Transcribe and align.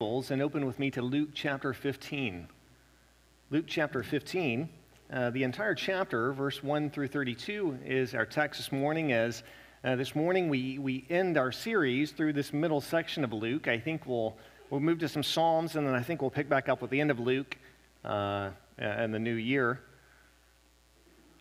and 0.00 0.40
open 0.40 0.64
with 0.64 0.78
me 0.78 0.92
to 0.92 1.02
Luke 1.02 1.30
chapter 1.34 1.72
15. 1.74 2.46
Luke 3.50 3.64
chapter 3.66 4.04
15, 4.04 4.68
uh, 5.12 5.30
the 5.30 5.42
entire 5.42 5.74
chapter, 5.74 6.32
verse 6.32 6.62
1 6.62 6.90
through 6.90 7.08
32, 7.08 7.80
is 7.84 8.14
our 8.14 8.24
text 8.24 8.60
this 8.60 8.70
morning. 8.70 9.10
As 9.10 9.42
uh, 9.82 9.96
this 9.96 10.14
morning 10.14 10.48
we, 10.48 10.78
we 10.78 11.04
end 11.10 11.36
our 11.36 11.50
series 11.50 12.12
through 12.12 12.32
this 12.32 12.52
middle 12.52 12.80
section 12.80 13.24
of 13.24 13.32
Luke, 13.32 13.66
I 13.66 13.76
think 13.80 14.06
we'll, 14.06 14.36
we'll 14.70 14.78
move 14.78 15.00
to 15.00 15.08
some 15.08 15.24
Psalms, 15.24 15.74
and 15.74 15.84
then 15.84 15.96
I 15.96 16.02
think 16.04 16.22
we'll 16.22 16.30
pick 16.30 16.48
back 16.48 16.68
up 16.68 16.80
with 16.80 16.92
the 16.92 17.00
end 17.00 17.10
of 17.10 17.18
Luke 17.18 17.56
uh, 18.04 18.50
in 18.78 19.10
the 19.10 19.18
new 19.18 19.34
year. 19.34 19.80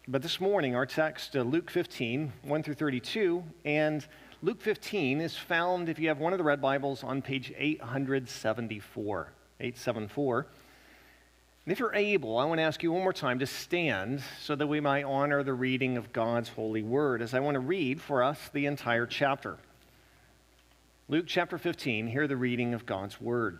But 0.08 0.24
this 0.24 0.42
morning, 0.42 0.76
our 0.76 0.88
text, 0.88 1.36
uh, 1.36 1.44
Luke 1.44 1.70
15, 1.70 2.34
1 2.42 2.64
through 2.64 2.74
32, 2.74 3.44
and 3.66 4.04
Luke 4.44 4.62
15 4.62 5.20
is 5.20 5.36
found, 5.36 5.90
if 5.90 5.98
you 5.98 6.10
have 6.10 6.20
one 6.20 6.32
of 6.32 6.38
the 6.38 6.44
red 6.44 6.62
Bibles, 6.62 7.04
on 7.04 7.24
page 7.24 7.52
874. 7.58 9.32
874. 9.60 10.48
And 11.66 11.72
if 11.72 11.80
you're 11.80 11.96
able, 11.96 12.38
I 12.38 12.46
want 12.46 12.60
to 12.60 12.64
ask 12.64 12.84
you 12.84 12.92
one 12.92 13.02
more 13.02 13.14
time 13.14 13.40
to 13.40 13.48
stand 13.48 14.22
so 14.40 14.56
that 14.56 14.68
we 14.68 14.80
might 14.80 15.06
honor 15.06 15.42
the 15.42 15.56
reading 15.56 15.98
of 15.98 16.14
God's 16.14 16.50
holy 16.50 16.84
word 16.84 17.24
as 17.24 17.34
I 17.34 17.40
want 17.40 17.56
to 17.56 17.60
read 17.60 18.00
for 18.00 18.22
us 18.22 18.38
the 18.54 18.68
entire 18.68 19.08
chapter. 19.08 19.58
Luke 21.10 21.26
chapter 21.28 21.58
15, 21.58 22.06
hear 22.06 22.28
the 22.28 22.38
reading 22.38 22.76
of 22.76 22.86
God's 22.86 23.20
word. 23.20 23.58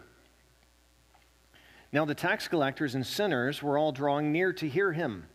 Now 1.92 2.06
the 2.06 2.14
tax 2.14 2.48
collectors 2.48 2.94
and 2.94 3.06
sinners 3.06 3.64
were 3.64 3.80
all 3.80 3.92
drawing 3.92 4.32
near 4.32 4.54
to 4.54 4.70
hear 4.70 4.92
him. 4.92 5.26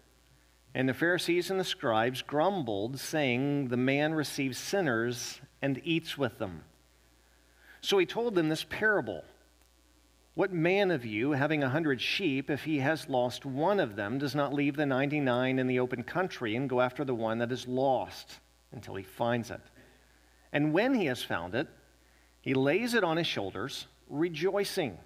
And 0.74 0.88
the 0.88 0.94
Pharisees 0.94 1.50
and 1.50 1.60
the 1.60 1.64
scribes 1.64 2.22
grumbled, 2.22 2.98
saying, 2.98 3.68
The 3.68 3.76
man 3.76 4.14
receives 4.14 4.58
sinners 4.58 5.40
and 5.60 5.80
eats 5.84 6.16
with 6.16 6.38
them. 6.38 6.64
So 7.82 7.98
he 7.98 8.06
told 8.06 8.34
them 8.34 8.48
this 8.48 8.64
parable 8.64 9.24
What 10.34 10.52
man 10.52 10.90
of 10.90 11.04
you, 11.04 11.32
having 11.32 11.62
a 11.62 11.68
hundred 11.68 12.00
sheep, 12.00 12.48
if 12.48 12.64
he 12.64 12.78
has 12.78 13.08
lost 13.08 13.44
one 13.44 13.80
of 13.80 13.96
them, 13.96 14.18
does 14.18 14.34
not 14.34 14.54
leave 14.54 14.76
the 14.76 14.86
99 14.86 15.58
in 15.58 15.66
the 15.66 15.80
open 15.80 16.02
country 16.04 16.56
and 16.56 16.70
go 16.70 16.80
after 16.80 17.04
the 17.04 17.14
one 17.14 17.38
that 17.38 17.52
is 17.52 17.68
lost 17.68 18.40
until 18.72 18.94
he 18.94 19.04
finds 19.04 19.50
it? 19.50 19.60
And 20.52 20.72
when 20.72 20.94
he 20.94 21.06
has 21.06 21.22
found 21.22 21.54
it, 21.54 21.68
he 22.40 22.54
lays 22.54 22.94
it 22.94 23.04
on 23.04 23.18
his 23.18 23.26
shoulders, 23.26 23.86
rejoicing. 24.08 24.98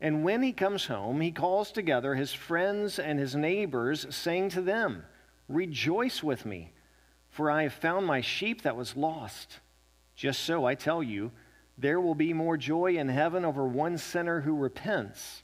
And 0.00 0.22
when 0.22 0.42
he 0.42 0.52
comes 0.52 0.86
home, 0.86 1.20
he 1.20 1.32
calls 1.32 1.72
together 1.72 2.14
his 2.14 2.32
friends 2.32 2.98
and 2.98 3.18
his 3.18 3.34
neighbors, 3.34 4.06
saying 4.10 4.50
to 4.50 4.60
them, 4.60 5.04
Rejoice 5.48 6.22
with 6.22 6.46
me, 6.46 6.72
for 7.30 7.50
I 7.50 7.64
have 7.64 7.72
found 7.72 8.06
my 8.06 8.20
sheep 8.20 8.62
that 8.62 8.76
was 8.76 8.96
lost. 8.96 9.58
Just 10.14 10.44
so, 10.44 10.64
I 10.64 10.74
tell 10.74 11.02
you, 11.02 11.32
there 11.76 12.00
will 12.00 12.14
be 12.14 12.32
more 12.32 12.56
joy 12.56 12.96
in 12.96 13.08
heaven 13.08 13.44
over 13.44 13.64
one 13.64 13.98
sinner 13.98 14.40
who 14.40 14.56
repents 14.56 15.42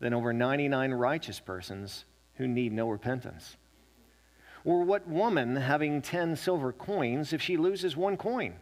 than 0.00 0.14
over 0.14 0.32
99 0.32 0.92
righteous 0.92 1.40
persons 1.40 2.04
who 2.34 2.46
need 2.46 2.72
no 2.72 2.88
repentance. 2.88 3.56
Or 4.64 4.82
what 4.82 5.08
woman, 5.08 5.56
having 5.56 6.02
10 6.02 6.36
silver 6.36 6.72
coins, 6.72 7.32
if 7.32 7.40
she 7.40 7.56
loses 7.56 7.96
one 7.96 8.16
coin, 8.16 8.56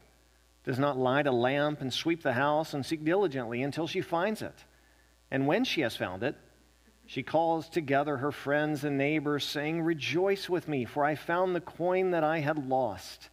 does 0.65 0.79
not 0.79 0.99
light 0.99 1.27
a 1.27 1.33
lamp 1.33 1.81
and 1.81 1.93
sweep 1.93 2.23
the 2.23 2.33
house 2.33 2.75
and 2.75 2.85
seek 2.85 3.05
diligently 3.05 3.63
until 3.63 3.87
she 3.87 4.01
finds 4.01 4.43
it? 4.43 4.65
And 5.31 5.47
when 5.47 5.65
she 5.65 5.81
has 5.81 5.97
found 5.97 6.23
it, 6.23 6.37
she 7.07 7.23
calls 7.23 7.69
together 7.69 8.17
her 8.17 8.33
friends 8.33 8.85
and 8.85 8.99
neighbors, 8.99 9.45
saying, 9.45 9.83
Rejoice 9.83 10.49
with 10.49 10.67
me, 10.67 10.85
for 10.85 11.05
I 11.05 11.15
found 11.15 11.55
the 11.55 11.61
coin 11.61 12.11
that 12.11 12.25
I 12.25 12.41
had 12.41 12.69
lost. 12.69 13.29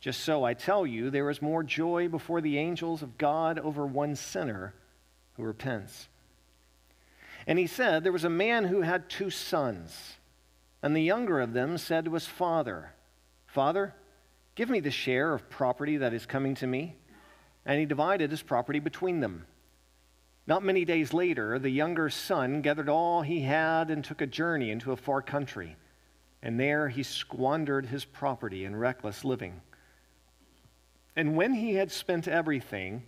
Just 0.00 0.20
so 0.20 0.44
I 0.44 0.54
tell 0.54 0.86
you, 0.86 1.10
there 1.10 1.30
is 1.30 1.42
more 1.42 1.62
joy 1.62 2.08
before 2.08 2.40
the 2.40 2.58
angels 2.58 3.02
of 3.02 3.18
God 3.18 3.58
over 3.58 3.86
one 3.86 4.16
sinner 4.16 4.74
who 5.34 5.44
repents. 5.44 6.08
And 7.46 7.58
he 7.58 7.66
said, 7.66 8.02
There 8.02 8.12
was 8.12 8.24
a 8.24 8.30
man 8.30 8.64
who 8.64 8.82
had 8.82 9.08
two 9.08 9.30
sons, 9.30 10.14
and 10.82 10.94
the 10.94 11.02
younger 11.02 11.40
of 11.40 11.52
them 11.52 11.78
said 11.78 12.04
to 12.04 12.14
his 12.14 12.26
father, 12.26 12.92
Father, 13.46 13.94
give 14.54 14.68
me 14.68 14.80
the 14.80 14.90
share 14.90 15.32
of 15.32 15.48
property 15.48 15.96
that 15.96 16.12
is 16.12 16.26
coming 16.26 16.54
to 16.56 16.66
me. 16.66 16.96
And 17.64 17.78
he 17.78 17.86
divided 17.86 18.30
his 18.30 18.42
property 18.42 18.78
between 18.78 19.20
them. 19.20 19.46
Not 20.48 20.64
many 20.64 20.86
days 20.86 21.12
later, 21.12 21.58
the 21.58 21.68
younger 21.68 22.08
son 22.08 22.62
gathered 22.62 22.88
all 22.88 23.20
he 23.20 23.40
had 23.40 23.90
and 23.90 24.02
took 24.02 24.22
a 24.22 24.26
journey 24.26 24.70
into 24.70 24.92
a 24.92 24.96
far 24.96 25.20
country. 25.20 25.76
And 26.42 26.58
there 26.58 26.88
he 26.88 27.02
squandered 27.02 27.84
his 27.84 28.06
property 28.06 28.64
in 28.64 28.74
reckless 28.74 29.26
living. 29.26 29.60
And 31.14 31.36
when 31.36 31.52
he 31.52 31.74
had 31.74 31.92
spent 31.92 32.26
everything, 32.26 33.02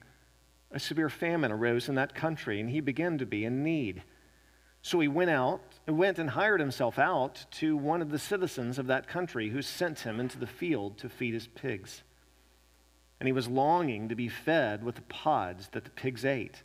a 0.70 0.78
severe 0.78 1.08
famine 1.08 1.50
arose 1.50 1.88
in 1.88 1.94
that 1.94 2.14
country, 2.14 2.60
and 2.60 2.68
he 2.68 2.80
began 2.80 3.16
to 3.16 3.24
be 3.24 3.46
in 3.46 3.64
need. 3.64 4.02
So 4.82 5.00
he 5.00 5.08
went 5.08 5.30
out, 5.30 5.62
went 5.88 6.18
and 6.18 6.28
hired 6.28 6.60
himself 6.60 6.98
out 6.98 7.46
to 7.52 7.74
one 7.74 8.02
of 8.02 8.10
the 8.10 8.18
citizens 8.18 8.78
of 8.78 8.86
that 8.88 9.08
country, 9.08 9.48
who 9.48 9.62
sent 9.62 10.00
him 10.00 10.20
into 10.20 10.38
the 10.38 10.46
field 10.46 10.98
to 10.98 11.08
feed 11.08 11.32
his 11.32 11.46
pigs. 11.46 12.02
And 13.18 13.26
he 13.26 13.32
was 13.32 13.48
longing 13.48 14.10
to 14.10 14.14
be 14.14 14.28
fed 14.28 14.84
with 14.84 14.96
the 14.96 15.02
pods 15.02 15.68
that 15.68 15.84
the 15.84 15.90
pigs 15.90 16.26
ate 16.26 16.64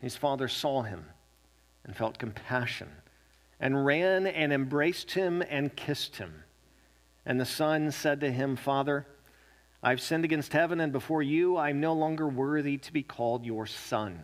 his 0.00 0.16
father 0.16 0.48
saw 0.48 0.82
him 0.82 1.06
and 1.84 1.96
felt 1.96 2.18
compassion 2.18 2.88
and 3.58 3.86
ran 3.86 4.26
and 4.26 4.52
embraced 4.52 5.12
him 5.12 5.42
and 5.48 5.74
kissed 5.76 6.16
him. 6.16 6.44
And 7.24 7.40
the 7.40 7.46
son 7.46 7.90
said 7.90 8.20
to 8.20 8.30
him, 8.30 8.56
Father, 8.56 9.06
I've 9.82 10.00
sinned 10.00 10.24
against 10.24 10.52
heaven 10.52 10.80
and 10.80 10.92
before 10.92 11.22
you. 11.22 11.56
I'm 11.56 11.80
no 11.80 11.92
longer 11.92 12.28
worthy 12.28 12.76
to 12.78 12.92
be 12.92 13.02
called 13.02 13.44
your 13.44 13.66
son. 13.66 14.22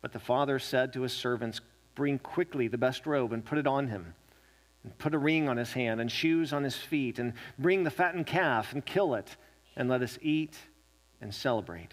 But 0.00 0.12
the 0.12 0.18
father 0.18 0.58
said 0.58 0.92
to 0.92 1.02
his 1.02 1.12
servants, 1.12 1.60
Bring 1.94 2.18
quickly 2.18 2.68
the 2.68 2.78
best 2.78 3.06
robe 3.06 3.32
and 3.32 3.44
put 3.44 3.58
it 3.58 3.66
on 3.66 3.88
him, 3.88 4.14
and 4.82 4.96
put 4.98 5.14
a 5.14 5.18
ring 5.18 5.48
on 5.48 5.58
his 5.58 5.74
hand 5.74 6.00
and 6.00 6.10
shoes 6.10 6.52
on 6.52 6.64
his 6.64 6.76
feet, 6.76 7.18
and 7.18 7.34
bring 7.58 7.84
the 7.84 7.90
fattened 7.90 8.26
calf 8.26 8.72
and 8.72 8.84
kill 8.84 9.14
it, 9.14 9.36
and 9.76 9.88
let 9.88 10.02
us 10.02 10.18
eat 10.22 10.56
and 11.20 11.34
celebrate. 11.34 11.92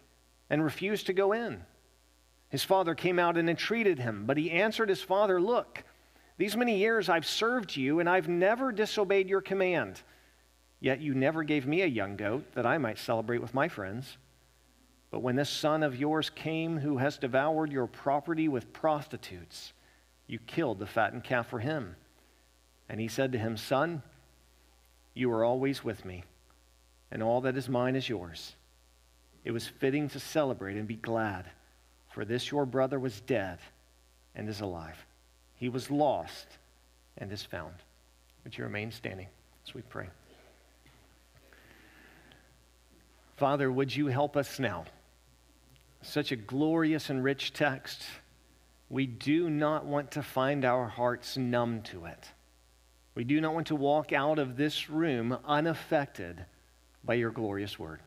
and 0.51 0.61
refused 0.61 1.05
to 1.05 1.13
go 1.13 1.31
in. 1.31 1.63
His 2.49 2.63
father 2.63 2.93
came 2.93 3.17
out 3.17 3.37
and 3.37 3.49
entreated 3.49 3.97
him, 3.97 4.25
but 4.25 4.35
he 4.35 4.51
answered 4.51 4.89
his 4.89 5.01
father, 5.01 5.39
Look, 5.39 5.85
these 6.37 6.57
many 6.57 6.77
years 6.77 7.07
I've 7.07 7.25
served 7.25 7.77
you, 7.77 8.01
and 8.01 8.09
I've 8.09 8.27
never 8.27 8.73
disobeyed 8.73 9.29
your 9.29 9.39
command. 9.39 10.01
Yet 10.81 10.99
you 10.99 11.13
never 11.13 11.43
gave 11.43 11.65
me 11.65 11.81
a 11.81 11.87
young 11.87 12.17
goat 12.17 12.51
that 12.53 12.65
I 12.65 12.77
might 12.77 12.97
celebrate 12.97 13.41
with 13.41 13.53
my 13.53 13.69
friends. 13.69 14.17
But 15.09 15.21
when 15.21 15.37
this 15.37 15.49
son 15.49 15.83
of 15.83 15.95
yours 15.95 16.29
came 16.29 16.77
who 16.77 16.97
has 16.97 17.17
devoured 17.17 17.71
your 17.71 17.87
property 17.87 18.49
with 18.49 18.73
prostitutes, 18.73 19.71
you 20.27 20.37
killed 20.37 20.79
the 20.79 20.85
fattened 20.85 21.23
calf 21.23 21.47
for 21.47 21.59
him. 21.59 21.95
And 22.89 22.99
he 22.99 23.07
said 23.07 23.31
to 23.31 23.37
him, 23.37 23.55
Son, 23.55 24.03
you 25.13 25.31
are 25.31 25.45
always 25.45 25.81
with 25.81 26.03
me, 26.03 26.25
and 27.09 27.23
all 27.23 27.39
that 27.41 27.55
is 27.55 27.69
mine 27.69 27.95
is 27.95 28.09
yours. 28.09 28.55
It 29.43 29.51
was 29.51 29.67
fitting 29.67 30.09
to 30.09 30.19
celebrate 30.19 30.77
and 30.77 30.87
be 30.87 30.95
glad, 30.95 31.45
for 32.09 32.25
this 32.25 32.51
your 32.51 32.65
brother 32.65 32.99
was 32.99 33.21
dead 33.21 33.59
and 34.35 34.47
is 34.47 34.61
alive. 34.61 34.97
He 35.55 35.69
was 35.69 35.89
lost 35.89 36.47
and 37.17 37.31
is 37.31 37.43
found. 37.43 37.73
Would 38.43 38.57
you 38.57 38.63
remain 38.63 38.91
standing 38.91 39.27
as 39.67 39.73
we 39.73 39.81
pray? 39.81 40.07
Father, 43.37 43.71
would 43.71 43.95
you 43.95 44.07
help 44.07 44.37
us 44.37 44.59
now? 44.59 44.85
Such 46.03 46.31
a 46.31 46.35
glorious 46.35 47.09
and 47.09 47.23
rich 47.23 47.53
text. 47.53 48.03
we 48.89 49.07
do 49.07 49.49
not 49.49 49.85
want 49.85 50.11
to 50.11 50.21
find 50.21 50.65
our 50.65 50.87
hearts 50.87 51.37
numb 51.37 51.81
to 51.81 52.05
it. 52.05 52.27
We 53.15 53.23
do 53.23 53.39
not 53.39 53.53
want 53.53 53.67
to 53.67 53.75
walk 53.75 54.11
out 54.11 54.37
of 54.37 54.57
this 54.57 54.89
room 54.89 55.37
unaffected 55.45 56.45
by 57.03 57.15
your 57.15 57.31
glorious 57.31 57.79
word. 57.79 58.01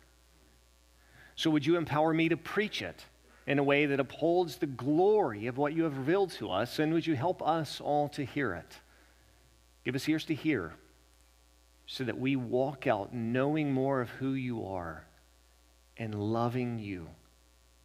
So, 1.37 1.51
would 1.51 1.67
you 1.67 1.77
empower 1.77 2.15
me 2.15 2.29
to 2.29 2.37
preach 2.37 2.83
it 2.83 3.05
in 3.47 3.59
a 3.59 3.65
way 3.65 3.87
that 3.87 4.01
upholds 4.01 4.57
the 4.57 4.67
glory 4.67 5.47
of 5.47 5.59
what 5.59 5.75
you 5.75 5.85
have 5.85 5.99
revealed 5.99 6.31
to 6.33 6.51
us? 6.51 6.79
And 6.79 6.93
would 6.93 7.07
you 7.07 7.17
help 7.17 7.43
us 7.43 7.81
all 7.81 8.09
to 8.11 8.25
hear 8.25 8.55
it? 8.55 8.79
Give 9.85 9.95
us 9.95 10.09
ears 10.09 10.25
to 10.27 10.35
hear 10.35 10.73
so 11.87 12.05
that 12.05 12.19
we 12.19 12.37
walk 12.37 12.87
out 12.87 13.13
knowing 13.13 13.73
more 13.73 14.01
of 14.01 14.09
who 14.11 14.33
you 14.33 14.67
are 14.67 15.05
and 15.97 16.15
loving 16.15 16.79
you 16.79 17.09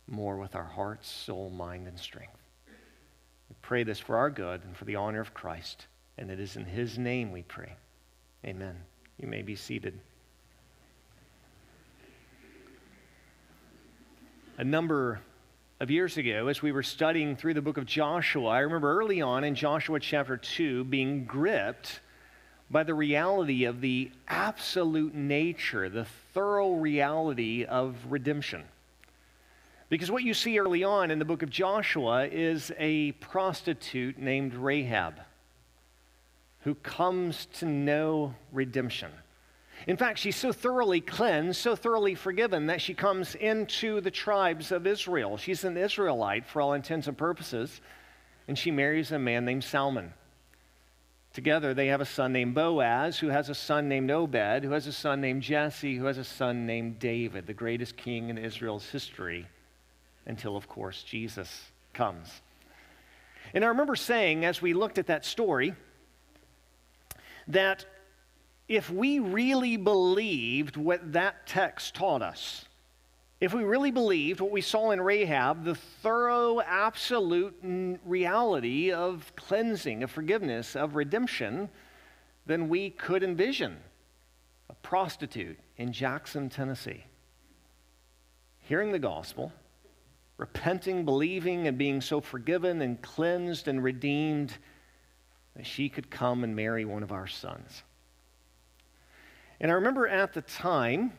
more 0.08 0.38
with 0.38 0.56
our 0.56 0.64
hearts, 0.64 1.10
soul, 1.10 1.50
mind, 1.50 1.88
and 1.88 2.00
strength. 2.00 2.38
We 3.50 3.56
pray 3.62 3.84
this 3.84 4.00
for 4.00 4.18
our 4.18 4.30
good 4.30 4.64
and 4.64 4.76
for 4.76 4.86
the 4.86 4.96
honor 4.96 5.22
of 5.22 5.34
Christ. 5.34 5.88
And 6.18 6.32
it 6.32 6.40
is 6.40 6.56
in 6.56 6.66
his 6.66 6.98
name 6.98 7.32
we 7.32 7.44
pray. 7.44 7.76
Amen. 8.46 8.76
You 9.18 9.28
may 9.28 9.42
be 9.42 9.56
seated. 9.56 10.00
A 14.60 14.64
number 14.66 15.22
of 15.80 15.90
years 15.90 16.18
ago, 16.18 16.50
as 16.50 16.62
we 16.62 16.74
were 16.74 16.84
studying 16.84 17.38
through 17.38 17.54
the 17.54 17.62
book 17.62 17.78
of 17.78 17.86
Joshua, 17.86 18.50
I 18.50 18.60
remember 18.60 19.00
early 19.00 19.22
on 19.22 19.46
in 19.46 19.56
Joshua 19.56 20.02
chapter 20.02 20.36
2 20.36 20.84
being 20.84 21.24
gripped 21.24 22.02
by 22.70 22.84
the 22.84 22.94
reality 22.94 23.64
of 23.64 23.80
the 23.80 24.12
absolute 24.28 25.16
nature, 25.16 25.88
the 25.88 26.04
thorough 26.34 26.74
reality 26.74 27.64
of 27.64 27.96
redemption. 28.10 28.66
Because 29.88 30.12
what 30.12 30.24
you 30.24 30.34
see 30.34 30.60
early 30.60 30.84
on 30.84 31.10
in 31.10 31.20
the 31.20 31.26
book 31.26 31.42
of 31.42 31.50
Joshua 31.50 32.28
is 32.28 32.70
a 32.78 33.14
prostitute 33.14 34.18
named 34.18 34.54
Rahab 34.56 35.22
who 36.64 36.76
comes 36.76 37.46
to 37.60 37.66
know 37.66 38.36
redemption. 38.52 39.12
In 39.88 39.98
fact, 39.98 40.20
she's 40.20 40.36
so 40.36 40.52
thoroughly 40.52 41.02
cleansed, 41.02 41.60
so 41.60 41.76
thoroughly 41.76 42.16
forgiven, 42.16 42.68
that 42.68 42.82
she 42.82 42.94
comes 42.94 43.36
into 43.36 44.02
the 44.02 44.12
tribes 44.12 44.72
of 44.72 44.86
Israel. 44.86 45.38
She's 45.38 45.64
an 45.64 45.78
Israelite 45.78 46.46
for 46.46 46.62
all 46.62 46.74
intents 46.74 47.08
and 47.08 47.18
purposes, 47.18 47.82
and 48.48 48.58
she 48.58 48.72
marries 48.72 49.12
a 49.12 49.20
man 49.20 49.46
named 49.46 49.64
Salmon. 49.64 50.14
Together, 51.34 51.74
they 51.74 51.88
have 51.88 52.02
a 52.02 52.06
son 52.06 52.34
named 52.34 52.56
Boaz, 52.56 53.20
who 53.20 53.28
has 53.28 53.50
a 53.50 53.56
son 53.56 53.88
named 53.88 54.12
Obed, 54.12 54.64
who 54.64 54.72
has 54.72 54.88
a 54.88 54.92
son 54.92 55.22
named 55.22 55.44
Jesse, 55.44 55.96
who 55.96 56.06
has 56.06 56.18
a 56.18 56.24
son 56.24 56.66
named 56.66 57.00
David, 57.00 57.46
the 57.46 57.54
greatest 57.54 57.96
king 57.96 58.30
in 58.30 58.38
Israel's 58.38 58.90
history, 58.90 59.48
until, 60.26 60.58
of 60.58 60.68
course, 60.68 61.04
Jesus 61.04 61.72
comes. 61.94 62.42
And 63.54 63.64
I 63.64 63.68
remember 63.68 63.96
saying, 63.96 64.44
as 64.44 64.62
we 64.62 64.74
looked 64.74 64.98
at 64.98 65.08
that 65.08 65.24
story, 65.24 65.76
that 67.48 67.86
if 68.70 68.92
we 68.92 69.18
really 69.18 69.78
believed 69.78 70.78
what 70.78 71.14
that 71.14 71.48
text 71.48 71.96
taught 71.96 72.22
us, 72.22 72.66
if 73.42 73.52
we 73.52 73.64
really 73.64 73.90
believed 73.90 74.42
what 74.42 74.52
we 74.52 74.62
saw 74.62 74.92
in 74.92 75.02
Rahab, 75.02 75.64
the 75.64 75.74
thorough, 75.74 76.62
absolute 76.62 77.56
reality 78.06 78.92
of 78.92 79.34
cleansing, 79.36 80.04
of 80.04 80.12
forgiveness, 80.12 80.76
of 80.76 80.96
redemption, 80.96 81.70
then 82.46 82.70
we 82.70 82.92
could 82.92 83.24
envision 83.24 83.78
a 84.70 84.76
prostitute 84.76 85.58
in 85.78 85.92
Jackson, 85.92 86.50
Tennessee, 86.50 87.06
hearing 88.60 88.92
the 88.92 89.00
gospel, 89.00 89.52
repenting, 90.38 91.06
believing, 91.06 91.66
and 91.68 91.78
being 91.78 92.02
so 92.02 92.22
forgiven 92.22 92.84
and 92.84 93.02
cleansed 93.02 93.68
and 93.68 93.84
redeemed 93.84 94.56
that 95.56 95.66
she 95.66 95.90
could 95.90 96.12
come 96.12 96.44
and 96.44 96.56
marry 96.56 96.86
one 96.86 97.02
of 97.02 97.12
our 97.12 97.28
sons. 97.28 97.84
And 99.62 99.72
I 99.72 99.76
remember 99.76 100.08
at 100.08 100.34
the 100.34 100.42
time, 100.42 101.14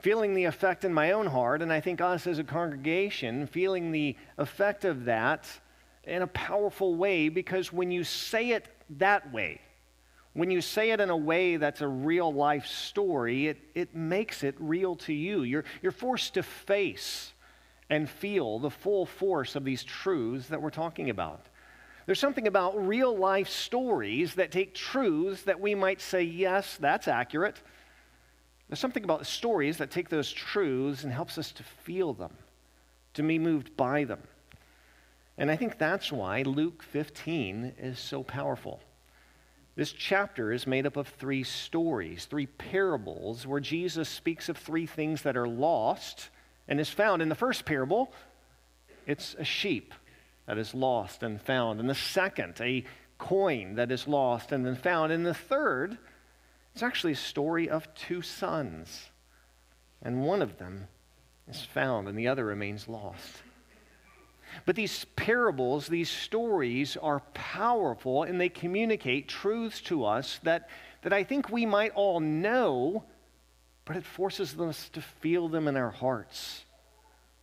feeling 0.00 0.34
the 0.34 0.44
effect 0.44 0.84
in 0.84 0.92
my 0.92 1.12
own 1.12 1.26
heart, 1.26 1.62
and 1.62 1.72
I 1.72 1.80
think 1.80 2.00
us 2.00 2.26
as 2.26 2.38
a 2.38 2.44
congregation 2.44 3.46
feeling 3.46 3.90
the 3.90 4.16
effect 4.36 4.84
of 4.84 5.06
that 5.06 5.48
in 6.04 6.22
a 6.22 6.26
powerful 6.28 6.94
way 6.94 7.28
because 7.28 7.72
when 7.72 7.90
you 7.90 8.04
say 8.04 8.50
it 8.50 8.68
that 8.90 9.32
way, 9.32 9.60
when 10.34 10.50
you 10.50 10.60
say 10.60 10.90
it 10.90 11.00
in 11.00 11.10
a 11.10 11.16
way 11.16 11.56
that's 11.56 11.80
a 11.80 11.88
real 11.88 12.32
life 12.32 12.66
story, 12.66 13.48
it, 13.48 13.58
it 13.74 13.94
makes 13.94 14.44
it 14.44 14.54
real 14.58 14.94
to 14.94 15.12
you. 15.12 15.42
You're, 15.42 15.64
you're 15.82 15.92
forced 15.92 16.34
to 16.34 16.42
face 16.42 17.32
and 17.90 18.08
feel 18.08 18.58
the 18.58 18.70
full 18.70 19.06
force 19.06 19.56
of 19.56 19.64
these 19.64 19.82
truths 19.82 20.48
that 20.48 20.62
we're 20.62 20.70
talking 20.70 21.10
about. 21.10 21.46
There's 22.08 22.18
something 22.18 22.46
about 22.46 22.86
real 22.86 23.14
life 23.14 23.50
stories 23.50 24.36
that 24.36 24.50
take 24.50 24.74
truths 24.74 25.42
that 25.42 25.60
we 25.60 25.74
might 25.74 26.00
say, 26.00 26.22
yes, 26.22 26.78
that's 26.80 27.06
accurate. 27.06 27.60
There's 28.66 28.78
something 28.78 29.04
about 29.04 29.26
stories 29.26 29.76
that 29.76 29.90
take 29.90 30.08
those 30.08 30.32
truths 30.32 31.04
and 31.04 31.12
helps 31.12 31.36
us 31.36 31.52
to 31.52 31.62
feel 31.62 32.14
them, 32.14 32.32
to 33.12 33.22
be 33.22 33.38
moved 33.38 33.76
by 33.76 34.04
them. 34.04 34.20
And 35.36 35.50
I 35.50 35.56
think 35.56 35.76
that's 35.76 36.10
why 36.10 36.44
Luke 36.44 36.82
15 36.82 37.74
is 37.78 37.98
so 37.98 38.22
powerful. 38.22 38.80
This 39.76 39.92
chapter 39.92 40.50
is 40.50 40.66
made 40.66 40.86
up 40.86 40.96
of 40.96 41.08
three 41.08 41.44
stories, 41.44 42.24
three 42.24 42.46
parables, 42.46 43.46
where 43.46 43.60
Jesus 43.60 44.08
speaks 44.08 44.48
of 44.48 44.56
three 44.56 44.86
things 44.86 45.20
that 45.24 45.36
are 45.36 45.46
lost 45.46 46.30
and 46.68 46.80
is 46.80 46.88
found. 46.88 47.20
In 47.20 47.28
the 47.28 47.34
first 47.34 47.66
parable, 47.66 48.14
it's 49.06 49.36
a 49.38 49.44
sheep 49.44 49.92
that 50.48 50.56
is 50.56 50.72
lost 50.72 51.22
and 51.22 51.40
found. 51.40 51.78
and 51.78 51.90
the 51.90 51.94
second, 51.94 52.58
a 52.60 52.82
coin 53.18 53.74
that 53.74 53.92
is 53.92 54.08
lost 54.08 54.50
and 54.50 54.64
then 54.64 54.74
found. 54.74 55.12
and 55.12 55.24
the 55.24 55.34
third, 55.34 55.98
it's 56.72 56.82
actually 56.82 57.12
a 57.12 57.16
story 57.16 57.68
of 57.68 57.92
two 57.94 58.22
sons, 58.22 59.10
and 60.02 60.22
one 60.22 60.40
of 60.40 60.56
them 60.56 60.88
is 61.48 61.62
found 61.62 62.08
and 62.08 62.18
the 62.18 62.28
other 62.28 62.46
remains 62.46 62.88
lost. 62.88 63.42
But 64.64 64.74
these 64.74 65.04
parables, 65.16 65.86
these 65.86 66.08
stories 66.08 66.96
are 66.96 67.20
powerful 67.34 68.22
and 68.22 68.40
they 68.40 68.48
communicate 68.48 69.28
truths 69.28 69.82
to 69.82 70.06
us 70.06 70.40
that, 70.44 70.70
that 71.02 71.12
I 71.12 71.24
think 71.24 71.50
we 71.50 71.66
might 71.66 71.92
all 71.92 72.20
know, 72.20 73.04
but 73.84 73.96
it 73.96 74.04
forces 74.04 74.58
us 74.58 74.88
to 74.94 75.02
feel 75.02 75.48
them 75.50 75.68
in 75.68 75.76
our 75.76 75.90
hearts, 75.90 76.64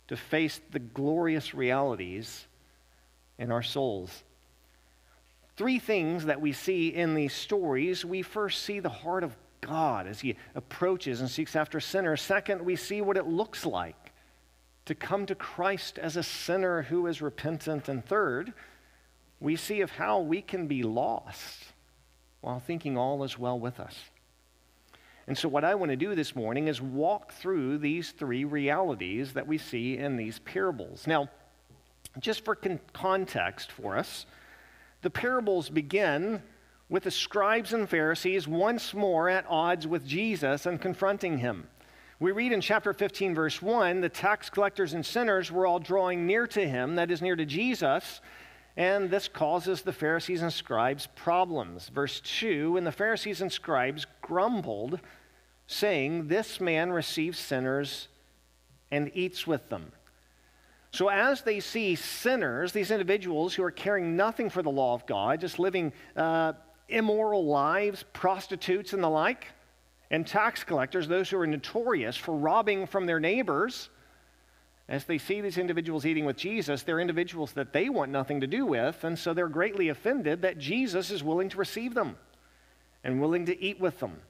to 0.08 0.16
face 0.16 0.60
the 0.72 0.80
glorious 0.80 1.54
realities 1.54 2.48
in 3.38 3.50
our 3.50 3.62
souls 3.62 4.24
three 5.56 5.78
things 5.78 6.26
that 6.26 6.40
we 6.40 6.52
see 6.52 6.88
in 6.88 7.14
these 7.14 7.32
stories. 7.32 8.04
We 8.04 8.22
first 8.22 8.62
see 8.62 8.80
the 8.80 8.88
heart 8.88 9.24
of 9.24 9.36
God 9.60 10.06
as 10.06 10.20
he 10.20 10.36
approaches 10.54 11.20
and 11.20 11.30
seeks 11.30 11.56
after 11.56 11.80
sinners. 11.80 12.20
Second, 12.20 12.62
we 12.62 12.76
see 12.76 13.00
what 13.00 13.16
it 13.16 13.26
looks 13.26 13.64
like 13.64 14.12
to 14.84 14.94
come 14.94 15.26
to 15.26 15.34
Christ 15.34 15.98
as 15.98 16.16
a 16.16 16.22
sinner 16.22 16.82
who 16.82 17.06
is 17.06 17.22
repentant. 17.22 17.88
And 17.88 18.04
third, 18.04 18.52
we 19.40 19.56
see 19.56 19.80
of 19.80 19.90
how 19.90 20.20
we 20.20 20.42
can 20.42 20.66
be 20.66 20.82
lost 20.82 21.64
while 22.42 22.60
thinking 22.60 22.96
all 22.96 23.24
is 23.24 23.38
well 23.38 23.58
with 23.58 23.80
us. 23.80 23.96
And 25.26 25.36
so, 25.36 25.48
what 25.48 25.64
I 25.64 25.74
want 25.74 25.90
to 25.90 25.96
do 25.96 26.14
this 26.14 26.36
morning 26.36 26.68
is 26.68 26.80
walk 26.80 27.32
through 27.32 27.78
these 27.78 28.12
three 28.12 28.44
realities 28.44 29.32
that 29.32 29.48
we 29.48 29.58
see 29.58 29.98
in 29.98 30.16
these 30.16 30.38
parables. 30.38 31.08
Now, 31.08 31.28
just 32.18 32.44
for 32.44 32.54
con- 32.54 32.80
context 32.92 33.72
for 33.72 33.96
us, 33.96 34.26
the 35.02 35.10
parables 35.10 35.68
begin 35.68 36.42
with 36.88 37.04
the 37.04 37.10
scribes 37.10 37.72
and 37.72 37.88
Pharisees 37.88 38.46
once 38.46 38.94
more 38.94 39.28
at 39.28 39.44
odds 39.48 39.86
with 39.86 40.06
Jesus 40.06 40.66
and 40.66 40.80
confronting 40.80 41.38
him. 41.38 41.68
We 42.18 42.32
read 42.32 42.52
in 42.52 42.60
chapter 42.60 42.92
15, 42.92 43.34
verse 43.34 43.60
1 43.60 44.00
the 44.00 44.08
tax 44.08 44.48
collectors 44.48 44.94
and 44.94 45.04
sinners 45.04 45.52
were 45.52 45.66
all 45.66 45.78
drawing 45.78 46.26
near 46.26 46.46
to 46.48 46.66
him, 46.66 46.96
that 46.96 47.10
is, 47.10 47.20
near 47.20 47.36
to 47.36 47.44
Jesus, 47.44 48.20
and 48.76 49.10
this 49.10 49.26
causes 49.28 49.82
the 49.82 49.92
Pharisees 49.92 50.42
and 50.42 50.52
scribes 50.52 51.08
problems. 51.14 51.88
Verse 51.88 52.20
2 52.20 52.76
And 52.76 52.86
the 52.86 52.92
Pharisees 52.92 53.40
and 53.40 53.50
scribes 53.50 54.06
grumbled, 54.20 55.00
saying, 55.66 56.28
This 56.28 56.60
man 56.60 56.92
receives 56.92 57.38
sinners 57.38 58.08
and 58.90 59.10
eats 59.14 59.46
with 59.46 59.68
them. 59.70 59.92
So, 60.96 61.10
as 61.10 61.42
they 61.42 61.60
see 61.60 61.94
sinners, 61.94 62.72
these 62.72 62.90
individuals 62.90 63.52
who 63.52 63.62
are 63.62 63.70
caring 63.70 64.16
nothing 64.16 64.48
for 64.48 64.62
the 64.62 64.70
law 64.70 64.94
of 64.94 65.04
God, 65.04 65.42
just 65.42 65.58
living 65.58 65.92
uh, 66.16 66.54
immoral 66.88 67.44
lives, 67.44 68.02
prostitutes 68.14 68.94
and 68.94 69.02
the 69.02 69.08
like, 69.10 69.44
and 70.10 70.26
tax 70.26 70.64
collectors, 70.64 71.06
those 71.06 71.28
who 71.28 71.38
are 71.38 71.46
notorious 71.46 72.16
for 72.16 72.34
robbing 72.34 72.86
from 72.86 73.04
their 73.04 73.20
neighbors, 73.20 73.90
as 74.88 75.04
they 75.04 75.18
see 75.18 75.42
these 75.42 75.58
individuals 75.58 76.06
eating 76.06 76.24
with 76.24 76.38
Jesus, 76.38 76.82
they're 76.82 76.98
individuals 76.98 77.52
that 77.52 77.74
they 77.74 77.90
want 77.90 78.10
nothing 78.10 78.40
to 78.40 78.46
do 78.46 78.64
with, 78.64 79.04
and 79.04 79.18
so 79.18 79.34
they're 79.34 79.48
greatly 79.48 79.90
offended 79.90 80.40
that 80.40 80.56
Jesus 80.56 81.10
is 81.10 81.22
willing 81.22 81.50
to 81.50 81.58
receive 81.58 81.92
them 81.92 82.16
and 83.04 83.20
willing 83.20 83.44
to 83.44 83.62
eat 83.62 83.78
with 83.78 84.00
them. 84.00 84.22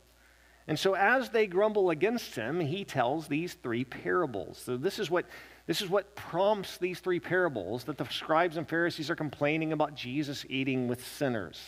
And 0.66 0.76
so, 0.76 0.94
as 0.94 1.30
they 1.30 1.46
grumble 1.46 1.90
against 1.90 2.34
him, 2.34 2.58
he 2.58 2.84
tells 2.84 3.28
these 3.28 3.54
three 3.54 3.84
parables. 3.84 4.60
So, 4.64 4.76
this 4.76 4.98
is 4.98 5.08
what 5.08 5.26
This 5.66 5.82
is 5.82 5.90
what 5.90 6.14
prompts 6.14 6.78
these 6.78 7.00
three 7.00 7.18
parables 7.18 7.84
that 7.84 7.98
the 7.98 8.04
scribes 8.04 8.56
and 8.56 8.68
Pharisees 8.68 9.10
are 9.10 9.16
complaining 9.16 9.72
about 9.72 9.96
Jesus 9.96 10.46
eating 10.48 10.86
with 10.86 11.04
sinners. 11.06 11.60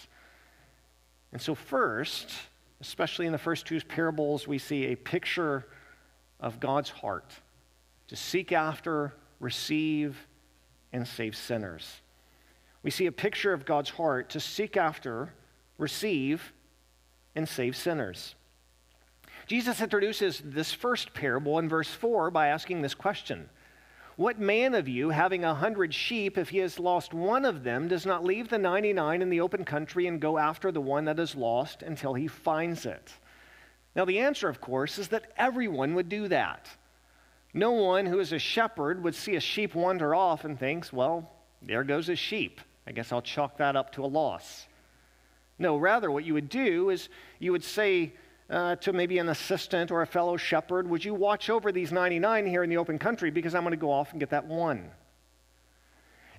And 1.32 1.42
so, 1.42 1.54
first, 1.54 2.30
especially 2.80 3.26
in 3.26 3.32
the 3.32 3.38
first 3.38 3.66
two 3.66 3.80
parables, 3.80 4.46
we 4.46 4.58
see 4.58 4.86
a 4.86 4.96
picture 4.96 5.66
of 6.40 6.60
God's 6.60 6.90
heart 6.90 7.34
to 8.06 8.16
seek 8.16 8.52
after, 8.52 9.14
receive, 9.40 10.16
and 10.92 11.06
save 11.06 11.36
sinners. 11.36 12.00
We 12.82 12.90
see 12.92 13.06
a 13.06 13.12
picture 13.12 13.52
of 13.52 13.64
God's 13.64 13.90
heart 13.90 14.30
to 14.30 14.40
seek 14.40 14.76
after, 14.76 15.34
receive, 15.76 16.52
and 17.34 17.48
save 17.48 17.76
sinners. 17.76 18.36
Jesus 19.46 19.80
introduces 19.80 20.40
this 20.44 20.72
first 20.72 21.14
parable 21.14 21.58
in 21.58 21.68
verse 21.68 21.88
4 21.88 22.30
by 22.30 22.48
asking 22.48 22.82
this 22.82 22.94
question 22.94 23.48
What 24.18 24.40
man 24.40 24.74
of 24.74 24.88
you, 24.88 25.10
having 25.10 25.44
a 25.44 25.54
hundred 25.54 25.94
sheep, 25.94 26.36
if 26.36 26.48
he 26.48 26.58
has 26.58 26.80
lost 26.80 27.14
one 27.14 27.44
of 27.44 27.62
them, 27.62 27.86
does 27.86 28.04
not 28.04 28.24
leave 28.24 28.48
the 28.48 28.58
99 28.58 29.22
in 29.22 29.30
the 29.30 29.40
open 29.40 29.64
country 29.64 30.08
and 30.08 30.20
go 30.20 30.38
after 30.38 30.72
the 30.72 30.80
one 30.80 31.04
that 31.04 31.20
is 31.20 31.36
lost 31.36 31.84
until 31.84 32.14
he 32.14 32.26
finds 32.26 32.84
it? 32.84 33.12
Now, 33.94 34.04
the 34.04 34.18
answer, 34.18 34.48
of 34.48 34.60
course, 34.60 34.98
is 34.98 35.06
that 35.08 35.30
everyone 35.36 35.94
would 35.94 36.08
do 36.08 36.26
that. 36.26 36.68
No 37.54 37.70
one 37.70 38.06
who 38.06 38.18
is 38.18 38.32
a 38.32 38.40
shepherd 38.40 39.04
would 39.04 39.14
see 39.14 39.36
a 39.36 39.40
sheep 39.40 39.76
wander 39.76 40.16
off 40.16 40.44
and 40.44 40.58
thinks, 40.58 40.92
well, 40.92 41.30
there 41.62 41.84
goes 41.84 42.08
a 42.08 42.16
sheep. 42.16 42.60
I 42.88 42.90
guess 42.90 43.12
I'll 43.12 43.22
chalk 43.22 43.58
that 43.58 43.76
up 43.76 43.92
to 43.92 44.04
a 44.04 44.06
loss. 44.06 44.66
No, 45.60 45.76
rather, 45.76 46.10
what 46.10 46.24
you 46.24 46.34
would 46.34 46.48
do 46.48 46.90
is 46.90 47.08
you 47.38 47.52
would 47.52 47.62
say 47.62 48.14
uh, 48.50 48.76
to 48.76 48.92
maybe 48.92 49.18
an 49.18 49.28
assistant 49.28 49.90
or 49.90 50.02
a 50.02 50.06
fellow 50.06 50.36
shepherd, 50.36 50.88
Would 50.88 51.04
you 51.04 51.14
watch 51.14 51.50
over 51.50 51.70
these 51.70 51.92
99 51.92 52.46
here 52.46 52.62
in 52.62 52.70
the 52.70 52.78
open 52.78 52.98
country 52.98 53.30
because 53.30 53.54
I'm 53.54 53.62
going 53.62 53.72
to 53.72 53.76
go 53.76 53.92
off 53.92 54.12
and 54.12 54.20
get 54.20 54.30
that 54.30 54.46
one? 54.46 54.90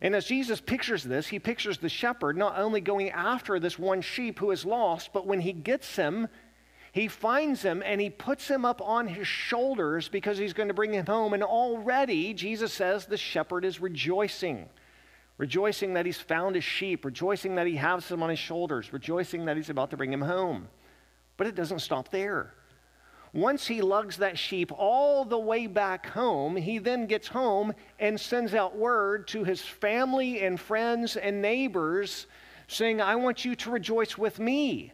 And 0.01 0.15
as 0.15 0.25
Jesus 0.25 0.61
pictures 0.61 1.03
this, 1.03 1.27
he 1.27 1.39
pictures 1.39 1.77
the 1.77 1.89
shepherd 1.89 2.37
not 2.37 2.57
only 2.57 2.81
going 2.81 3.09
after 3.11 3.59
this 3.59 3.77
one 3.77 4.01
sheep 4.01 4.39
who 4.39 4.51
is 4.51 4.65
lost, 4.65 5.11
but 5.13 5.27
when 5.27 5.41
he 5.41 5.51
gets 5.51 5.95
him, 5.95 6.29
he 6.93 7.07
finds 7.07 7.61
him 7.61 7.83
and 7.85 7.99
he 7.99 8.09
puts 8.09 8.47
him 8.47 8.65
up 8.65 8.81
on 8.81 9.07
his 9.07 9.27
shoulders 9.27 10.07
because 10.07 10.37
he's 10.37 10.53
going 10.53 10.69
to 10.69 10.73
bring 10.73 10.93
him 10.93 11.05
home. 11.05 11.33
And 11.33 11.43
already, 11.43 12.33
Jesus 12.33 12.73
says, 12.73 13.05
the 13.05 13.17
shepherd 13.17 13.65
is 13.65 13.81
rejoicing. 13.81 14.69
Rejoicing 15.37 15.93
that 15.93 16.05
he's 16.05 16.19
found 16.19 16.55
his 16.55 16.63
sheep, 16.63 17.05
rejoicing 17.05 17.55
that 17.55 17.67
he 17.67 17.75
has 17.75 18.09
him 18.09 18.23
on 18.23 18.29
his 18.29 18.39
shoulders, 18.39 18.91
rejoicing 18.91 19.45
that 19.45 19.57
he's 19.57 19.69
about 19.69 19.91
to 19.91 19.97
bring 19.97 20.11
him 20.11 20.21
home. 20.21 20.69
But 21.39 21.47
it 21.47 21.55
doesn't 21.55 21.79
stop 21.79 22.09
there. 22.09 22.53
Once 23.31 23.65
he 23.65 23.81
lugs 23.81 24.17
that 24.17 24.37
sheep 24.37 24.73
all 24.73 25.23
the 25.23 25.39
way 25.39 25.67
back 25.67 26.07
home, 26.07 26.57
he 26.57 26.79
then 26.79 27.05
gets 27.05 27.29
home 27.29 27.73
and 27.97 28.19
sends 28.19 28.53
out 28.53 28.75
word 28.75 29.25
to 29.29 29.45
his 29.45 29.61
family 29.61 30.41
and 30.41 30.59
friends 30.59 31.15
and 31.15 31.41
neighbors 31.41 32.27
saying, 32.67 32.99
I 32.99 33.15
want 33.15 33.45
you 33.45 33.55
to 33.55 33.71
rejoice 33.71 34.17
with 34.17 34.37
me 34.37 34.91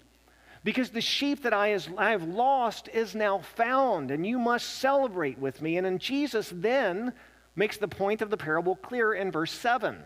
because 0.64 0.92
the 0.92 1.02
sheep 1.02 1.42
that 1.42 1.54
I, 1.54 1.70
have 1.70 2.24
lost 2.24 2.90
is 2.90 3.16
now 3.16 3.40
found, 3.40 4.12
and 4.12 4.24
you 4.24 4.38
must 4.38 4.68
celebrate 4.68 5.40
with 5.40 5.64
me. 5.64 5.78
And 5.78 5.86
then 5.88 5.98
Jesus 5.98 6.52
then 6.54 7.12
makes 7.56 7.78
the 7.78 7.88
point 7.88 8.22
of 8.22 8.30
the 8.30 8.38
parable 8.38 8.76
clear 8.76 9.16
in 9.16 9.32
verse 9.32 9.52
7, 9.52 9.98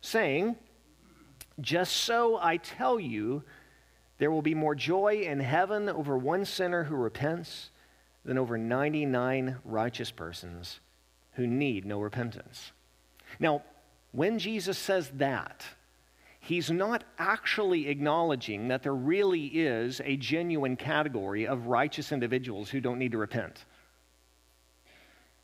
saying, 0.00 0.56
Just 1.60 1.94
so 1.98 2.36
I 2.36 2.56
tell 2.56 2.98
you, 2.98 3.44
there 4.18 4.30
will 4.30 4.42
be 4.42 4.54
more 4.54 4.74
joy 4.74 5.22
in 5.22 5.40
heaven 5.40 5.88
over 5.88 6.16
one 6.16 6.44
sinner 6.44 6.84
who 6.84 6.94
repents 6.94 7.70
than 8.24 8.38
over 8.38 8.56
99 8.56 9.58
righteous 9.64 10.10
persons 10.10 10.80
who 11.32 11.46
need 11.46 11.84
no 11.84 12.00
repentance. 12.00 12.72
Now, 13.40 13.62
when 14.12 14.38
Jesus 14.38 14.78
says 14.78 15.10
that, 15.16 15.64
he's 16.38 16.70
not 16.70 17.02
actually 17.18 17.88
acknowledging 17.88 18.68
that 18.68 18.82
there 18.82 18.94
really 18.94 19.46
is 19.46 20.00
a 20.04 20.16
genuine 20.16 20.76
category 20.76 21.46
of 21.46 21.66
righteous 21.66 22.12
individuals 22.12 22.70
who 22.70 22.80
don't 22.80 22.98
need 22.98 23.12
to 23.12 23.18
repent. 23.18 23.64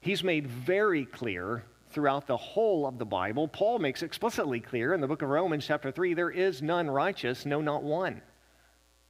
He's 0.00 0.22
made 0.22 0.46
very 0.46 1.04
clear 1.04 1.64
throughout 1.90 2.26
the 2.26 2.36
whole 2.36 2.86
of 2.86 2.98
the 2.98 3.04
Bible. 3.04 3.48
Paul 3.48 3.80
makes 3.80 4.02
explicitly 4.02 4.60
clear 4.60 4.94
in 4.94 5.00
the 5.00 5.08
book 5.08 5.22
of 5.22 5.28
Romans, 5.28 5.66
chapter 5.66 5.90
3 5.90 6.14
there 6.14 6.30
is 6.30 6.62
none 6.62 6.88
righteous, 6.88 7.44
no, 7.44 7.60
not 7.60 7.82
one. 7.82 8.22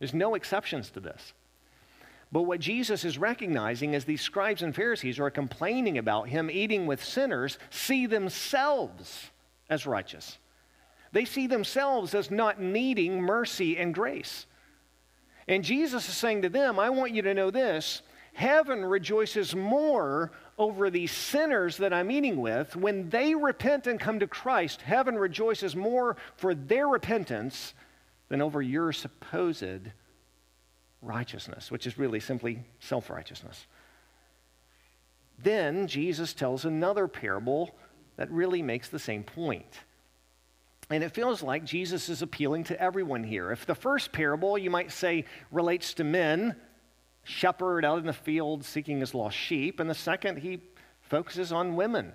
There's 0.01 0.15
no 0.15 0.35
exceptions 0.35 0.91
to 0.91 1.01
this. 1.01 1.35
But 2.33 2.43
what 2.43 2.61
Jesus 2.61 3.05
is 3.05 3.19
recognizing 3.19 3.95
is 3.95 4.05
these 4.05 4.23
scribes 4.23 4.63
and 4.63 4.75
Pharisees 4.75 5.19
who 5.19 5.25
are 5.25 5.31
complaining 5.31 5.99
about 5.99 6.29
him 6.29 6.51
eating 6.51 6.87
with 6.87 7.05
sinners 7.05 7.59
see 7.71 8.07
themselves 8.07 9.31
as 9.69 9.87
righteous. 9.87 10.39
They 11.13 11.25
see 11.25 11.47
themselves 11.47 12.15
as 12.15 12.31
not 12.31 12.61
needing 12.61 13.21
mercy 13.21 13.77
and 13.77 13.95
grace. 13.95 14.47
And 15.49 15.65
Jesus 15.65 16.09
is 16.09 16.17
saying 16.17 16.43
to 16.43 16.49
them, 16.49 16.79
I 16.79 16.91
want 16.91 17.13
you 17.13 17.23
to 17.23 17.35
know 17.35 17.51
this 17.51 18.03
heaven 18.33 18.85
rejoices 18.85 19.57
more 19.57 20.31
over 20.57 20.89
these 20.89 21.11
sinners 21.11 21.79
that 21.79 21.93
I'm 21.93 22.13
eating 22.13 22.41
with. 22.41 22.77
When 22.77 23.11
they 23.11 23.35
repent 23.35 23.89
and 23.89 23.99
come 23.99 24.21
to 24.21 24.29
Christ, 24.29 24.83
heaven 24.83 25.17
rejoices 25.17 25.75
more 25.75 26.17
for 26.37 26.55
their 26.55 26.87
repentance 26.87 27.75
than 28.31 28.41
over 28.41 28.63
your 28.63 28.93
supposed 28.93 29.91
righteousness, 31.03 31.71
which 31.71 31.87
is 31.87 31.99
really 31.99 32.21
simply 32.21 32.63
self 32.79 33.11
righteousness. 33.11 33.67
Then 35.43 35.87
Jesus 35.87 36.33
tells 36.33 36.65
another 36.65 37.09
parable 37.09 37.75
that 38.17 38.31
really 38.31 38.63
makes 38.63 38.89
the 38.89 38.99
same 38.99 39.25
point. 39.25 39.81
And 40.91 41.05
it 41.05 41.15
feels 41.15 41.43
like 41.43 41.65
Jesus 41.65 42.09
is 42.09 42.23
appealing 42.23 42.65
to 42.65 42.81
everyone 42.81 43.25
here. 43.25 43.53
If 43.53 43.65
the 43.65 43.75
first 43.75 44.13
parable, 44.13 44.59
you 44.59 44.71
might 44.71 44.91
say, 44.91 45.25
relates 45.51 45.95
to 45.95 46.05
men, 46.05 46.57
shepherd 47.23 47.85
out 47.85 48.01
in 48.01 48.07
the 48.07 48.13
field 48.13 48.65
seeking 48.65 49.01
his 49.01 49.15
lost 49.15 49.37
sheep, 49.37 49.81
and 49.81 49.89
the 49.89 49.95
second, 49.95 50.39
he 50.39 50.61
focuses 51.01 51.53
on 51.53 51.77
women. 51.77 52.13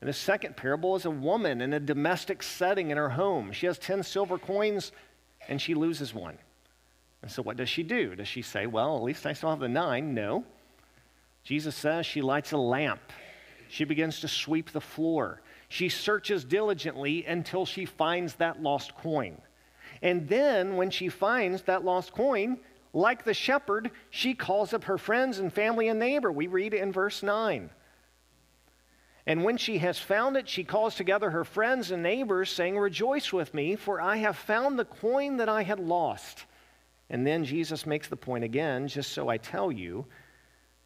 And 0.00 0.08
the 0.08 0.14
second 0.14 0.56
parable 0.56 0.94
is 0.96 1.04
a 1.04 1.10
woman 1.10 1.60
in 1.60 1.72
a 1.72 1.80
domestic 1.80 2.42
setting 2.42 2.90
in 2.90 2.96
her 2.96 3.10
home. 3.10 3.52
She 3.52 3.66
has 3.66 3.78
10 3.78 4.02
silver 4.02 4.38
coins 4.38 4.92
and 5.48 5.60
she 5.60 5.74
loses 5.74 6.14
one. 6.14 6.38
And 7.22 7.30
so, 7.30 7.42
what 7.42 7.56
does 7.56 7.68
she 7.68 7.82
do? 7.82 8.14
Does 8.14 8.28
she 8.28 8.42
say, 8.42 8.66
Well, 8.66 8.96
at 8.96 9.02
least 9.02 9.26
I 9.26 9.32
still 9.32 9.50
have 9.50 9.58
the 9.58 9.68
nine? 9.68 10.14
No. 10.14 10.44
Jesus 11.42 11.74
says 11.74 12.06
she 12.06 12.22
lights 12.22 12.52
a 12.52 12.58
lamp. 12.58 13.00
She 13.68 13.84
begins 13.84 14.20
to 14.20 14.28
sweep 14.28 14.70
the 14.70 14.80
floor. 14.80 15.40
She 15.68 15.88
searches 15.88 16.44
diligently 16.44 17.24
until 17.26 17.66
she 17.66 17.84
finds 17.84 18.34
that 18.34 18.62
lost 18.62 18.94
coin. 18.94 19.40
And 20.00 20.28
then, 20.28 20.76
when 20.76 20.90
she 20.90 21.08
finds 21.08 21.62
that 21.62 21.84
lost 21.84 22.12
coin, 22.12 22.58
like 22.92 23.24
the 23.24 23.34
shepherd, 23.34 23.90
she 24.10 24.34
calls 24.34 24.72
up 24.72 24.84
her 24.84 24.98
friends 24.98 25.38
and 25.38 25.52
family 25.52 25.88
and 25.88 25.98
neighbor. 25.98 26.30
We 26.30 26.46
read 26.46 26.72
in 26.72 26.92
verse 26.92 27.22
9. 27.22 27.70
And 29.28 29.44
when 29.44 29.58
she 29.58 29.76
has 29.76 29.98
found 29.98 30.38
it, 30.38 30.48
she 30.48 30.64
calls 30.64 30.94
together 30.94 31.28
her 31.28 31.44
friends 31.44 31.90
and 31.90 32.02
neighbors, 32.02 32.50
saying, 32.50 32.78
Rejoice 32.78 33.30
with 33.30 33.52
me, 33.52 33.76
for 33.76 34.00
I 34.00 34.16
have 34.16 34.38
found 34.38 34.78
the 34.78 34.86
coin 34.86 35.36
that 35.36 35.50
I 35.50 35.64
had 35.64 35.78
lost. 35.78 36.46
And 37.10 37.26
then 37.26 37.44
Jesus 37.44 37.84
makes 37.84 38.08
the 38.08 38.16
point 38.16 38.42
again, 38.42 38.88
just 38.88 39.12
so 39.12 39.28
I 39.28 39.36
tell 39.36 39.70
you, 39.70 40.06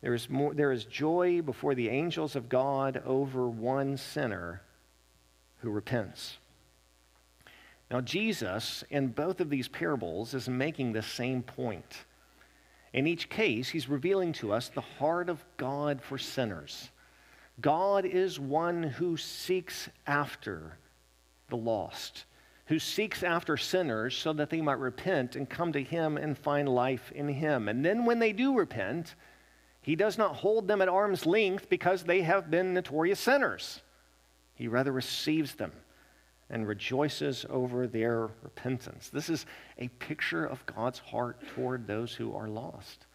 there 0.00 0.12
is, 0.12 0.28
more, 0.28 0.54
there 0.54 0.72
is 0.72 0.84
joy 0.86 1.40
before 1.40 1.76
the 1.76 1.88
angels 1.88 2.34
of 2.34 2.48
God 2.48 3.00
over 3.06 3.48
one 3.48 3.96
sinner 3.96 4.60
who 5.58 5.70
repents. 5.70 6.36
Now, 7.92 8.00
Jesus, 8.00 8.82
in 8.90 9.06
both 9.06 9.40
of 9.40 9.50
these 9.50 9.68
parables, 9.68 10.34
is 10.34 10.48
making 10.48 10.94
the 10.94 11.02
same 11.02 11.44
point. 11.44 12.06
In 12.92 13.06
each 13.06 13.28
case, 13.28 13.68
he's 13.68 13.88
revealing 13.88 14.32
to 14.34 14.52
us 14.52 14.68
the 14.68 14.80
heart 14.80 15.28
of 15.28 15.44
God 15.58 16.02
for 16.02 16.18
sinners. 16.18 16.90
God 17.60 18.04
is 18.04 18.40
one 18.40 18.82
who 18.82 19.16
seeks 19.16 19.88
after 20.06 20.78
the 21.48 21.56
lost, 21.56 22.24
who 22.66 22.78
seeks 22.78 23.22
after 23.22 23.56
sinners 23.56 24.16
so 24.16 24.32
that 24.32 24.50
they 24.50 24.60
might 24.60 24.78
repent 24.78 25.36
and 25.36 25.48
come 25.48 25.72
to 25.72 25.82
him 25.82 26.16
and 26.16 26.36
find 26.36 26.68
life 26.68 27.12
in 27.14 27.28
him. 27.28 27.68
And 27.68 27.84
then 27.84 28.04
when 28.04 28.18
they 28.18 28.32
do 28.32 28.56
repent, 28.56 29.14
he 29.82 29.96
does 29.96 30.16
not 30.16 30.36
hold 30.36 30.66
them 30.66 30.80
at 30.80 30.88
arm's 30.88 31.26
length 31.26 31.68
because 31.68 32.04
they 32.04 32.22
have 32.22 32.50
been 32.50 32.72
notorious 32.72 33.20
sinners. 33.20 33.82
He 34.54 34.68
rather 34.68 34.92
receives 34.92 35.54
them 35.54 35.72
and 36.48 36.68
rejoices 36.68 37.44
over 37.50 37.86
their 37.86 38.28
repentance. 38.42 39.08
This 39.08 39.28
is 39.28 39.46
a 39.78 39.88
picture 39.88 40.44
of 40.44 40.64
God's 40.66 40.98
heart 41.00 41.38
toward 41.54 41.86
those 41.86 42.14
who 42.14 42.34
are 42.34 42.48
lost. 42.48 43.06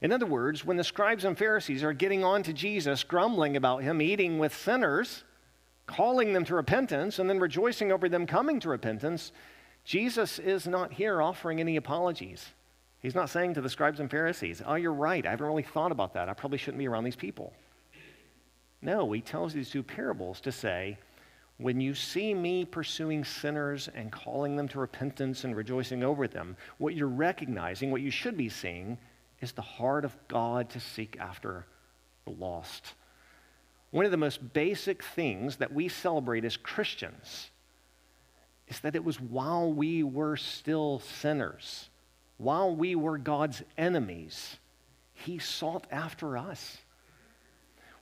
In 0.00 0.12
other 0.12 0.26
words, 0.26 0.64
when 0.64 0.76
the 0.76 0.84
scribes 0.84 1.24
and 1.24 1.36
Pharisees 1.36 1.84
are 1.84 1.92
getting 1.92 2.24
on 2.24 2.42
to 2.44 2.52
Jesus, 2.52 3.04
grumbling 3.04 3.56
about 3.56 3.82
him 3.82 4.00
eating 4.00 4.38
with 4.38 4.56
sinners, 4.56 5.24
calling 5.86 6.32
them 6.32 6.44
to 6.46 6.54
repentance, 6.54 7.18
and 7.18 7.28
then 7.28 7.38
rejoicing 7.38 7.92
over 7.92 8.08
them 8.08 8.26
coming 8.26 8.60
to 8.60 8.68
repentance, 8.68 9.32
Jesus 9.84 10.38
is 10.38 10.66
not 10.66 10.92
here 10.92 11.20
offering 11.20 11.60
any 11.60 11.76
apologies. 11.76 12.46
He's 13.00 13.14
not 13.14 13.30
saying 13.30 13.54
to 13.54 13.60
the 13.60 13.68
scribes 13.68 14.00
and 14.00 14.10
Pharisees, 14.10 14.62
Oh, 14.64 14.74
you're 14.74 14.92
right. 14.92 15.24
I 15.26 15.30
haven't 15.30 15.46
really 15.46 15.62
thought 15.62 15.92
about 15.92 16.14
that. 16.14 16.28
I 16.28 16.34
probably 16.34 16.58
shouldn't 16.58 16.78
be 16.78 16.88
around 16.88 17.04
these 17.04 17.16
people. 17.16 17.52
No, 18.82 19.10
he 19.12 19.20
tells 19.20 19.52
these 19.52 19.70
two 19.70 19.82
parables 19.82 20.40
to 20.42 20.52
say, 20.52 20.98
when 21.58 21.78
you 21.78 21.94
see 21.94 22.32
me 22.32 22.64
pursuing 22.64 23.22
sinners 23.22 23.90
and 23.94 24.10
calling 24.10 24.56
them 24.56 24.66
to 24.68 24.80
repentance 24.80 25.44
and 25.44 25.54
rejoicing 25.54 26.02
over 26.02 26.26
them, 26.26 26.56
what 26.78 26.94
you're 26.94 27.06
recognizing, 27.06 27.90
what 27.90 28.00
you 28.00 28.10
should 28.10 28.36
be 28.36 28.48
seeing, 28.48 28.96
is 29.40 29.52
the 29.52 29.62
heart 29.62 30.04
of 30.04 30.16
God 30.28 30.70
to 30.70 30.80
seek 30.80 31.16
after 31.18 31.66
the 32.24 32.32
lost. 32.32 32.94
One 33.90 34.04
of 34.04 34.10
the 34.10 34.16
most 34.16 34.52
basic 34.52 35.02
things 35.02 35.56
that 35.56 35.72
we 35.72 35.88
celebrate 35.88 36.44
as 36.44 36.56
Christians 36.56 37.50
is 38.68 38.80
that 38.80 38.94
it 38.94 39.04
was 39.04 39.20
while 39.20 39.72
we 39.72 40.02
were 40.02 40.36
still 40.36 41.00
sinners, 41.00 41.90
while 42.36 42.74
we 42.74 42.94
were 42.94 43.18
God's 43.18 43.62
enemies, 43.76 44.58
He 45.12 45.38
sought 45.38 45.86
after 45.90 46.36
us. 46.38 46.78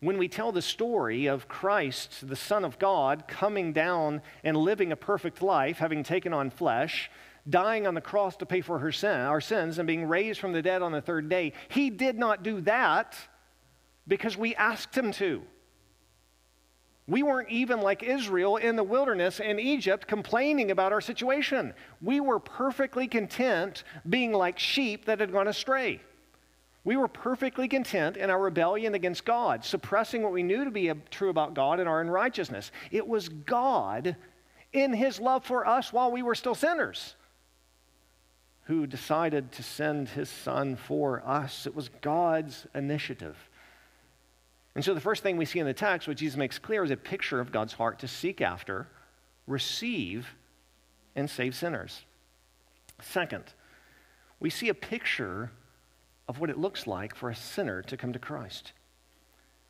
When 0.00 0.18
we 0.18 0.28
tell 0.28 0.52
the 0.52 0.62
story 0.62 1.26
of 1.26 1.48
Christ, 1.48 2.28
the 2.28 2.36
Son 2.36 2.64
of 2.64 2.78
God, 2.78 3.26
coming 3.26 3.72
down 3.72 4.22
and 4.44 4.56
living 4.56 4.92
a 4.92 4.96
perfect 4.96 5.42
life, 5.42 5.78
having 5.78 6.04
taken 6.04 6.32
on 6.32 6.50
flesh, 6.50 7.10
dying 7.48 7.86
on 7.86 7.94
the 7.94 8.00
cross 8.00 8.36
to 8.36 8.46
pay 8.46 8.60
for 8.60 8.78
her 8.78 8.92
sin, 8.92 9.20
our 9.20 9.40
sins, 9.40 9.78
and 9.78 9.86
being 9.86 10.06
raised 10.06 10.40
from 10.40 10.52
the 10.52 10.62
dead 10.62 10.82
on 10.82 10.92
the 10.92 11.00
third 11.00 11.28
day, 11.28 11.52
He 11.68 11.90
did 11.90 12.18
not 12.18 12.42
do 12.42 12.60
that 12.62 13.16
because 14.06 14.36
we 14.36 14.54
asked 14.54 14.96
Him 14.96 15.12
to. 15.12 15.42
We 17.06 17.22
weren't 17.22 17.48
even 17.48 17.80
like 17.80 18.02
Israel 18.02 18.56
in 18.56 18.76
the 18.76 18.84
wilderness 18.84 19.40
in 19.40 19.58
Egypt 19.58 20.06
complaining 20.06 20.70
about 20.70 20.92
our 20.92 21.00
situation. 21.00 21.72
We 22.02 22.20
were 22.20 22.38
perfectly 22.38 23.08
content 23.08 23.82
being 24.08 24.32
like 24.32 24.58
sheep 24.58 25.06
that 25.06 25.20
had 25.20 25.32
gone 25.32 25.48
astray. 25.48 26.02
We 26.84 26.96
were 26.96 27.08
perfectly 27.08 27.66
content 27.66 28.18
in 28.18 28.28
our 28.30 28.40
rebellion 28.40 28.94
against 28.94 29.24
God, 29.24 29.64
suppressing 29.64 30.22
what 30.22 30.32
we 30.32 30.42
knew 30.42 30.64
to 30.64 30.70
be 30.70 30.92
true 31.10 31.30
about 31.30 31.54
God 31.54 31.80
and 31.80 31.88
our 31.88 32.00
unrighteousness. 32.00 32.72
It 32.90 33.06
was 33.06 33.28
God, 33.28 34.16
in 34.72 34.92
His 34.92 35.18
love 35.18 35.44
for 35.44 35.66
us 35.66 35.92
while 35.92 36.10
we 36.10 36.22
were 36.22 36.34
still 36.34 36.54
sinners, 36.54 37.16
who 38.68 38.86
decided 38.86 39.50
to 39.50 39.62
send 39.62 40.10
His 40.10 40.28
Son 40.28 40.76
for 40.76 41.22
us. 41.26 41.66
It 41.66 41.74
was 41.74 41.88
God's 42.02 42.66
initiative. 42.74 43.34
And 44.74 44.84
so 44.84 44.92
the 44.92 45.00
first 45.00 45.22
thing 45.22 45.38
we 45.38 45.46
see 45.46 45.58
in 45.58 45.64
the 45.64 45.72
text, 45.72 46.06
which 46.06 46.18
Jesus 46.18 46.36
makes 46.36 46.58
clear, 46.58 46.84
is 46.84 46.90
a 46.90 46.96
picture 46.96 47.40
of 47.40 47.50
God's 47.50 47.72
heart 47.72 47.98
to 48.00 48.08
seek 48.08 48.42
after, 48.42 48.86
receive, 49.46 50.34
and 51.16 51.30
save 51.30 51.54
sinners. 51.54 52.04
Second, 53.00 53.44
we 54.38 54.50
see 54.50 54.68
a 54.68 54.74
picture 54.74 55.50
of 56.28 56.38
what 56.38 56.50
it 56.50 56.58
looks 56.58 56.86
like 56.86 57.14
for 57.14 57.30
a 57.30 57.34
sinner 57.34 57.80
to 57.80 57.96
come 57.96 58.12
to 58.12 58.18
Christ. 58.18 58.74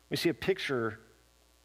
We 0.09 0.17
see 0.17 0.27
a 0.27 0.33
picture 0.33 0.99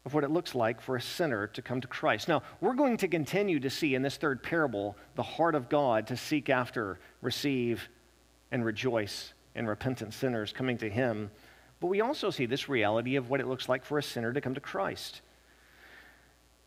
of 0.05 0.13
what 0.13 0.23
it 0.23 0.29
looks 0.29 0.53
like 0.53 0.81
for 0.81 0.95
a 0.95 1.01
sinner 1.01 1.47
to 1.47 1.61
come 1.61 1.81
to 1.81 1.87
Christ. 1.87 2.27
Now, 2.27 2.43
we're 2.61 2.75
going 2.75 2.97
to 2.97 3.07
continue 3.07 3.59
to 3.59 3.69
see 3.69 3.95
in 3.95 4.01
this 4.01 4.17
third 4.17 4.43
parable 4.43 4.95
the 5.15 5.23
heart 5.23 5.55
of 5.55 5.67
God 5.67 6.07
to 6.07 6.17
seek 6.17 6.49
after, 6.49 6.99
receive, 7.21 7.89
and 8.51 8.63
rejoice 8.63 9.33
in 9.55 9.65
repentant 9.67 10.13
sinners 10.13 10.53
coming 10.53 10.77
to 10.77 10.89
Him 10.89 11.31
but 11.79 11.87
we 11.87 12.01
also 12.01 12.29
see 12.29 12.45
this 12.45 12.69
reality 12.69 13.15
of 13.15 13.29
what 13.29 13.39
it 13.39 13.47
looks 13.47 13.67
like 13.67 13.85
for 13.85 13.97
a 13.97 14.03
sinner 14.03 14.33
to 14.33 14.41
come 14.41 14.53
to 14.55 14.59
Christ. 14.59 15.21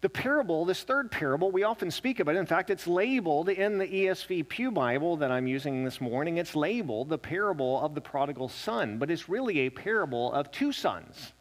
The 0.01 0.09
parable, 0.09 0.65
this 0.65 0.85
third 0.85 1.11
parable, 1.11 1.51
we 1.51 1.65
often 1.65 1.91
speak 1.91 2.21
about. 2.21 2.37
It. 2.37 2.39
In 2.39 2.47
fact, 2.47 2.71
it's 2.71 2.87
labeled 2.87 3.49
in 3.49 3.79
the 3.79 3.87
ESV 3.87 4.49
Pew 4.49 4.71
Bible 4.71 5.17
that 5.17 5.33
I'm 5.33 5.49
using 5.49 5.83
this 5.83 6.01
morning. 6.01 6.37
It's 6.37 6.55
labeled 6.55 7.09
the 7.09 7.19
parable 7.19 7.81
of 7.81 7.97
the 7.97 8.01
prodigal 8.01 8.49
son, 8.49 8.99
but 8.99 9.11
it's 9.11 9.29
really 9.29 9.61
a 9.61 9.71
parable 9.71 10.33
of 10.33 10.53
two 10.53 10.71
sons. 10.71 11.33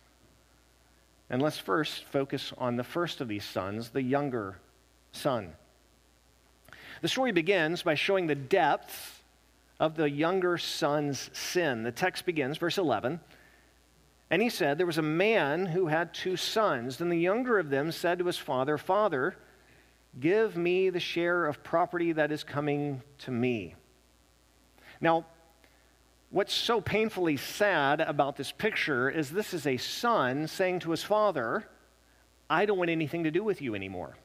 And 1.29 1.41
let's 1.41 1.57
first 1.57 2.03
focus 2.05 2.53
on 2.57 2.77
the 2.77 2.83
first 2.83 3.19
of 3.21 3.27
these 3.27 3.43
sons, 3.43 3.89
the 3.89 4.01
younger 4.01 4.59
son. 5.11 5.53
The 7.01 7.07
story 7.07 7.31
begins 7.31 7.83
by 7.83 7.95
showing 7.95 8.27
the 8.27 8.35
depth 8.35 9.23
of 9.79 9.95
the 9.95 10.09
younger 10.09 10.57
son's 10.57 11.29
sin. 11.33 11.83
The 11.83 11.91
text 11.91 12.25
begins, 12.25 12.57
verse 12.57 12.77
11. 12.77 13.19
And 14.29 14.41
he 14.41 14.49
said, 14.49 14.77
There 14.77 14.87
was 14.87 14.97
a 14.97 15.03
man 15.03 15.65
who 15.67 15.87
had 15.87 16.13
two 16.13 16.37
sons. 16.37 16.97
Then 16.97 17.09
the 17.09 17.17
younger 17.17 17.59
of 17.59 17.69
them 17.69 17.91
said 17.91 18.19
to 18.19 18.25
his 18.25 18.37
father, 18.37 18.77
Father, 18.77 19.35
give 20.19 20.57
me 20.57 20.89
the 20.89 20.99
share 20.99 21.45
of 21.45 21.63
property 21.63 22.13
that 22.13 22.31
is 22.31 22.43
coming 22.43 23.01
to 23.19 23.31
me. 23.31 23.75
Now, 24.99 25.25
what's 26.37 26.53
so 26.53 26.79
painfully 26.79 27.35
sad 27.35 27.99
about 27.99 28.35
this 28.35 28.51
picture 28.51 29.09
is 29.09 29.31
this 29.31 29.55
is 29.55 29.65
a 29.65 29.75
son 29.75 30.47
saying 30.47 30.79
to 30.79 30.91
his 30.91 31.01
father, 31.01 31.67
I 32.47 32.67
don't 32.67 32.77
want 32.77 32.91
anything 32.91 33.23
to 33.23 33.31
do 33.31 33.43
with 33.43 33.59
you 33.59 33.73
anymore. 33.73 34.15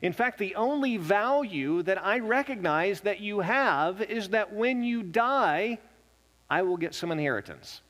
In 0.00 0.14
fact, 0.14 0.38
the 0.38 0.54
only 0.54 0.96
value 0.96 1.82
that 1.82 2.02
I 2.02 2.20
recognize 2.20 3.00
that 3.00 3.20
you 3.20 3.40
have 3.40 4.00
is 4.00 4.30
that 4.30 4.54
when 4.54 4.82
you 4.82 5.02
die, 5.02 5.78
I 6.48 6.62
will 6.62 6.78
get 6.78 6.94
some 6.94 7.12
inheritance. 7.12 7.82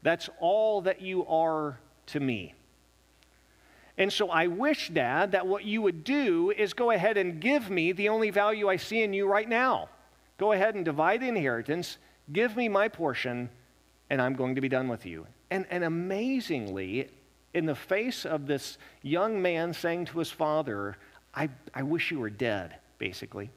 That's 0.00 0.30
all 0.40 0.80
that 0.80 1.02
you 1.02 1.26
are 1.26 1.78
to 2.06 2.20
me. 2.20 2.54
And 3.98 4.10
so 4.10 4.30
I 4.30 4.46
wish, 4.46 4.88
Dad, 4.88 5.32
that 5.32 5.46
what 5.46 5.66
you 5.66 5.82
would 5.82 6.04
do 6.04 6.54
is 6.56 6.72
go 6.72 6.90
ahead 6.90 7.18
and 7.18 7.38
give 7.38 7.68
me 7.68 7.92
the 7.92 8.08
only 8.08 8.30
value 8.30 8.70
I 8.70 8.76
see 8.76 9.02
in 9.02 9.12
you 9.12 9.28
right 9.28 9.46
now. 9.48 9.90
Go 10.38 10.52
ahead 10.52 10.74
and 10.74 10.86
divide 10.86 11.20
the 11.20 11.28
inheritance, 11.28 11.98
give 12.32 12.56
me 12.56 12.68
my 12.68 12.88
portion, 12.88 13.50
and 14.10 14.20
I'm 14.20 14.34
going 14.34 14.54
to 14.54 14.60
be 14.60 14.68
done 14.68 14.88
with 14.88 15.06
you. 15.06 15.26
And, 15.50 15.66
and 15.70 15.84
amazingly, 15.84 17.08
in 17.54 17.66
the 17.66 17.74
face 17.74 18.26
of 18.26 18.46
this 18.46 18.78
young 19.02 19.40
man 19.40 19.72
saying 19.72 20.06
to 20.06 20.18
his 20.18 20.30
father, 20.30 20.96
I, 21.34 21.48
I 21.74 21.82
wish 21.82 22.10
you 22.10 22.18
were 22.18 22.30
dead, 22.30 22.76
basically, 22.98 23.50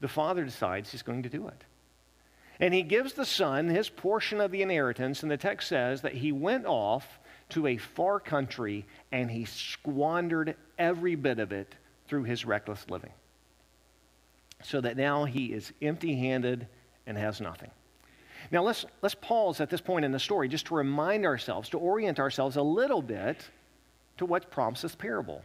the 0.00 0.08
father 0.08 0.44
decides 0.44 0.90
he's 0.90 1.02
going 1.02 1.22
to 1.22 1.28
do 1.28 1.48
it. 1.48 1.64
And 2.58 2.72
he 2.72 2.82
gives 2.82 3.12
the 3.12 3.24
son 3.24 3.68
his 3.68 3.88
portion 3.88 4.40
of 4.40 4.50
the 4.50 4.62
inheritance, 4.62 5.22
and 5.22 5.30
the 5.30 5.36
text 5.36 5.68
says 5.68 6.02
that 6.02 6.14
he 6.14 6.32
went 6.32 6.66
off 6.66 7.18
to 7.50 7.66
a 7.66 7.76
far 7.76 8.18
country 8.18 8.86
and 9.12 9.30
he 9.30 9.44
squandered 9.44 10.56
every 10.78 11.14
bit 11.14 11.38
of 11.38 11.52
it 11.52 11.74
through 12.08 12.24
his 12.24 12.44
reckless 12.44 12.88
living. 12.88 13.12
So 14.62 14.80
that 14.80 14.96
now 14.96 15.24
he 15.24 15.46
is 15.46 15.72
empty 15.82 16.16
handed 16.16 16.66
and 17.06 17.16
has 17.16 17.40
nothing. 17.40 17.70
Now 18.50 18.62
let's, 18.62 18.84
let's 19.02 19.14
pause 19.14 19.60
at 19.60 19.70
this 19.70 19.80
point 19.80 20.04
in 20.04 20.12
the 20.12 20.18
story 20.18 20.48
just 20.48 20.66
to 20.66 20.74
remind 20.74 21.24
ourselves, 21.24 21.68
to 21.70 21.78
orient 21.78 22.18
ourselves 22.18 22.56
a 22.56 22.62
little 22.62 23.02
bit 23.02 23.44
to 24.18 24.26
what 24.26 24.50
prompts 24.50 24.82
this 24.82 24.94
parable. 24.94 25.42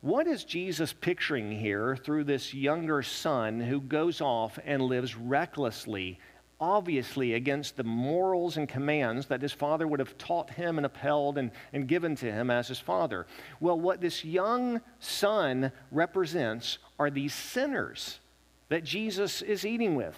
What 0.00 0.26
is 0.26 0.44
Jesus 0.44 0.92
picturing 0.92 1.50
here 1.50 1.96
through 1.96 2.24
this 2.24 2.54
younger 2.54 3.02
son 3.02 3.60
who 3.60 3.80
goes 3.80 4.20
off 4.20 4.58
and 4.64 4.82
lives 4.82 5.16
recklessly, 5.16 6.20
obviously 6.60 7.34
against 7.34 7.76
the 7.76 7.84
morals 7.84 8.56
and 8.56 8.68
commands 8.68 9.26
that 9.26 9.42
his 9.42 9.52
father 9.52 9.88
would 9.88 9.98
have 9.98 10.16
taught 10.16 10.50
him 10.50 10.78
and 10.78 10.86
upheld 10.86 11.36
and, 11.36 11.50
and 11.72 11.88
given 11.88 12.14
to 12.16 12.30
him 12.30 12.48
as 12.48 12.68
his 12.68 12.78
father? 12.78 13.26
Well, 13.58 13.78
what 13.78 14.00
this 14.00 14.24
young 14.24 14.80
son 15.00 15.72
represents 15.90 16.78
are 16.98 17.10
these 17.10 17.34
sinners 17.34 18.20
that 18.68 18.84
Jesus 18.84 19.42
is 19.42 19.66
eating 19.66 19.96
with. 19.96 20.16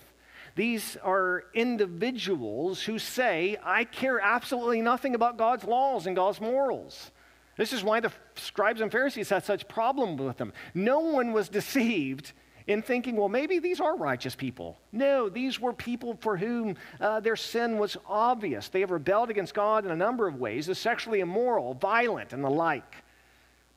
These 0.57 0.97
are 1.03 1.45
individuals 1.55 2.83
who 2.83 2.99
say, 2.99 3.57
I 3.63 3.85
care 3.85 4.21
absolutely 4.21 4.81
nothing 4.81 5.15
about 5.15 5.37
God's 5.37 5.65
laws 5.65 6.07
and 6.07 6.17
God's 6.17 6.41
morals. 6.41 7.11
This 7.57 7.73
is 7.73 7.85
why 7.85 8.01
the 8.01 8.13
scribes 8.37 8.81
and 8.81 8.91
Pharisees 8.91 9.29
had 9.29 9.45
such 9.45 9.69
problem 9.69 10.17
with 10.17 10.39
them. 10.39 10.53
No 10.75 11.01
one 11.01 11.33
was 11.33 11.49
deceived 11.49 12.33
in 12.67 12.83
thinking, 12.83 13.17
well, 13.17 13.29
maybe 13.29 13.59
these 13.59 13.81
are 13.81 13.97
righteous 13.97 14.35
people. 14.35 14.79
No, 14.93 15.29
these 15.29 15.61
were 15.61 15.73
people 15.73 16.17
for 16.21 16.37
whom 16.37 16.77
uh, 17.01 17.21
their 17.21 17.37
sin 17.37 17.79
was 17.79 17.97
obvious. 18.07 18.69
They 18.69 18.81
have 18.81 18.91
rebelled 18.91 19.31
against 19.31 19.55
God 19.55 19.85
in 19.85 19.91
a 19.91 19.97
number 19.97 20.27
of 20.29 20.37
ways, 20.37 20.67
they're 20.67 20.75
sexually 20.75 21.21
immoral, 21.21 21.75
violent, 21.75 22.33
and 22.33 22.45
the 22.45 22.51
like. 22.51 22.97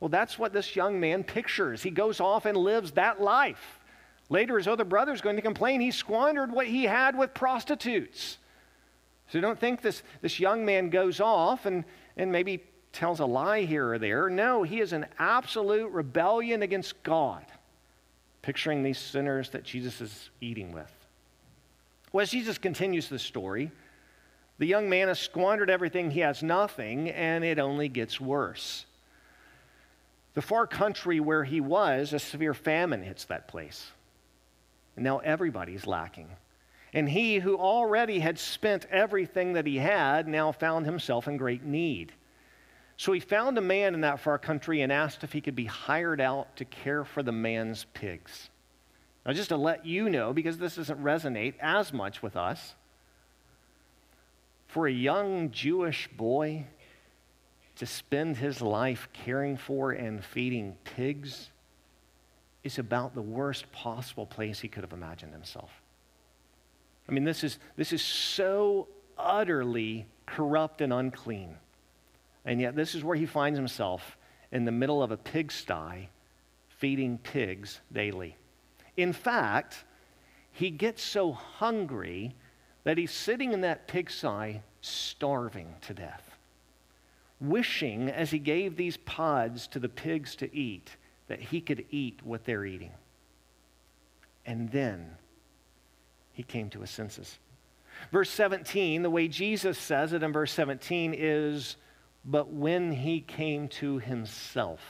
Well, 0.00 0.08
that's 0.08 0.38
what 0.38 0.52
this 0.52 0.76
young 0.76 1.00
man 1.00 1.24
pictures. 1.24 1.82
He 1.82 1.90
goes 1.90 2.20
off 2.20 2.46
and 2.46 2.56
lives 2.56 2.92
that 2.92 3.20
life. 3.20 3.80
Later, 4.30 4.56
his 4.56 4.68
other 4.68 4.84
brother's 4.84 5.20
going 5.20 5.36
to 5.36 5.42
complain 5.42 5.80
he 5.80 5.90
squandered 5.90 6.50
what 6.50 6.66
he 6.66 6.84
had 6.84 7.16
with 7.16 7.34
prostitutes. 7.34 8.38
So 9.28 9.40
don't 9.40 9.58
think 9.58 9.82
this, 9.82 10.02
this 10.22 10.40
young 10.40 10.64
man 10.64 10.90
goes 10.90 11.20
off 11.20 11.66
and, 11.66 11.84
and 12.16 12.32
maybe 12.32 12.62
tells 12.92 13.20
a 13.20 13.26
lie 13.26 13.62
here 13.62 13.92
or 13.92 13.98
there. 13.98 14.30
No, 14.30 14.62
he 14.62 14.80
is 14.80 14.92
an 14.92 15.06
absolute 15.18 15.90
rebellion 15.90 16.62
against 16.62 17.02
God, 17.02 17.44
picturing 18.42 18.82
these 18.82 18.98
sinners 18.98 19.50
that 19.50 19.64
Jesus 19.64 20.00
is 20.00 20.30
eating 20.40 20.72
with. 20.72 20.90
Well, 22.12 22.22
as 22.22 22.30
Jesus 22.30 22.58
continues 22.58 23.08
the 23.08 23.18
story, 23.18 23.72
the 24.58 24.66
young 24.66 24.88
man 24.88 25.08
has 25.08 25.18
squandered 25.18 25.68
everything, 25.68 26.12
he 26.12 26.20
has 26.20 26.42
nothing, 26.42 27.10
and 27.10 27.44
it 27.44 27.58
only 27.58 27.88
gets 27.88 28.20
worse. 28.20 28.86
The 30.34 30.42
far 30.42 30.66
country 30.66 31.18
where 31.18 31.44
he 31.44 31.60
was, 31.60 32.12
a 32.12 32.20
severe 32.20 32.54
famine 32.54 33.02
hits 33.02 33.24
that 33.24 33.48
place. 33.48 33.90
And 34.96 35.04
now 35.04 35.18
everybody's 35.18 35.86
lacking. 35.86 36.28
And 36.92 37.08
he 37.08 37.38
who 37.38 37.56
already 37.56 38.20
had 38.20 38.38
spent 38.38 38.86
everything 38.90 39.54
that 39.54 39.66
he 39.66 39.76
had 39.76 40.28
now 40.28 40.52
found 40.52 40.86
himself 40.86 41.26
in 41.26 41.36
great 41.36 41.64
need. 41.64 42.12
So 42.96 43.12
he 43.12 43.20
found 43.20 43.58
a 43.58 43.60
man 43.60 43.94
in 43.94 44.02
that 44.02 44.20
far 44.20 44.38
country 44.38 44.82
and 44.82 44.92
asked 44.92 45.24
if 45.24 45.32
he 45.32 45.40
could 45.40 45.56
be 45.56 45.64
hired 45.64 46.20
out 46.20 46.56
to 46.56 46.64
care 46.64 47.04
for 47.04 47.22
the 47.22 47.32
man's 47.32 47.86
pigs. 47.94 48.50
Now, 49.26 49.32
just 49.32 49.48
to 49.48 49.56
let 49.56 49.84
you 49.84 50.08
know, 50.08 50.32
because 50.32 50.58
this 50.58 50.76
doesn't 50.76 51.02
resonate 51.02 51.54
as 51.58 51.92
much 51.92 52.22
with 52.22 52.36
us, 52.36 52.74
for 54.68 54.86
a 54.86 54.92
young 54.92 55.50
Jewish 55.50 56.08
boy 56.08 56.66
to 57.76 57.86
spend 57.86 58.36
his 58.36 58.60
life 58.60 59.08
caring 59.12 59.56
for 59.56 59.90
and 59.90 60.24
feeding 60.24 60.76
pigs 60.84 61.50
is 62.64 62.78
about 62.78 63.14
the 63.14 63.22
worst 63.22 63.70
possible 63.70 64.26
place 64.26 64.58
he 64.58 64.68
could 64.68 64.82
have 64.82 64.92
imagined 64.92 65.32
himself. 65.32 65.70
I 67.08 67.12
mean, 67.12 67.24
this 67.24 67.44
is, 67.44 67.58
this 67.76 67.92
is 67.92 68.02
so 68.02 68.88
utterly 69.18 70.06
corrupt 70.26 70.80
and 70.80 70.92
unclean. 70.92 71.56
And 72.46 72.60
yet, 72.60 72.74
this 72.74 72.94
is 72.94 73.04
where 73.04 73.16
he 73.16 73.26
finds 73.26 73.58
himself 73.58 74.16
in 74.50 74.64
the 74.64 74.72
middle 74.72 75.02
of 75.02 75.10
a 75.10 75.16
pigsty 75.16 76.08
feeding 76.68 77.18
pigs 77.18 77.80
daily. 77.92 78.36
In 78.96 79.12
fact, 79.12 79.84
he 80.50 80.70
gets 80.70 81.02
so 81.02 81.32
hungry 81.32 82.34
that 82.84 82.98
he's 82.98 83.10
sitting 83.10 83.52
in 83.52 83.62
that 83.62 83.88
pigsty 83.88 84.62
starving 84.80 85.74
to 85.82 85.94
death, 85.94 86.36
wishing 87.40 88.08
as 88.08 88.30
he 88.30 88.38
gave 88.38 88.76
these 88.76 88.96
pods 88.98 89.66
to 89.68 89.78
the 89.78 89.88
pigs 89.88 90.36
to 90.36 90.54
eat 90.54 90.96
that 91.28 91.40
he 91.40 91.60
could 91.60 91.84
eat 91.90 92.20
what 92.22 92.44
they're 92.44 92.64
eating. 92.64 92.92
And 94.46 94.70
then 94.70 95.16
he 96.32 96.42
came 96.42 96.68
to 96.70 96.80
his 96.80 96.90
senses. 96.90 97.38
Verse 98.10 98.30
17, 98.30 99.02
the 99.02 99.10
way 99.10 99.28
Jesus 99.28 99.78
says 99.78 100.12
it 100.12 100.22
in 100.22 100.32
verse 100.32 100.52
17 100.52 101.14
is, 101.16 101.76
but 102.24 102.52
when 102.52 102.92
he 102.92 103.20
came 103.20 103.68
to 103.68 103.98
himself. 103.98 104.80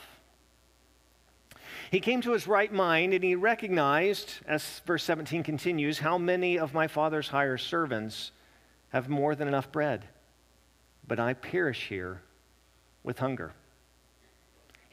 He 1.91 1.99
came 1.99 2.21
to 2.21 2.31
his 2.31 2.47
right 2.47 2.73
mind 2.73 3.13
and 3.13 3.23
he 3.23 3.35
recognized, 3.35 4.33
as 4.47 4.81
verse 4.85 5.03
17 5.03 5.43
continues, 5.43 5.99
how 5.99 6.17
many 6.17 6.57
of 6.57 6.73
my 6.73 6.87
father's 6.87 7.27
hired 7.27 7.61
servants 7.61 8.31
have 8.89 9.07
more 9.07 9.35
than 9.35 9.47
enough 9.47 9.71
bread, 9.71 10.05
but 11.07 11.19
I 11.19 11.33
perish 11.33 11.87
here 11.87 12.21
with 13.03 13.19
hunger. 13.19 13.53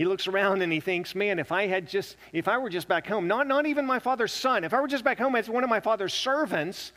He 0.03 0.09
looks 0.09 0.27
around 0.27 0.62
and 0.62 0.73
he 0.73 0.81
thinks, 0.81 1.15
man, 1.15 1.38
if 1.38 1.53
I 1.53 1.69
had 1.69 1.87
just, 1.87 2.17
if 2.33 2.49
I 2.49 2.59
were 2.59 2.69
just 2.69 2.88
back 2.88 3.07
home, 3.07 3.29
not, 3.29 3.47
not 3.47 3.67
even 3.67 3.87
my 3.87 4.01
father's 4.01 4.33
son, 4.33 4.65
if 4.65 4.75
I 4.75 4.81
were 4.81 4.88
just 4.88 5.05
back 5.05 5.17
home 5.17 5.37
as 5.37 5.49
one 5.49 5.62
of 5.62 5.71
my 5.71 5.79
father's 5.79 6.12
servants, 6.12 6.91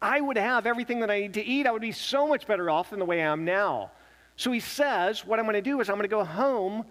I 0.00 0.22
would 0.22 0.38
have 0.38 0.64
everything 0.64 1.00
that 1.00 1.10
I 1.10 1.20
need 1.20 1.34
to 1.34 1.44
eat. 1.44 1.66
I 1.66 1.70
would 1.70 1.82
be 1.82 1.92
so 1.92 2.26
much 2.26 2.46
better 2.46 2.70
off 2.70 2.88
than 2.88 2.98
the 2.98 3.04
way 3.04 3.20
I 3.20 3.26
am 3.26 3.44
now. 3.44 3.90
So 4.36 4.50
he 4.52 4.60
says, 4.60 5.26
what 5.26 5.38
I'm 5.38 5.44
going 5.44 5.52
to 5.52 5.60
do 5.60 5.82
is 5.82 5.90
I'm 5.90 5.96
going 5.96 6.04
to 6.04 6.08
go 6.08 6.24
home 6.24 6.86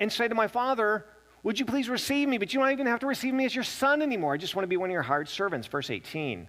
and 0.00 0.10
say 0.10 0.26
to 0.26 0.34
my 0.34 0.46
father, 0.46 1.04
would 1.42 1.60
you 1.60 1.66
please 1.66 1.90
receive 1.90 2.26
me? 2.26 2.38
But 2.38 2.54
you 2.54 2.60
don't 2.60 2.72
even 2.72 2.86
have 2.86 3.00
to 3.00 3.06
receive 3.06 3.34
me 3.34 3.44
as 3.44 3.54
your 3.54 3.64
son 3.64 4.00
anymore. 4.00 4.32
I 4.32 4.38
just 4.38 4.56
want 4.56 4.64
to 4.64 4.70
be 4.70 4.78
one 4.78 4.88
of 4.88 4.94
your 4.94 5.02
hired 5.02 5.28
servants. 5.28 5.68
Verse 5.68 5.90
18. 5.90 6.48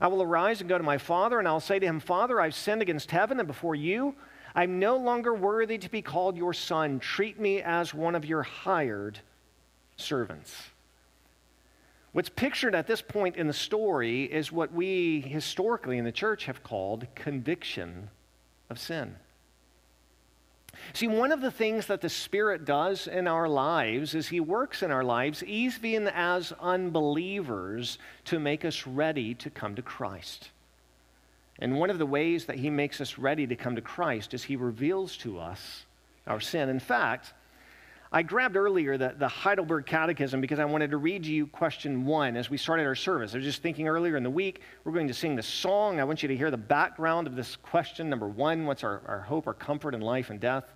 I 0.00 0.08
will 0.08 0.20
arise 0.20 0.62
and 0.62 0.68
go 0.68 0.78
to 0.78 0.82
my 0.82 0.98
father, 0.98 1.38
and 1.38 1.46
I'll 1.46 1.60
say 1.60 1.78
to 1.78 1.86
him, 1.86 2.00
Father, 2.00 2.40
I've 2.40 2.56
sinned 2.56 2.82
against 2.82 3.12
heaven 3.12 3.38
and 3.38 3.46
before 3.46 3.76
you. 3.76 4.16
I'm 4.54 4.78
no 4.78 4.96
longer 4.96 5.34
worthy 5.34 5.78
to 5.78 5.90
be 5.90 6.02
called 6.02 6.36
your 6.36 6.54
son. 6.54 6.98
Treat 7.00 7.38
me 7.38 7.62
as 7.62 7.94
one 7.94 8.14
of 8.14 8.24
your 8.24 8.42
hired 8.42 9.20
servants. 9.96 10.54
What's 12.12 12.28
pictured 12.28 12.74
at 12.74 12.88
this 12.88 13.02
point 13.02 13.36
in 13.36 13.46
the 13.46 13.52
story 13.52 14.24
is 14.24 14.50
what 14.50 14.72
we 14.72 15.20
historically 15.20 15.96
in 15.96 16.04
the 16.04 16.12
church 16.12 16.46
have 16.46 16.62
called 16.64 17.06
conviction 17.14 18.10
of 18.68 18.80
sin. 18.80 19.16
See, 20.92 21.08
one 21.08 21.32
of 21.32 21.40
the 21.40 21.50
things 21.50 21.86
that 21.86 22.00
the 22.00 22.08
Spirit 22.08 22.64
does 22.64 23.06
in 23.06 23.28
our 23.28 23.48
lives 23.48 24.14
is 24.14 24.28
He 24.28 24.40
works 24.40 24.82
in 24.82 24.90
our 24.90 25.04
lives, 25.04 25.42
even 25.44 26.08
as 26.08 26.52
unbelievers, 26.60 27.98
to 28.26 28.40
make 28.40 28.64
us 28.64 28.86
ready 28.86 29.34
to 29.34 29.50
come 29.50 29.74
to 29.76 29.82
Christ. 29.82 30.50
And 31.60 31.78
one 31.78 31.90
of 31.90 31.98
the 31.98 32.06
ways 32.06 32.46
that 32.46 32.56
He 32.56 32.70
makes 32.70 33.00
us 33.00 33.18
ready 33.18 33.46
to 33.46 33.56
come 33.56 33.76
to 33.76 33.82
Christ 33.82 34.34
is 34.34 34.42
He 34.42 34.56
reveals 34.56 35.16
to 35.18 35.38
us 35.38 35.84
our 36.26 36.40
sin. 36.40 36.68
In 36.68 36.80
fact, 36.80 37.34
I 38.12 38.22
grabbed 38.22 38.56
earlier 38.56 38.98
the, 38.98 39.14
the 39.16 39.28
Heidelberg 39.28 39.86
Catechism 39.86 40.40
because 40.40 40.58
I 40.58 40.64
wanted 40.64 40.90
to 40.90 40.96
read 40.96 41.24
you 41.24 41.46
question 41.46 42.04
one 42.04 42.36
as 42.36 42.50
we 42.50 42.56
started 42.56 42.84
our 42.86 42.96
service. 42.96 43.34
I 43.34 43.36
was 43.36 43.44
just 43.44 43.62
thinking 43.62 43.86
earlier 43.86 44.16
in 44.16 44.24
the 44.24 44.30
week, 44.30 44.62
we're 44.82 44.92
going 44.92 45.06
to 45.06 45.14
sing 45.14 45.36
the 45.36 45.44
song. 45.44 46.00
I 46.00 46.04
want 46.04 46.22
you 46.22 46.28
to 46.28 46.36
hear 46.36 46.50
the 46.50 46.56
background 46.56 47.28
of 47.28 47.36
this 47.36 47.54
question. 47.54 48.10
Number 48.10 48.26
one, 48.26 48.66
what's 48.66 48.82
our, 48.82 49.00
our 49.06 49.20
hope, 49.20 49.46
our 49.46 49.54
comfort 49.54 49.94
in 49.94 50.00
life 50.00 50.30
and 50.30 50.40
death? 50.40 50.72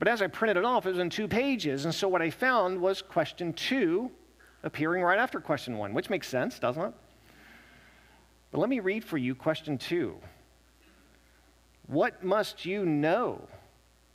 But 0.00 0.08
as 0.08 0.20
I 0.20 0.26
printed 0.26 0.56
it 0.56 0.64
off, 0.64 0.84
it 0.84 0.90
was 0.90 0.98
in 0.98 1.10
two 1.10 1.28
pages. 1.28 1.84
And 1.84 1.94
so 1.94 2.08
what 2.08 2.22
I 2.22 2.30
found 2.30 2.80
was 2.80 3.02
question 3.02 3.52
two 3.52 4.10
appearing 4.64 5.04
right 5.04 5.18
after 5.18 5.40
question 5.40 5.78
one, 5.78 5.94
which 5.94 6.10
makes 6.10 6.26
sense, 6.26 6.58
doesn't 6.58 6.82
it? 6.82 6.94
But 8.52 8.60
let 8.60 8.68
me 8.68 8.80
read 8.80 9.02
for 9.02 9.16
you 9.16 9.34
question 9.34 9.78
two. 9.78 10.16
What 11.86 12.22
must 12.22 12.64
you 12.66 12.84
know 12.84 13.48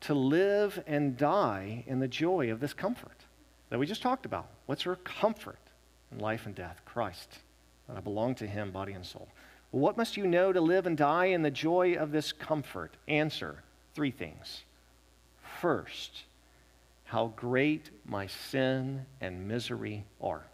to 0.02 0.14
live 0.14 0.82
and 0.88 1.18
die 1.18 1.84
in 1.88 2.00
the 2.00 2.08
joy 2.08 2.52
of 2.52 2.60
this 2.60 2.74
comfort 2.74 3.26
that 3.70 3.80
we 3.80 3.88
just 3.88 4.04
talked 4.04 4.28
about? 4.28 4.48
What's 4.68 4.86
our 4.86 4.96
comfort 4.98 5.60
in 6.12 6.20
life 6.20 6.46
and 6.46 6.54
death? 6.54 6.82
Christ. 6.86 7.40
That 7.88 7.98
I 7.98 8.00
belong 8.00 8.36
to 8.36 8.48
Him, 8.48 8.72
body 8.72 8.94
and 8.94 9.06
soul. 9.06 9.28
Well, 9.72 9.82
what 9.82 9.98
must 9.98 10.18
you 10.18 10.28
know 10.28 10.54
to 10.54 10.62
live 10.62 10.86
and 10.86 10.96
die 10.96 11.26
in 11.26 11.42
the 11.42 11.52
joy 11.52 11.96
of 11.96 12.12
this 12.12 12.32
comfort? 12.32 12.96
Answer 13.08 13.64
three 13.96 14.12
things. 14.12 14.64
First, 15.62 16.24
how 17.06 17.34
great 17.36 17.90
my 18.06 18.28
sin 18.28 19.06
and 19.20 19.48
misery 19.48 20.04
are. 20.22 20.46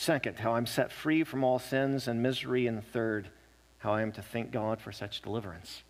Second, 0.00 0.38
how 0.38 0.54
I'm 0.54 0.64
set 0.64 0.90
free 0.90 1.24
from 1.24 1.44
all 1.44 1.58
sins 1.58 2.08
and 2.08 2.22
misery. 2.22 2.66
And 2.66 2.82
third, 2.82 3.28
how 3.76 3.92
I 3.92 4.00
am 4.00 4.12
to 4.12 4.22
thank 4.22 4.50
God 4.50 4.80
for 4.80 4.92
such 4.92 5.20
deliverance. 5.20 5.82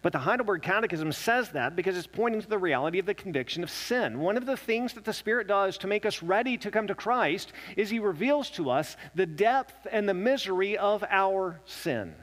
But 0.00 0.12
the 0.12 0.20
Heidelberg 0.20 0.62
Catechism 0.62 1.12
says 1.12 1.50
that 1.50 1.76
because 1.76 1.98
it's 1.98 2.06
pointing 2.06 2.40
to 2.40 2.48
the 2.48 2.56
reality 2.56 2.98
of 2.98 3.04
the 3.04 3.12
conviction 3.12 3.62
of 3.62 3.68
sin. 3.68 4.20
One 4.20 4.38
of 4.38 4.46
the 4.46 4.56
things 4.56 4.94
that 4.94 5.04
the 5.04 5.12
Spirit 5.12 5.48
does 5.48 5.76
to 5.78 5.86
make 5.86 6.06
us 6.06 6.22
ready 6.22 6.56
to 6.56 6.70
come 6.70 6.86
to 6.86 6.94
Christ 6.94 7.52
is 7.76 7.90
He 7.90 7.98
reveals 7.98 8.48
to 8.52 8.70
us 8.70 8.96
the 9.14 9.26
depth 9.26 9.86
and 9.92 10.08
the 10.08 10.14
misery 10.14 10.78
of 10.78 11.04
our 11.10 11.60
sin. 11.66 12.14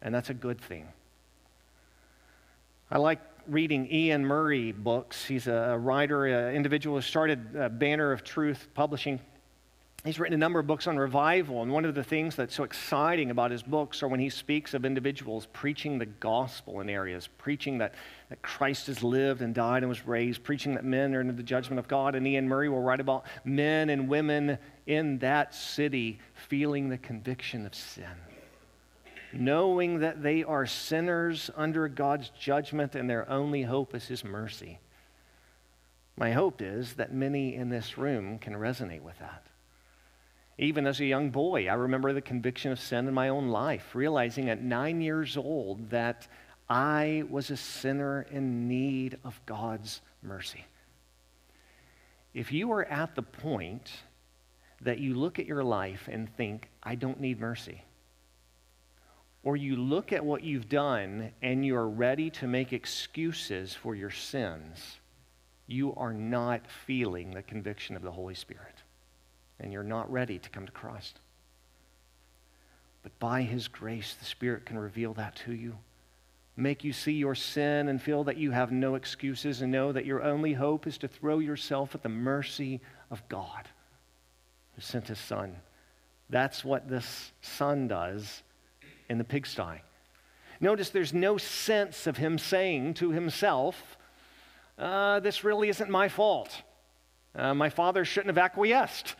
And 0.00 0.14
that's 0.14 0.30
a 0.30 0.34
good 0.34 0.60
thing. 0.60 0.86
I 2.92 2.98
like 2.98 3.18
reading 3.48 3.88
Iain 3.92 4.24
Murray 4.24 4.72
books. 4.72 5.24
He's 5.24 5.46
a 5.46 5.76
writer, 5.78 6.26
an 6.26 6.54
individual 6.54 6.96
who 6.96 7.02
started 7.02 7.56
uh, 7.56 7.68
Banner 7.68 8.12
of 8.12 8.24
Truth 8.24 8.68
Publishing. 8.74 9.20
He's 10.04 10.20
written 10.20 10.34
a 10.34 10.38
number 10.38 10.60
of 10.60 10.66
books 10.66 10.86
on 10.86 10.96
revival, 10.96 11.62
and 11.62 11.72
one 11.72 11.84
of 11.84 11.94
the 11.94 12.04
things 12.04 12.36
that's 12.36 12.54
so 12.54 12.62
exciting 12.62 13.30
about 13.30 13.50
his 13.50 13.62
books 13.62 14.02
are 14.02 14.08
when 14.08 14.20
he 14.20 14.30
speaks 14.30 14.72
of 14.74 14.84
individuals 14.84 15.48
preaching 15.52 15.98
the 15.98 16.06
gospel 16.06 16.80
in 16.80 16.88
areas, 16.88 17.28
preaching 17.38 17.78
that, 17.78 17.94
that 18.28 18.40
Christ 18.42 18.86
has 18.86 19.02
lived 19.02 19.42
and 19.42 19.54
died 19.54 19.82
and 19.82 19.88
was 19.88 20.06
raised, 20.06 20.44
preaching 20.44 20.74
that 20.74 20.84
men 20.84 21.14
are 21.14 21.20
under 21.20 21.32
the 21.32 21.42
judgment 21.42 21.78
of 21.80 21.88
God. 21.88 22.14
And 22.14 22.26
Iain 22.26 22.48
Murray 22.48 22.68
will 22.68 22.82
write 22.82 23.00
about 23.00 23.26
men 23.44 23.90
and 23.90 24.08
women 24.08 24.58
in 24.86 25.18
that 25.18 25.54
city 25.54 26.20
feeling 26.34 26.88
the 26.88 26.98
conviction 26.98 27.66
of 27.66 27.74
sin 27.74 28.04
knowing 29.40 30.00
that 30.00 30.22
they 30.22 30.42
are 30.44 30.66
sinners 30.66 31.50
under 31.56 31.88
God's 31.88 32.30
judgment 32.30 32.94
and 32.94 33.08
their 33.08 33.28
only 33.30 33.62
hope 33.62 33.94
is 33.94 34.06
His 34.06 34.24
mercy. 34.24 34.78
My 36.16 36.32
hope 36.32 36.62
is 36.62 36.94
that 36.94 37.12
many 37.12 37.54
in 37.54 37.68
this 37.68 37.98
room 37.98 38.38
can 38.38 38.54
resonate 38.54 39.02
with 39.02 39.18
that. 39.18 39.44
Even 40.58 40.86
as 40.86 41.00
a 41.00 41.04
young 41.04 41.30
boy, 41.30 41.68
I 41.68 41.74
remember 41.74 42.12
the 42.12 42.22
conviction 42.22 42.72
of 42.72 42.80
sin 42.80 43.06
in 43.06 43.12
my 43.12 43.28
own 43.28 43.48
life, 43.48 43.94
realizing 43.94 44.48
at 44.48 44.62
nine 44.62 45.02
years 45.02 45.36
old 45.36 45.90
that 45.90 46.26
I 46.68 47.24
was 47.28 47.50
a 47.50 47.56
sinner 47.56 48.26
in 48.30 48.66
need 48.66 49.18
of 49.24 49.38
God's 49.44 50.00
mercy. 50.22 50.64
If 52.32 52.52
you 52.52 52.72
are 52.72 52.84
at 52.84 53.14
the 53.14 53.22
point 53.22 53.90
that 54.80 54.98
you 54.98 55.14
look 55.14 55.38
at 55.38 55.46
your 55.46 55.62
life 55.62 56.08
and 56.10 56.34
think, 56.36 56.68
I 56.82 56.94
don't 56.94 57.20
need 57.20 57.38
mercy, 57.38 57.82
or 59.46 59.56
you 59.56 59.76
look 59.76 60.12
at 60.12 60.24
what 60.24 60.42
you've 60.42 60.68
done 60.68 61.30
and 61.40 61.64
you 61.64 61.76
are 61.76 61.88
ready 61.88 62.30
to 62.30 62.48
make 62.48 62.72
excuses 62.72 63.72
for 63.72 63.94
your 63.94 64.10
sins, 64.10 64.98
you 65.68 65.94
are 65.94 66.12
not 66.12 66.62
feeling 66.84 67.30
the 67.30 67.44
conviction 67.44 67.94
of 67.94 68.02
the 68.02 68.10
Holy 68.10 68.34
Spirit. 68.34 68.82
And 69.60 69.72
you're 69.72 69.84
not 69.84 70.10
ready 70.10 70.40
to 70.40 70.50
come 70.50 70.66
to 70.66 70.72
Christ. 70.72 71.20
But 73.04 73.16
by 73.20 73.42
His 73.42 73.68
grace, 73.68 74.16
the 74.18 74.24
Spirit 74.24 74.66
can 74.66 74.80
reveal 74.80 75.14
that 75.14 75.36
to 75.46 75.52
you, 75.52 75.78
make 76.56 76.82
you 76.82 76.92
see 76.92 77.12
your 77.12 77.36
sin 77.36 77.86
and 77.86 78.02
feel 78.02 78.24
that 78.24 78.38
you 78.38 78.50
have 78.50 78.72
no 78.72 78.96
excuses, 78.96 79.62
and 79.62 79.70
know 79.70 79.92
that 79.92 80.06
your 80.06 80.24
only 80.24 80.54
hope 80.54 80.88
is 80.88 80.98
to 80.98 81.06
throw 81.06 81.38
yourself 81.38 81.94
at 81.94 82.02
the 82.02 82.08
mercy 82.08 82.80
of 83.12 83.22
God 83.28 83.68
who 84.74 84.80
sent 84.80 85.06
His 85.06 85.20
Son. 85.20 85.54
That's 86.30 86.64
what 86.64 86.88
this 86.88 87.30
Son 87.42 87.86
does 87.86 88.42
in 89.08 89.18
the 89.18 89.24
pigsty. 89.24 89.82
Notice 90.60 90.90
there's 90.90 91.12
no 91.12 91.36
sense 91.38 92.06
of 92.06 92.16
him 92.16 92.38
saying 92.38 92.94
to 92.94 93.10
himself, 93.10 93.96
uh, 94.78 95.20
This 95.20 95.44
really 95.44 95.68
isn't 95.68 95.90
my 95.90 96.08
fault. 96.08 96.62
Uh, 97.34 97.54
my 97.54 97.68
father 97.68 98.04
shouldn't 98.04 98.34
have 98.34 98.42
acquiesced. 98.42 99.14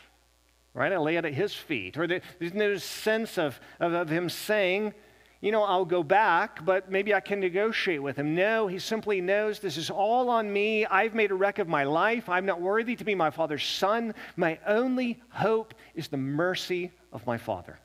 Right? 0.73 0.93
I 0.93 0.99
lay 0.99 1.17
it 1.17 1.25
at 1.25 1.35
his 1.35 1.55
feet. 1.55 1.97
Or 1.97 2.07
there's 2.07 2.55
no 2.55 2.77
sense 2.77 3.39
of, 3.39 3.59
of, 3.81 3.93
of 3.93 4.09
him 4.09 4.29
saying, 4.29 4.95
you 5.41 5.53
know, 5.53 5.63
I'll 5.63 5.85
go 5.85 6.03
back, 6.03 6.65
but 6.65 6.91
maybe 6.91 7.15
I 7.15 7.21
can 7.21 7.41
negotiate 7.41 8.03
with 8.03 8.17
him. 8.17 8.35
No, 8.35 8.67
he 8.67 8.79
simply 8.79 9.21
knows 9.21 9.59
this 9.59 9.77
is 9.77 9.91
all 9.91 10.29
on 10.31 10.51
me. 10.51 10.87
I've 10.87 11.15
made 11.15 11.31
a 11.31 11.35
wreck 11.35 11.59
of 11.59 11.69
my 11.69 11.85
life. 11.85 12.29
I'm 12.29 12.47
not 12.47 12.61
worthy 12.61 12.97
to 12.97 13.05
be 13.05 13.15
my 13.15 13.31
father's 13.31 13.65
son. 13.65 14.15
My 14.37 14.59
only 14.67 15.21
hope 15.29 15.75
is 15.95 16.09
the 16.09 16.17
mercy 16.17 16.91
of 17.13 17.27
my 17.27 17.37
father. 17.37 17.79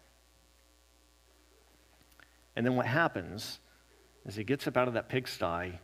And 2.56 2.66
then 2.66 2.76
what 2.76 2.86
happens 2.86 3.60
is 4.26 4.36
he 4.36 4.44
gets 4.44 4.68
up 4.68 4.78
out 4.78 4.88
of 4.88 4.94
that 4.96 5.10
pigsty 5.10 5.80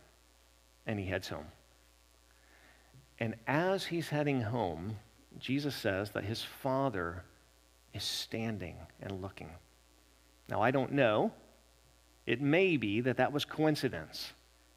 and 0.86 0.98
he 0.98 1.06
heads 1.06 1.28
home. 1.28 1.46
And 3.18 3.34
as 3.46 3.86
he's 3.86 4.08
heading 4.08 4.42
home, 4.42 4.96
Jesus 5.38 5.74
says 5.74 6.10
that 6.10 6.24
his 6.24 6.42
father 6.42 7.24
is 7.92 8.04
standing 8.04 8.76
and 9.00 9.20
looking. 9.20 9.50
Now, 10.48 10.62
I 10.62 10.70
don't 10.70 10.92
know. 10.92 11.32
It 12.26 12.40
may 12.40 12.76
be 12.76 13.00
that 13.00 13.16
that 13.16 13.32
was 13.32 13.44
coincidence. 13.44 14.32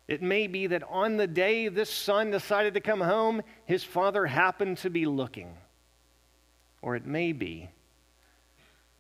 It 0.08 0.21
may 0.21 0.47
be 0.47 0.67
that 0.67 0.84
on 0.84 1.17
the 1.17 1.27
day 1.27 1.67
this 1.67 1.89
son 1.89 2.32
decided 2.32 2.73
to 2.73 2.82
come 2.82 3.01
home, 3.01 3.41
his 3.65 3.84
father 3.84 4.25
happened 4.25 4.77
to 4.80 4.89
be 4.89 5.06
looking. 5.06 5.56
Or 6.82 6.95
it 6.95 7.06
may 7.06 7.32
be 7.32 7.69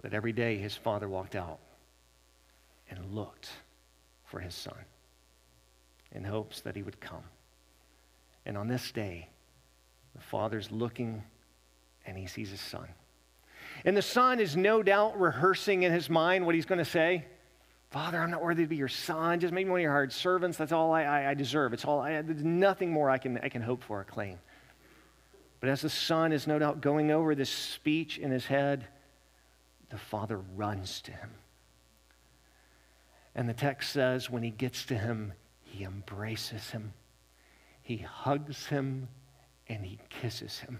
that 0.03 0.13
every 0.13 0.33
day 0.33 0.57
his 0.57 0.75
father 0.75 1.09
walked 1.09 1.35
out 1.35 1.59
and 2.91 3.13
looked 3.15 3.49
for 4.25 4.39
his 4.39 4.53
son 4.53 4.77
in 6.11 6.23
hopes 6.23 6.61
that 6.61 6.75
he 6.75 6.83
would 6.83 6.99
come. 6.99 7.23
And 8.45 8.57
on 8.57 8.67
this 8.67 8.91
day, 8.91 9.29
the 10.15 10.21
father's 10.21 10.71
looking 10.71 11.23
and 12.05 12.17
he 12.17 12.27
sees 12.27 12.51
his 12.51 12.61
son. 12.61 12.87
And 13.85 13.95
the 13.95 14.01
son 14.01 14.39
is 14.39 14.55
no 14.55 14.83
doubt 14.83 15.19
rehearsing 15.19 15.83
in 15.83 15.91
his 15.91 16.09
mind 16.09 16.45
what 16.45 16.55
he's 16.55 16.65
going 16.65 16.79
to 16.79 16.85
say. 16.85 17.25
Father, 17.89 18.19
I'm 18.19 18.31
not 18.31 18.43
worthy 18.43 18.63
to 18.63 18.69
be 18.69 18.75
your 18.75 18.87
son. 18.87 19.39
Just 19.39 19.53
make 19.53 19.65
me 19.65 19.71
one 19.71 19.79
of 19.79 19.83
your 19.83 19.91
hired 19.91 20.13
servants. 20.13 20.57
That's 20.57 20.71
all 20.71 20.91
I, 20.93 21.03
I, 21.03 21.29
I 21.31 21.33
deserve. 21.33 21.73
It's 21.73 21.85
all 21.85 21.99
I, 21.99 22.21
there's 22.21 22.43
nothing 22.43 22.91
more 22.91 23.09
I 23.09 23.17
can, 23.17 23.37
I 23.39 23.49
can 23.49 23.61
hope 23.61 23.83
for 23.83 23.99
or 23.99 24.03
claim. 24.03 24.37
But 25.59 25.69
as 25.69 25.81
the 25.81 25.89
son 25.89 26.31
is 26.31 26.47
no 26.47 26.57
doubt 26.57 26.81
going 26.81 27.11
over 27.11 27.35
this 27.35 27.49
speech 27.49 28.17
in 28.17 28.31
his 28.31 28.45
head, 28.45 28.87
the 29.89 29.97
father 29.97 30.39
runs 30.55 31.01
to 31.01 31.11
him. 31.11 31.29
And 33.35 33.47
the 33.47 33.53
text 33.53 33.91
says 33.91 34.29
when 34.29 34.43
he 34.43 34.49
gets 34.49 34.85
to 34.85 34.97
him, 34.97 35.33
he 35.61 35.83
embraces 35.83 36.71
him, 36.71 36.93
he 37.81 37.97
hugs 37.97 38.67
him, 38.67 39.07
and 39.67 39.85
he 39.85 39.99
kisses 40.09 40.59
him. 40.59 40.79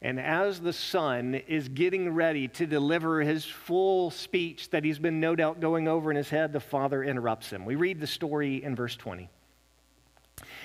And 0.00 0.18
as 0.18 0.60
the 0.60 0.72
son 0.72 1.34
is 1.34 1.68
getting 1.68 2.12
ready 2.12 2.48
to 2.48 2.66
deliver 2.66 3.20
his 3.20 3.44
full 3.44 4.10
speech 4.10 4.68
that 4.70 4.84
he's 4.84 4.98
been 4.98 5.20
no 5.20 5.36
doubt 5.36 5.60
going 5.60 5.86
over 5.86 6.10
in 6.10 6.16
his 6.16 6.28
head, 6.28 6.52
the 6.52 6.58
father 6.58 7.04
interrupts 7.04 7.50
him. 7.50 7.64
We 7.64 7.76
read 7.76 8.00
the 8.00 8.06
story 8.08 8.64
in 8.64 8.74
verse 8.74 8.96
20. 8.96 9.30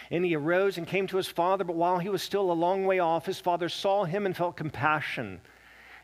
And 0.10 0.26
he 0.26 0.36
arose 0.36 0.80
and 0.80 0.88
came 0.88 1.06
to 1.08 1.18
his 1.18 1.28
father, 1.28 1.64
but 1.64 1.76
while 1.76 2.00
he 2.00 2.10
was 2.10 2.24
still 2.24 2.52
a 2.52 2.54
long 2.54 2.86
way 2.86 2.98
off, 2.98 3.28
his 3.28 3.40
father 3.40 3.70
saw 3.70 4.06
him 4.06 4.26
and 4.26 4.36
felt 4.36 4.58
compassion 4.58 5.42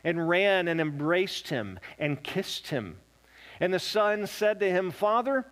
and 0.04 0.28
ran 0.28 0.68
and 0.68 0.80
embraced 0.80 1.48
him 1.48 1.80
and 1.98 2.22
kissed 2.22 2.68
him. 2.68 2.98
And 3.60 3.72
the 3.72 3.78
son 3.78 4.26
said 4.26 4.60
to 4.60 4.70
him, 4.70 4.90
Father, 4.90 5.46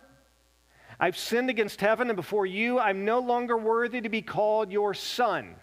I've 0.99 1.17
sinned 1.17 1.49
against 1.49 1.81
heaven 1.81 2.09
and 2.09 2.15
before 2.15 2.45
you. 2.45 2.79
I'm 2.79 3.05
no 3.05 3.19
longer 3.19 3.57
worthy 3.57 4.01
to 4.01 4.09
be 4.09 4.21
called 4.21 4.71
your 4.71 4.93
son. 4.93 5.55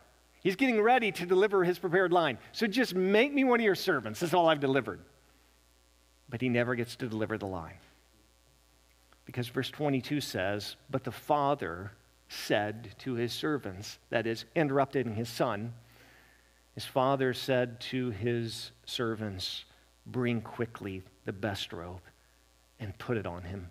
He's 0.42 0.56
getting 0.56 0.80
ready 0.80 1.12
to 1.12 1.26
deliver 1.26 1.64
his 1.64 1.78
prepared 1.78 2.12
line. 2.12 2.38
So 2.52 2.66
just 2.66 2.94
make 2.94 3.32
me 3.32 3.44
one 3.44 3.60
of 3.60 3.64
your 3.64 3.74
servants. 3.74 4.20
That's 4.20 4.34
all 4.34 4.48
I've 4.48 4.60
delivered. 4.60 5.00
But 6.28 6.40
he 6.40 6.48
never 6.48 6.74
gets 6.74 6.96
to 6.96 7.08
deliver 7.08 7.36
the 7.36 7.46
line. 7.46 7.78
Because 9.26 9.48
verse 9.48 9.70
22 9.70 10.20
says, 10.20 10.76
But 10.88 11.04
the 11.04 11.12
father 11.12 11.92
said 12.28 12.94
to 13.00 13.14
his 13.14 13.32
servants, 13.32 13.98
that 14.08 14.26
is, 14.26 14.44
interrupting 14.54 15.14
his 15.14 15.28
son, 15.28 15.74
his 16.74 16.86
father 16.86 17.34
said 17.34 17.80
to 17.80 18.10
his 18.10 18.70
servants, 18.86 19.64
Bring 20.06 20.40
quickly 20.40 21.02
the 21.26 21.32
best 21.32 21.72
robe 21.72 22.00
and 22.80 22.96
put 22.98 23.16
it 23.16 23.26
on 23.26 23.42
him 23.42 23.70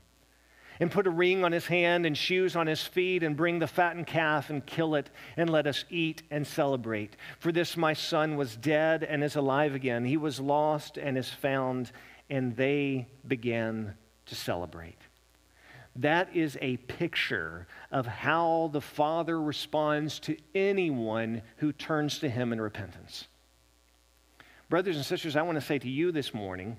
and 0.80 0.92
put 0.92 1.08
a 1.08 1.12
ring 1.12 1.44
on 1.44 1.52
his 1.52 1.66
hand 1.66 2.06
and 2.06 2.18
shoes 2.18 2.56
on 2.56 2.68
his 2.68 2.82
feet, 2.82 3.22
and 3.22 3.36
bring 3.36 3.60
the 3.60 3.68
fattened 3.68 4.08
calf 4.08 4.50
and 4.50 4.66
kill 4.66 4.96
it, 4.96 5.10
and 5.36 5.50
let 5.50 5.68
us 5.68 5.84
eat 5.90 6.24
and 6.32 6.48
celebrate. 6.48 7.18
For 7.40 7.52
this 7.52 7.76
my 7.76 7.94
son 7.94 8.38
was 8.38 8.56
dead 8.56 9.04
and 9.04 9.24
is 9.24 9.36
alive 9.36 9.76
again. 9.76 10.06
He 10.06 10.18
was 10.18 10.40
lost 10.40 10.98
and 10.98 11.18
is 11.18 11.30
found, 11.30 11.92
and 12.30 12.56
they 12.56 13.08
began 13.28 13.96
to 14.28 14.36
celebrate. 14.36 15.00
That 15.98 16.34
is 16.34 16.58
a 16.62 16.78
picture 16.78 17.68
of 17.92 18.06
how 18.06 18.70
the 18.72 18.80
Father 18.80 19.42
responds 19.42 20.20
to 20.20 20.38
anyone 20.56 21.42
who 21.58 21.74
turns 21.74 22.20
to 22.20 22.30
Him 22.30 22.54
in 22.54 22.62
repentance. 22.62 23.28
Brothers 24.70 24.96
and 24.96 25.06
sisters, 25.06 25.36
I 25.36 25.42
want 25.42 25.58
to 25.58 25.66
say 25.66 25.80
to 25.80 25.90
you 25.90 26.14
this 26.14 26.34
morning 26.34 26.78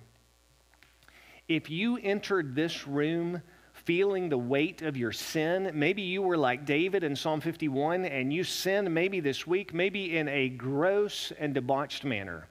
if 1.51 1.69
you 1.69 1.99
entered 1.99 2.55
this 2.55 2.87
room 2.87 3.43
feeling 3.73 4.29
the 4.29 4.39
weight 4.39 4.83
of 4.83 4.97
your 4.97 5.13
sin. 5.13 5.71
Maybe 5.75 6.03
you 6.03 6.23
were 6.23 6.37
like 6.37 6.65
David 6.65 7.03
in 7.03 7.17
Psalm 7.17 7.41
51 7.41 8.05
and 8.05 8.33
you 8.33 8.45
sinned 8.45 8.93
maybe 8.93 9.21
this 9.21 9.47
week, 9.47 9.75
maybe 9.75 10.17
in 10.17 10.29
a 10.29 10.49
gross 10.49 11.33
and 11.39 11.55
debauched 11.55 12.05
manner. 12.05 12.47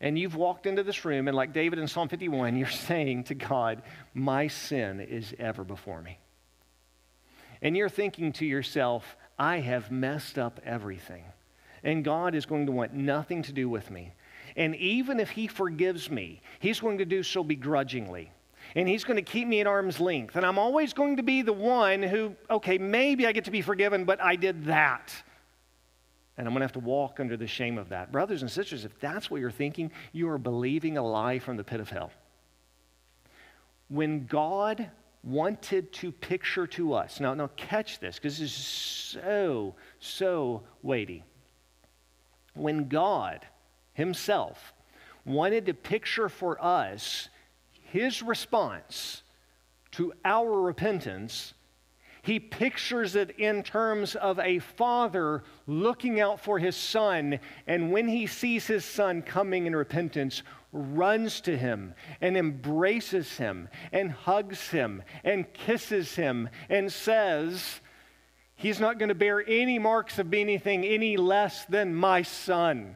And 0.00 0.18
you've 0.18 0.36
walked 0.36 0.66
into 0.66 0.82
this 0.82 1.04
room, 1.04 1.26
and 1.26 1.36
like 1.36 1.54
David 1.54 1.78
in 1.78 1.88
Psalm 1.88 2.08
51, 2.08 2.56
you're 2.56 2.68
saying 2.88 3.24
to 3.24 3.34
God, 3.34 3.82
My 4.14 4.46
sin 4.46 5.00
is 5.00 5.34
ever 5.38 5.64
before 5.64 6.02
me. 6.02 6.18
And 7.62 7.76
you're 7.76 7.88
thinking 7.88 8.32
to 8.34 8.46
yourself, 8.46 9.16
I 9.38 9.60
have 9.60 9.90
messed 9.90 10.38
up 10.38 10.60
everything. 10.64 11.24
And 11.82 12.04
God 12.04 12.34
is 12.34 12.46
going 12.46 12.66
to 12.66 12.72
want 12.72 12.94
nothing 12.94 13.42
to 13.44 13.52
do 13.52 13.68
with 13.68 13.90
me. 13.90 14.12
And 14.56 14.74
even 14.76 15.20
if 15.20 15.30
He 15.30 15.46
forgives 15.46 16.10
me, 16.10 16.40
He's 16.58 16.80
going 16.80 16.98
to 16.98 17.04
do 17.04 17.22
so 17.22 17.44
begrudgingly 17.44 18.30
and 18.74 18.88
he's 18.88 19.04
going 19.04 19.16
to 19.16 19.22
keep 19.22 19.46
me 19.46 19.60
at 19.60 19.66
arm's 19.66 20.00
length. 20.00 20.36
And 20.36 20.44
I'm 20.44 20.58
always 20.58 20.92
going 20.92 21.16
to 21.16 21.22
be 21.22 21.42
the 21.42 21.52
one 21.52 22.02
who, 22.02 22.34
okay, 22.50 22.78
maybe 22.78 23.26
I 23.26 23.32
get 23.32 23.44
to 23.44 23.50
be 23.50 23.62
forgiven, 23.62 24.04
but 24.04 24.20
I 24.20 24.36
did 24.36 24.64
that. 24.66 25.12
And 26.36 26.46
I'm 26.46 26.52
going 26.52 26.60
to 26.60 26.64
have 26.64 26.72
to 26.72 26.80
walk 26.80 27.18
under 27.20 27.36
the 27.36 27.46
shame 27.46 27.78
of 27.78 27.88
that. 27.90 28.12
Brothers 28.12 28.42
and 28.42 28.50
sisters, 28.50 28.84
if 28.84 28.98
that's 29.00 29.30
what 29.30 29.40
you're 29.40 29.50
thinking, 29.50 29.90
you 30.12 30.28
are 30.28 30.38
believing 30.38 30.98
a 30.98 31.02
lie 31.02 31.38
from 31.38 31.56
the 31.56 31.64
pit 31.64 31.80
of 31.80 31.88
hell. 31.88 32.10
When 33.88 34.26
God 34.26 34.90
wanted 35.22 35.92
to 35.94 36.12
picture 36.12 36.66
to 36.66 36.92
us, 36.92 37.20
now, 37.20 37.32
now 37.34 37.48
catch 37.56 37.98
this, 38.00 38.16
because 38.16 38.38
this 38.38 38.50
is 38.50 39.18
so, 39.22 39.74
so 40.00 40.62
weighty. 40.82 41.24
When 42.54 42.88
God 42.88 43.46
Himself 43.96 44.74
wanted 45.24 45.64
to 45.64 45.72
picture 45.72 46.28
for 46.28 46.62
us 46.62 47.30
his 47.80 48.22
response 48.22 49.22
to 49.92 50.12
our 50.22 50.60
repentance, 50.60 51.54
he 52.20 52.38
pictures 52.38 53.16
it 53.16 53.30
in 53.38 53.62
terms 53.62 54.14
of 54.14 54.38
a 54.38 54.58
father 54.58 55.44
looking 55.66 56.20
out 56.20 56.40
for 56.40 56.58
his 56.58 56.76
son, 56.76 57.40
and 57.66 57.90
when 57.90 58.06
he 58.06 58.26
sees 58.26 58.66
his 58.66 58.84
son 58.84 59.22
coming 59.22 59.64
in 59.64 59.74
repentance, 59.74 60.42
runs 60.72 61.40
to 61.40 61.56
him 61.56 61.94
and 62.20 62.36
embraces 62.36 63.38
him 63.38 63.66
and 63.92 64.10
hugs 64.10 64.68
him 64.68 65.02
and 65.24 65.50
kisses 65.54 66.16
him 66.16 66.50
and 66.68 66.92
says, 66.92 67.80
He's 68.56 68.78
not 68.78 68.98
going 68.98 69.08
to 69.08 69.14
bear 69.14 69.42
any 69.48 69.78
marks 69.78 70.18
of 70.18 70.34
anything 70.34 70.84
any 70.84 71.16
less 71.16 71.64
than 71.64 71.94
my 71.94 72.20
son. 72.20 72.94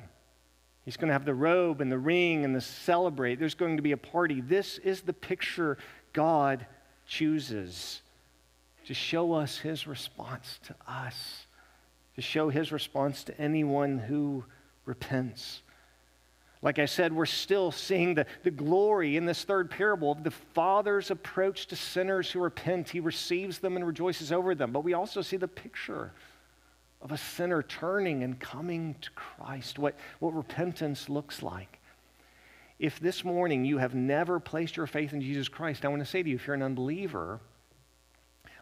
He's 0.84 0.96
going 0.96 1.08
to 1.08 1.12
have 1.12 1.24
the 1.24 1.34
robe 1.34 1.80
and 1.80 1.92
the 1.92 1.98
ring 1.98 2.44
and 2.44 2.54
the 2.54 2.60
celebrate. 2.60 3.38
There's 3.38 3.54
going 3.54 3.76
to 3.76 3.82
be 3.82 3.92
a 3.92 3.96
party. 3.96 4.40
This 4.40 4.78
is 4.78 5.02
the 5.02 5.12
picture 5.12 5.78
God 6.12 6.66
chooses 7.06 8.02
to 8.86 8.94
show 8.94 9.34
us 9.34 9.58
his 9.58 9.86
response 9.86 10.58
to 10.64 10.74
us, 10.88 11.46
to 12.16 12.22
show 12.22 12.48
his 12.48 12.72
response 12.72 13.24
to 13.24 13.40
anyone 13.40 13.98
who 13.98 14.44
repents. 14.84 15.62
Like 16.62 16.78
I 16.78 16.84
said, 16.84 17.12
we're 17.12 17.26
still 17.26 17.72
seeing 17.72 18.14
the, 18.14 18.26
the 18.42 18.50
glory 18.50 19.16
in 19.16 19.24
this 19.24 19.44
third 19.44 19.70
parable 19.70 20.12
of 20.12 20.24
the 20.24 20.30
Father's 20.30 21.10
approach 21.10 21.66
to 21.68 21.76
sinners 21.76 22.30
who 22.30 22.40
repent. 22.40 22.90
He 22.90 23.00
receives 23.00 23.58
them 23.58 23.76
and 23.76 23.86
rejoices 23.86 24.30
over 24.30 24.54
them. 24.54 24.70
But 24.72 24.84
we 24.84 24.92
also 24.92 25.22
see 25.22 25.36
the 25.38 25.48
picture 25.48 26.12
of 27.02 27.12
a 27.12 27.18
sinner 27.18 27.62
turning 27.62 28.22
and 28.22 28.38
coming 28.38 28.94
to 29.00 29.10
Christ, 29.10 29.78
what, 29.78 29.96
what 30.18 30.34
repentance 30.34 31.08
looks 31.08 31.42
like. 31.42 31.78
if 32.78 32.98
this 32.98 33.24
morning 33.24 33.64
you 33.64 33.76
have 33.78 33.94
never 33.94 34.40
placed 34.40 34.76
your 34.76 34.86
faith 34.86 35.12
in 35.12 35.20
Jesus 35.20 35.48
Christ, 35.48 35.84
I 35.84 35.88
want 35.88 36.00
to 36.00 36.06
say 36.08 36.22
to 36.22 36.28
you, 36.28 36.36
if 36.36 36.46
you're 36.46 36.54
an 36.54 36.62
unbeliever, 36.62 37.40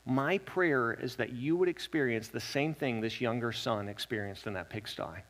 my 0.04 0.38
prayer 0.38 0.92
is 0.92 1.16
that 1.16 1.32
you 1.32 1.56
would 1.56 1.68
experience 1.68 2.28
the 2.28 2.40
same 2.40 2.74
thing 2.74 3.00
this 3.00 3.20
younger 3.20 3.52
son 3.52 3.88
experienced 3.88 4.46
in 4.46 4.54
that 4.54 4.70
pigsty. 4.70 5.22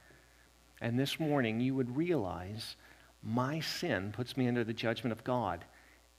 And 0.81 0.99
this 0.99 1.19
morning 1.19 1.61
you 1.61 1.75
would 1.75 1.97
realize 1.97 2.77
my 3.23 3.61
sin 3.61 4.13
puts 4.13 4.37
me 4.37 4.49
under 4.49 4.65
the 4.65 4.73
judgment 4.73 5.13
of 5.13 5.25
God. 5.25 5.65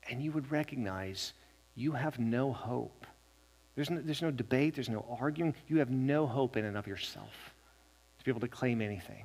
And 0.10 0.22
you 0.22 0.32
would 0.34 0.52
recognize 0.52 1.34
you 1.76 1.94
have 1.94 2.20
no 2.20 2.52
hope. 2.52 3.06
There's 3.80 3.90
no, 3.90 4.02
there's 4.02 4.22
no 4.22 4.30
debate, 4.30 4.76
there's 4.76 4.90
no 4.90 5.06
arguing. 5.22 5.56
You 5.70 5.78
have 5.78 5.90
no 5.90 6.28
hope 6.28 6.58
in 6.58 6.66
and 6.66 6.76
of 6.76 6.86
yourself 6.86 7.54
to 8.18 8.26
be 8.26 8.30
able 8.30 8.42
to 8.42 8.50
claim 8.50 8.82
anything. 8.82 9.24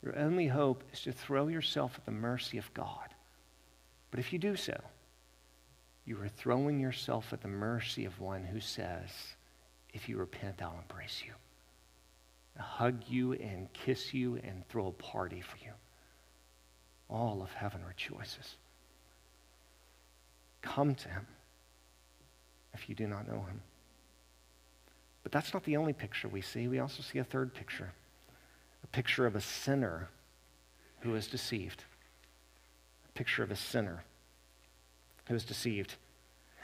Your 0.00 0.16
only 0.16 0.46
hope 0.46 0.84
is 0.92 1.00
to 1.00 1.10
throw 1.10 1.48
yourself 1.48 1.92
at 1.98 2.04
the 2.04 2.12
mercy 2.12 2.56
of 2.56 2.72
God. 2.72 3.08
But 4.12 4.20
if 4.20 4.32
you 4.32 4.38
do 4.38 4.54
so, 4.54 4.80
you 6.04 6.22
are 6.22 6.28
throwing 6.28 6.78
yourself 6.78 7.32
at 7.32 7.40
the 7.40 7.48
mercy 7.48 8.04
of 8.04 8.20
one 8.20 8.44
who 8.44 8.60
says, 8.60 9.10
if 9.92 10.08
you 10.08 10.18
repent, 10.18 10.62
I'll 10.62 10.78
embrace 10.80 11.24
you, 11.26 11.32
I'll 12.56 12.64
hug 12.64 13.02
you 13.08 13.32
and 13.32 13.72
kiss 13.72 14.14
you 14.14 14.36
and 14.44 14.62
throw 14.68 14.86
a 14.86 14.92
party 14.92 15.40
for 15.40 15.56
you. 15.64 15.72
All 17.10 17.42
of 17.42 17.52
heaven 17.52 17.80
rejoices. 17.84 18.54
Come 20.62 20.94
to 20.94 21.08
him 21.08 21.26
if 22.74 22.88
you 22.88 22.94
do 22.94 23.06
not 23.06 23.26
know 23.26 23.40
him. 23.40 23.60
But 25.22 25.32
that's 25.32 25.54
not 25.54 25.64
the 25.64 25.76
only 25.76 25.92
picture 25.92 26.28
we 26.28 26.42
see. 26.42 26.68
We 26.68 26.78
also 26.78 27.02
see 27.02 27.18
a 27.18 27.24
third 27.24 27.54
picture 27.54 27.92
a 28.82 28.86
picture 28.88 29.26
of 29.26 29.34
a 29.34 29.40
sinner 29.40 30.10
who 31.00 31.14
is 31.14 31.26
deceived. 31.26 31.84
A 33.08 33.12
picture 33.12 33.42
of 33.42 33.50
a 33.50 33.56
sinner 33.56 34.04
who 35.26 35.34
is 35.34 35.44
deceived. 35.44 35.94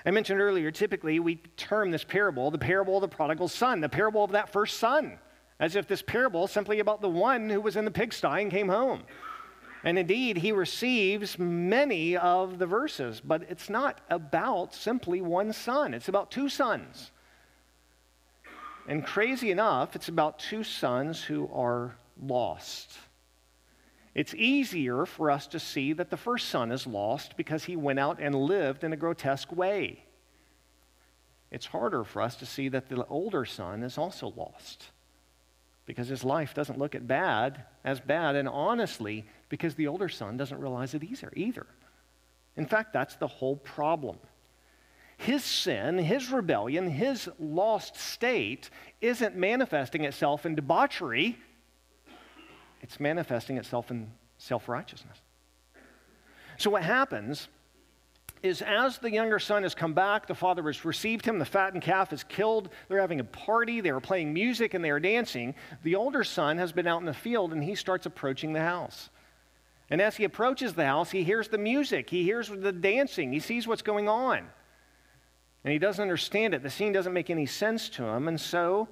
I 0.05 0.11
mentioned 0.11 0.40
earlier, 0.40 0.70
typically 0.70 1.18
we 1.18 1.37
term 1.57 1.90
this 1.90 2.05
parable 2.05 2.51
the 2.51 2.59
parable 2.59 2.96
of 2.96 3.03
the 3.03 3.09
prodigal 3.09 3.49
son, 3.49 3.81
the 3.81 3.88
parable 3.88 4.23
of 4.23 4.33
that 4.33 4.53
first 4.53 4.79
son, 4.79 5.18
as 5.59 5.77
if 5.77 5.88
this 5.88 6.03
parable 6.03 6.44
is 6.44 6.51
simply 6.51 6.81
about 6.81 7.01
the 7.01 7.09
one 7.09 7.49
who 7.49 7.61
was 7.61 7.77
in 7.77 7.85
the 7.85 7.90
pigsty 7.90 8.42
and 8.42 8.51
came 8.51 8.68
home. 8.68 9.03
And 9.83 9.99
indeed, 9.99 10.37
he 10.38 10.53
receives 10.53 11.38
many 11.38 12.16
of 12.16 12.59
the 12.59 12.66
verses, 12.66 13.21
but 13.25 13.43
it's 13.49 13.71
not 13.71 14.01
about 14.11 14.75
simply 14.75 15.21
one 15.21 15.53
son, 15.53 15.95
it's 15.95 16.09
about 16.09 16.31
two 16.31 16.49
sons. 16.49 17.11
And 18.87 19.05
crazy 19.05 19.51
enough, 19.51 19.97
it's 19.97 20.09
about 20.09 20.38
two 20.38 20.64
sons 20.64 21.23
who 21.23 21.49
are 21.53 21.95
lost. 22.21 22.99
It's 24.14 24.35
easier 24.35 25.07
for 25.07 25.31
us 25.31 25.47
to 25.49 25.61
see 25.61 25.93
that 25.93 26.11
the 26.11 26.16
first 26.16 26.49
son 26.49 26.73
is 26.73 26.87
lost 26.87 27.37
because 27.37 27.64
he 27.64 27.77
went 27.77 28.01
out 28.01 28.19
and 28.21 28.35
lived 28.35 28.85
in 28.85 28.93
a 28.93 28.97
grotesque 28.97 29.53
way. 29.53 30.05
It's 31.51 31.66
harder 31.66 32.05
for 32.05 32.21
us 32.21 32.37
to 32.37 32.47
see 32.47 32.69
that 32.69 32.88
the 32.88 33.07
older 33.07 33.45
son 33.45 33.83
is 33.83 33.97
also 33.97 34.33
lost 34.37 34.90
because 35.87 36.09
his 36.09 36.23
life 36.25 36.55
doesn't 36.55 36.79
look 36.79 36.95
at 36.95 37.07
bad 37.07 37.64
as 37.85 38.01
bad 38.01 38.37
and 38.37 38.49
honestly 38.49 39.25
because 39.51 39.75
the 39.75 39.87
older 39.87 40.09
son 40.09 40.39
doesn't 40.39 40.59
realize 40.59 40.95
it 40.95 41.05
either 41.05 41.31
either 41.37 41.67
in 42.57 42.65
fact 42.65 42.95
that's 42.95 43.17
the 43.17 43.27
whole 43.27 43.57
problem 43.57 44.19
his 45.19 45.45
sin 45.45 45.99
his 45.99 46.31
rebellion 46.31 46.89
his 46.89 47.29
lost 47.39 47.97
state 47.97 48.71
isn't 49.03 49.37
manifesting 49.37 50.05
itself 50.05 50.47
in 50.47 50.55
debauchery 50.55 51.37
it's 52.83 52.99
manifesting 52.99 53.57
itself 53.57 53.91
in 53.91 54.11
self 54.39 54.69
righteousness. 54.69 55.21
So, 56.57 56.71
what 56.71 56.83
happens 56.83 57.49
is 58.43 58.63
as 58.63 58.99
the 58.99 59.11
younger 59.11 59.39
son 59.39 59.65
has 59.65 59.75
come 59.75 59.93
back, 59.93 60.27
the 60.27 60.35
father 60.35 60.63
has 60.63 60.85
received 60.85 61.27
him, 61.27 61.39
the 61.39 61.45
fattened 61.45 61.83
calf 61.83 62.11
is 62.13 62.25
killed, 62.25 62.71
they're 62.89 63.01
having 63.01 63.21
a 63.21 63.25
party, 63.25 63.83
they 63.83 63.91
are 63.91 64.01
playing 64.01 64.33
music, 64.33 64.73
and 64.73 64.83
they 64.83 64.89
are 64.91 65.01
dancing. 65.01 65.55
The 65.83 65.95
older 65.95 66.25
son 66.25 66.57
has 66.57 66.73
been 66.73 66.87
out 66.87 67.01
in 67.01 67.07
the 67.07 67.13
field 67.13 67.53
and 67.53 67.63
he 67.63 67.75
starts 67.75 68.07
approaching 68.07 68.55
the 68.55 68.61
house. 68.61 69.11
And 69.90 70.00
as 70.00 70.16
he 70.16 70.24
approaches 70.24 70.74
the 70.74 70.87
house, 70.87 71.11
he 71.11 71.24
hears 71.24 71.48
the 71.48 71.59
music, 71.59 72.09
he 72.09 72.22
hears 72.22 72.48
the 72.48 72.72
dancing, 72.72 73.33
he 73.33 73.40
sees 73.40 73.66
what's 73.66 73.83
going 73.83 74.09
on. 74.09 74.48
And 75.64 75.72
he 75.72 75.79
doesn't 75.79 76.00
understand 76.00 76.55
it. 76.55 76.62
The 76.62 76.70
scene 76.70 76.92
doesn't 76.92 77.12
make 77.12 77.29
any 77.29 77.44
sense 77.44 77.90
to 77.90 78.05
him, 78.05 78.29
and 78.29 78.40
so 78.40 78.88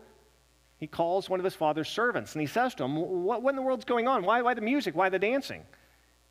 he 0.78 0.87
calls 0.87 1.28
one 1.28 1.40
of 1.40 1.44
his 1.44 1.54
father's 1.54 1.88
servants 1.88 2.34
and 2.34 2.40
he 2.40 2.46
says 2.46 2.74
to 2.76 2.84
him, 2.84 2.96
What, 2.96 3.42
what 3.42 3.50
in 3.50 3.56
the 3.56 3.62
world's 3.62 3.84
going 3.84 4.06
on? 4.06 4.24
Why, 4.24 4.42
why 4.42 4.54
the 4.54 4.61
music? 4.61 4.94
Why 4.94 5.08
the 5.08 5.18
dancing? 5.18 5.64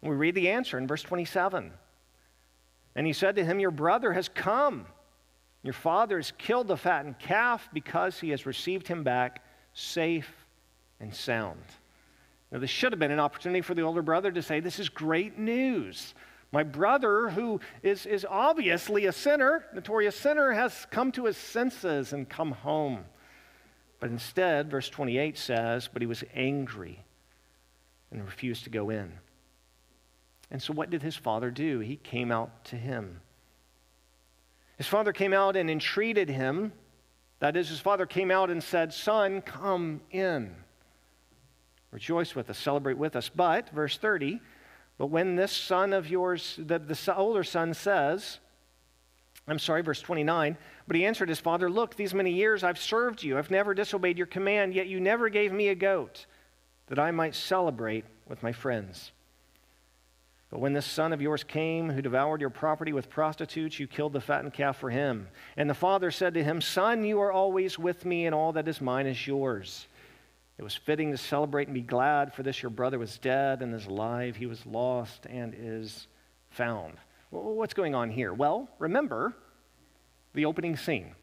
And 0.02 0.10
we 0.10 0.16
read 0.16 0.36
the 0.36 0.50
answer 0.50 0.78
in 0.78 0.88
verse 0.88 1.04
27. 1.04 1.72
And 2.96 3.08
he 3.08 3.14
said 3.14 3.36
to 3.36 3.46
him, 3.46 3.60
Your 3.60 3.72
brother 3.72 4.14
has 4.14 4.30
come. 4.30 4.86
Your 5.64 5.74
father 5.74 6.18
has 6.18 6.32
killed 6.38 6.68
the 6.68 6.78
fattened 6.78 7.20
calf 7.20 7.68
because 7.74 8.20
he 8.20 8.30
has 8.30 8.46
received 8.46 8.88
him 8.88 9.04
back 9.04 9.44
safe 9.74 10.32
and 11.00 11.14
sound. 11.14 11.62
Now, 12.52 12.60
this 12.60 12.70
should 12.70 12.94
have 12.94 13.00
been 13.00 13.12
an 13.12 13.20
opportunity 13.20 13.62
for 13.62 13.74
the 13.74 13.82
older 13.82 14.02
brother 14.02 14.32
to 14.32 14.42
say, 14.42 14.60
This 14.60 14.80
is 14.80 14.90
great 14.90 15.38
news. 15.38 16.14
My 16.52 16.64
brother, 16.64 17.30
who 17.30 17.60
is, 17.84 18.06
is 18.06 18.26
obviously 18.28 19.06
a 19.06 19.12
sinner, 19.12 19.66
notorious 19.74 20.16
sinner, 20.16 20.54
has 20.54 20.88
come 20.92 21.12
to 21.14 21.26
his 21.26 21.36
senses 21.36 22.14
and 22.14 22.30
come 22.30 22.52
home. 22.52 23.04
But 24.00 24.12
instead, 24.12 24.72
verse 24.72 24.90
28 24.90 25.38
says, 25.38 25.90
But 25.92 26.02
he 26.02 26.06
was 26.06 26.24
angry 26.34 27.04
and 28.12 28.24
refused 28.24 28.64
to 28.64 28.70
go 28.70 28.90
in. 28.90 29.12
And 30.50 30.62
so, 30.62 30.72
what 30.72 30.90
did 30.90 31.04
his 31.04 31.18
father 31.18 31.52
do? 31.52 31.80
He 31.80 31.98
came 31.98 32.32
out 32.32 32.64
to 32.66 32.78
him. 32.78 33.20
His 34.78 34.88
father 34.88 35.12
came 35.12 35.34
out 35.34 35.58
and 35.58 35.70
entreated 35.70 36.30
him. 36.30 36.72
That 37.40 37.58
is, 37.58 37.68
his 37.68 37.82
father 37.82 38.06
came 38.06 38.32
out 38.32 38.50
and 38.50 38.64
said, 38.64 38.94
Son, 38.94 39.42
come 39.42 40.00
in. 40.12 40.56
Rejoice 41.92 42.36
with 42.36 42.50
us, 42.50 42.58
celebrate 42.58 42.98
with 42.98 43.16
us. 43.16 43.30
But, 43.30 43.70
verse 43.70 43.98
30, 43.98 44.42
but 44.98 45.08
when 45.08 45.36
this 45.36 45.52
son 45.52 45.94
of 45.94 46.10
yours, 46.10 46.56
the, 46.58 46.80
the 46.80 47.16
older 47.16 47.44
son 47.44 47.74
says, 47.74 48.40
I'm 49.48 49.60
sorry, 49.60 49.82
verse 49.82 50.02
29. 50.02 50.58
But 50.88 50.96
he 50.96 51.06
answered 51.06 51.30
his 51.30 51.40
father, 51.40 51.70
Look, 51.70 51.96
these 51.96 52.14
many 52.14 52.32
years 52.32 52.64
I've 52.64 52.80
served 52.80 53.24
you. 53.24 53.38
I've 53.38 53.52
never 53.52 53.74
disobeyed 53.74 54.18
your 54.18 54.28
command, 54.28 54.74
yet 54.74 54.88
you 54.88 55.00
never 55.00 55.30
gave 55.30 55.54
me 55.54 55.70
a 55.70 55.76
goat 55.76 56.26
that 56.88 57.00
I 57.00 57.12
might 57.12 57.36
celebrate 57.36 58.06
with 58.28 58.44
my 58.44 58.52
friends. 58.52 59.12
But 60.50 60.60
when 60.60 60.74
this 60.74 60.86
son 60.86 61.12
of 61.12 61.22
yours 61.22 61.44
came, 61.44 61.90
who 61.90 62.02
devoured 62.02 62.40
your 62.40 62.50
property 62.50 62.94
with 62.94 63.10
prostitutes, 63.10 63.80
you 63.80 63.88
killed 63.88 64.14
the 64.14 64.22
fattened 64.22 64.54
calf 64.54 64.78
for 64.78 64.90
him. 64.90 65.28
And 65.58 65.70
the 65.70 65.74
father 65.74 66.10
said 66.10 66.34
to 66.36 66.44
him, 66.44 66.62
Son, 66.62 67.04
you 67.04 67.20
are 67.20 67.34
always 67.34 67.78
with 67.78 68.06
me, 68.06 68.26
and 68.26 68.34
all 68.34 68.54
that 68.54 68.68
is 68.68 68.80
mine 68.80 69.08
is 69.08 69.28
yours. 69.28 69.88
It 70.58 70.64
was 70.64 70.76
fitting 70.76 71.12
to 71.12 71.18
celebrate 71.18 71.68
and 71.68 71.76
be 71.76 71.82
glad, 71.82 72.34
for 72.34 72.42
this 72.44 72.64
your 72.64 72.72
brother 72.72 72.98
was 72.98 73.18
dead 73.20 73.62
and 73.62 73.76
is 73.76 73.86
alive. 73.86 74.36
He 74.36 74.48
was 74.48 74.66
lost 74.66 75.28
and 75.28 75.56
is 75.58 76.08
found. 76.50 76.96
Well, 77.30 77.44
what's 77.56 77.74
going 77.74 77.94
on 77.94 78.10
here? 78.10 78.34
Well, 78.34 78.68
remember 78.80 79.36
the 80.34 80.46
opening 80.46 80.76
scene. 80.76 81.14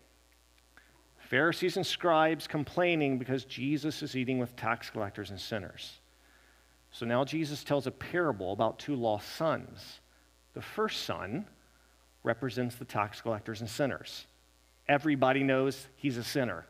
Pharisees 1.18 1.76
and 1.76 1.86
scribes 1.86 2.46
complaining 2.46 3.18
because 3.18 3.44
Jesus 3.44 4.02
is 4.02 4.14
eating 4.14 4.38
with 4.38 4.54
tax 4.56 4.90
collectors 4.90 5.30
and 5.30 5.40
sinners. 5.40 5.98
So 6.92 7.06
now 7.06 7.24
Jesus 7.24 7.64
tells 7.64 7.88
a 7.88 7.90
parable 7.90 8.52
about 8.52 8.78
two 8.78 8.94
lost 8.94 9.34
sons. 9.34 10.00
The 10.52 10.62
first 10.62 11.04
son 11.04 11.46
represents 12.22 12.76
the 12.76 12.84
tax 12.84 13.20
collectors 13.20 13.60
and 13.60 13.68
sinners. 13.68 14.26
Everybody 14.86 15.42
knows 15.42 15.88
he's 15.96 16.18
a 16.18 16.24
sinner. 16.24 16.66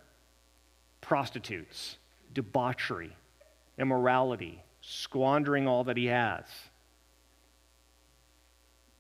Prostitutes, 1.01 1.99
debauchery, 2.35 3.17
immorality, 3.79 4.63
squandering 4.81 5.67
all 5.67 5.85
that 5.85 5.97
he 5.97 6.07
has. 6.07 6.45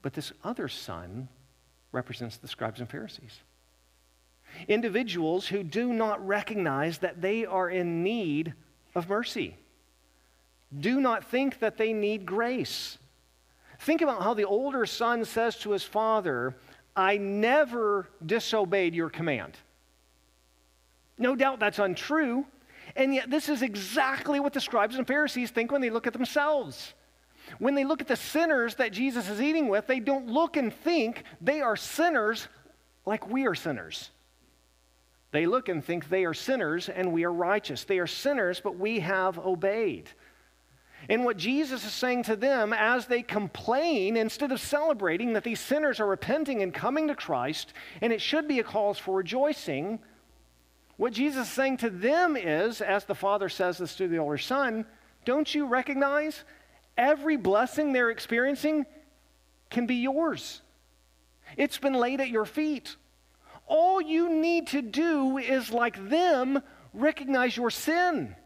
But 0.02 0.14
this 0.14 0.32
other 0.42 0.68
son 0.68 1.28
represents 1.92 2.36
the 2.36 2.48
scribes 2.48 2.80
and 2.80 2.88
Pharisees. 2.88 3.40
Individuals 4.68 5.46
who 5.46 5.62
do 5.62 5.92
not 5.92 6.24
recognize 6.26 6.98
that 6.98 7.20
they 7.20 7.44
are 7.44 7.68
in 7.68 8.02
need 8.02 8.54
of 8.94 9.08
mercy, 9.08 9.56
do 10.78 11.00
not 11.00 11.24
think 11.24 11.60
that 11.60 11.76
they 11.76 11.92
need 11.92 12.26
grace. 12.26 12.98
Think 13.80 14.02
about 14.02 14.22
how 14.22 14.34
the 14.34 14.44
older 14.44 14.86
son 14.86 15.24
says 15.24 15.56
to 15.58 15.70
his 15.70 15.82
father, 15.82 16.56
I 16.96 17.16
never 17.16 18.08
disobeyed 18.24 18.94
your 18.94 19.10
command. 19.10 19.56
No 21.18 21.36
doubt 21.36 21.60
that's 21.60 21.78
untrue, 21.78 22.46
and 22.96 23.14
yet 23.14 23.30
this 23.30 23.48
is 23.48 23.62
exactly 23.62 24.40
what 24.40 24.52
the 24.52 24.60
scribes 24.60 24.96
and 24.96 25.06
Pharisees 25.06 25.50
think 25.50 25.72
when 25.72 25.80
they 25.80 25.90
look 25.90 26.06
at 26.06 26.12
themselves. 26.12 26.94
When 27.58 27.74
they 27.74 27.84
look 27.84 28.00
at 28.00 28.08
the 28.08 28.16
sinners 28.16 28.76
that 28.76 28.92
Jesus 28.92 29.28
is 29.28 29.40
eating 29.40 29.68
with, 29.68 29.86
they 29.86 30.00
don't 30.00 30.28
look 30.28 30.56
and 30.56 30.72
think 30.72 31.24
they 31.40 31.60
are 31.60 31.76
sinners 31.76 32.48
like 33.04 33.28
we 33.28 33.46
are 33.46 33.54
sinners. 33.54 34.10
They 35.30 35.46
look 35.46 35.68
and 35.68 35.84
think 35.84 36.08
they 36.08 36.24
are 36.24 36.34
sinners 36.34 36.88
and 36.88 37.12
we 37.12 37.24
are 37.24 37.32
righteous. 37.32 37.84
They 37.84 37.98
are 37.98 38.06
sinners, 38.06 38.60
but 38.60 38.78
we 38.78 39.00
have 39.00 39.38
obeyed. 39.38 40.08
And 41.08 41.24
what 41.24 41.36
Jesus 41.36 41.84
is 41.84 41.92
saying 41.92 42.22
to 42.24 42.36
them 42.36 42.72
as 42.72 43.06
they 43.06 43.22
complain, 43.22 44.16
instead 44.16 44.52
of 44.52 44.60
celebrating 44.60 45.34
that 45.34 45.44
these 45.44 45.60
sinners 45.60 46.00
are 46.00 46.06
repenting 46.06 46.62
and 46.62 46.72
coming 46.72 47.08
to 47.08 47.14
Christ, 47.14 47.74
and 48.00 48.12
it 48.12 48.22
should 48.22 48.48
be 48.48 48.60
a 48.60 48.64
cause 48.64 48.98
for 48.98 49.16
rejoicing, 49.16 49.98
what 50.96 51.12
Jesus 51.12 51.48
is 51.48 51.52
saying 51.52 51.78
to 51.78 51.90
them 51.90 52.36
is, 52.36 52.80
as 52.80 53.04
the 53.04 53.14
Father 53.14 53.48
says 53.48 53.78
this 53.78 53.96
to 53.96 54.08
the 54.08 54.18
older 54.18 54.38
son, 54.38 54.86
don't 55.24 55.52
you 55.52 55.66
recognize 55.66 56.44
every 56.96 57.36
blessing 57.36 57.92
they're 57.92 58.10
experiencing 58.10 58.86
can 59.70 59.86
be 59.86 59.96
yours? 59.96 60.62
It's 61.56 61.78
been 61.78 61.94
laid 61.94 62.20
at 62.20 62.28
your 62.28 62.44
feet. 62.44 62.96
All 63.66 64.00
you 64.00 64.30
need 64.30 64.68
to 64.68 64.82
do 64.82 65.38
is, 65.38 65.72
like 65.72 66.08
them, 66.08 66.62
recognize 66.92 67.56
your 67.56 67.70
sin. 67.70 68.36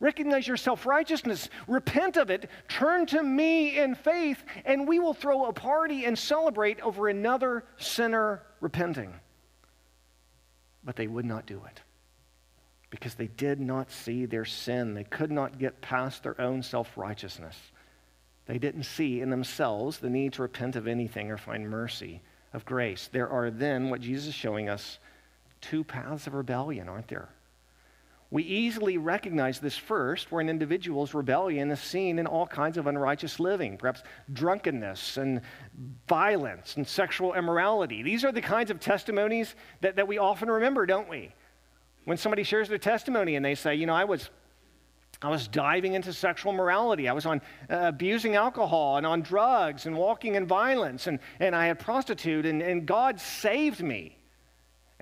Recognize 0.00 0.48
your 0.48 0.56
self 0.56 0.84
righteousness, 0.84 1.48
repent 1.68 2.16
of 2.16 2.28
it, 2.30 2.50
turn 2.68 3.06
to 3.06 3.22
me 3.22 3.78
in 3.78 3.94
faith, 3.94 4.42
and 4.64 4.88
we 4.88 4.98
will 4.98 5.14
throw 5.14 5.46
a 5.46 5.52
party 5.52 6.06
and 6.06 6.18
celebrate 6.18 6.80
over 6.80 7.08
another 7.08 7.64
sinner 7.76 8.42
repenting. 8.60 9.12
But 10.84 10.96
they 10.96 11.06
would 11.06 11.24
not 11.24 11.46
do 11.46 11.62
it 11.66 11.80
because 12.90 13.14
they 13.14 13.26
did 13.26 13.58
not 13.58 13.90
see 13.90 14.26
their 14.26 14.44
sin. 14.44 14.94
They 14.94 15.04
could 15.04 15.30
not 15.30 15.58
get 15.58 15.80
past 15.80 16.22
their 16.22 16.38
own 16.40 16.62
self 16.62 16.96
righteousness. 16.96 17.56
They 18.46 18.58
didn't 18.58 18.82
see 18.82 19.20
in 19.20 19.30
themselves 19.30 19.98
the 19.98 20.10
need 20.10 20.34
to 20.34 20.42
repent 20.42 20.76
of 20.76 20.86
anything 20.86 21.30
or 21.30 21.38
find 21.38 21.70
mercy 21.70 22.20
of 22.52 22.64
grace. 22.64 23.08
There 23.10 23.30
are 23.30 23.50
then, 23.50 23.88
what 23.88 24.00
Jesus 24.00 24.28
is 24.28 24.34
showing 24.34 24.68
us, 24.68 24.98
two 25.60 25.84
paths 25.84 26.26
of 26.26 26.34
rebellion, 26.34 26.88
aren't 26.88 27.08
there? 27.08 27.30
We 28.32 28.44
easily 28.44 28.96
recognize 28.96 29.60
this 29.60 29.76
first, 29.76 30.32
where 30.32 30.40
an 30.40 30.48
individual's 30.48 31.12
rebellion 31.12 31.70
is 31.70 31.80
seen 31.80 32.18
in 32.18 32.26
all 32.26 32.46
kinds 32.46 32.78
of 32.78 32.86
unrighteous 32.86 33.38
living, 33.38 33.76
perhaps 33.76 34.02
drunkenness 34.32 35.18
and 35.18 35.42
violence 36.08 36.78
and 36.78 36.88
sexual 36.88 37.34
immorality. 37.34 38.02
These 38.02 38.24
are 38.24 38.32
the 38.32 38.40
kinds 38.40 38.70
of 38.70 38.80
testimonies 38.80 39.54
that, 39.82 39.96
that 39.96 40.08
we 40.08 40.16
often 40.16 40.50
remember, 40.50 40.86
don't 40.86 41.10
we? 41.10 41.34
When 42.06 42.16
somebody 42.16 42.42
shares 42.42 42.70
their 42.70 42.78
testimony 42.78 43.36
and 43.36 43.44
they 43.44 43.54
say, 43.54 43.74
you 43.74 43.84
know, 43.84 43.94
I 43.94 44.04
was. 44.04 44.30
I 45.20 45.28
was 45.28 45.46
diving 45.46 45.94
into 45.94 46.12
sexual 46.12 46.52
morality. 46.52 47.08
I 47.08 47.12
was 47.12 47.26
on 47.26 47.42
uh, 47.70 47.76
abusing 47.82 48.34
alcohol 48.34 48.96
and 48.96 49.06
on 49.06 49.20
drugs 49.20 49.86
and 49.86 49.96
walking 49.96 50.34
in 50.34 50.46
violence, 50.46 51.06
and, 51.06 51.20
and 51.38 51.54
I 51.54 51.66
had 51.66 51.78
prostitute, 51.78 52.44
and, 52.44 52.60
and 52.60 52.86
God 52.86 53.20
saved 53.20 53.82
me. 53.82 54.16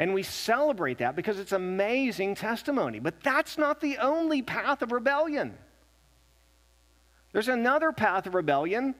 And 0.01 0.15
we 0.15 0.23
celebrate 0.23 0.97
that 0.99 1.15
because 1.15 1.39
it's 1.39 1.53
amazing 1.53 2.35
testimony. 2.35 3.01
But 3.01 3.23
that's 3.23 3.59
not 3.59 3.83
the 3.83 3.99
only 3.99 4.41
path 4.41 4.81
of 4.81 4.93
rebellion. 4.93 5.59
There's 7.33 7.49
another 7.49 7.93
path 7.93 8.27
of 8.27 8.35
rebellion 8.35 8.95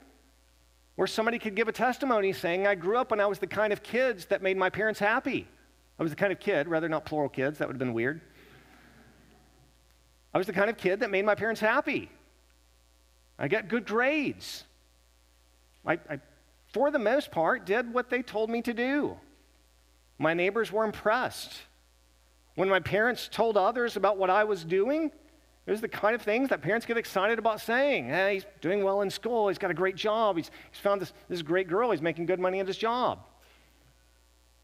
where 0.97 1.07
somebody 1.07 1.39
could 1.39 1.55
give 1.55 1.69
a 1.69 1.73
testimony 1.73 2.35
saying, 2.35 2.67
I 2.67 2.75
grew 2.75 2.99
up 2.99 3.13
when 3.13 3.19
I 3.19 3.25
was 3.25 3.39
the 3.39 3.47
kind 3.47 3.73
of 3.73 3.83
kids 3.83 4.27
that 4.27 4.43
made 4.43 4.59
my 4.59 4.69
parents 4.69 5.01
happy. 5.01 5.49
I 5.99 6.03
was 6.03 6.13
the 6.13 6.17
kind 6.17 6.33
of 6.33 6.39
kid, 6.39 6.69
rather 6.69 6.87
not 6.87 7.07
plural 7.07 7.31
kids, 7.31 7.61
that 7.61 7.69
would 7.69 7.77
have 7.77 7.79
been 7.79 7.95
weird. 7.95 8.21
I 10.35 10.39
was 10.39 10.47
the 10.47 10.53
kind 10.53 10.69
of 10.69 10.77
kid 10.77 11.01
that 11.01 11.11
made 11.11 11.25
my 11.25 11.35
parents 11.35 11.63
happy. 11.63 12.11
I 13.39 13.49
got 13.49 13.69
good 13.69 13.87
grades. 13.87 14.65
I, 15.87 15.95
I 16.11 16.21
for 16.75 16.91
the 16.91 16.99
most 16.99 17.31
part, 17.31 17.65
did 17.65 17.91
what 17.95 18.11
they 18.11 18.21
told 18.21 18.51
me 18.51 18.61
to 18.61 18.75
do. 18.75 19.17
My 20.21 20.35
neighbors 20.35 20.71
were 20.71 20.85
impressed. 20.85 21.55
When 22.55 22.69
my 22.69 22.79
parents 22.79 23.27
told 23.27 23.57
others 23.57 23.97
about 23.97 24.19
what 24.19 24.29
I 24.29 24.45
was 24.45 24.65
doing, 24.65 25.11
it 25.67 25.71
was 25.71 25.81
the 25.81 25.89
kind 25.89 26.15
of 26.15 26.21
things 26.21 26.51
that 26.51 26.61
parents 26.61 26.85
get 26.85 26.99
excited 26.99 27.39
about 27.39 27.63
saying. 27.63 28.05
Hey, 28.05 28.35
he's 28.35 28.45
doing 28.61 28.85
well 28.85 29.01
in 29.01 29.09
school. 29.09 29.49
He's 29.49 29.57
got 29.57 29.71
a 29.71 29.75
great 29.75 29.97
job. 29.97 30.37
He's, 30.37 30.51
he's 30.71 30.81
found 30.81 31.01
this, 31.01 31.15
this 31.31 31.41
great 31.41 31.69
girl. 31.69 31.91
He's 31.91 32.03
making 32.03 32.27
good 32.27 32.39
money 32.39 32.61
at 32.61 32.67
his 32.67 32.77
job. 32.77 33.21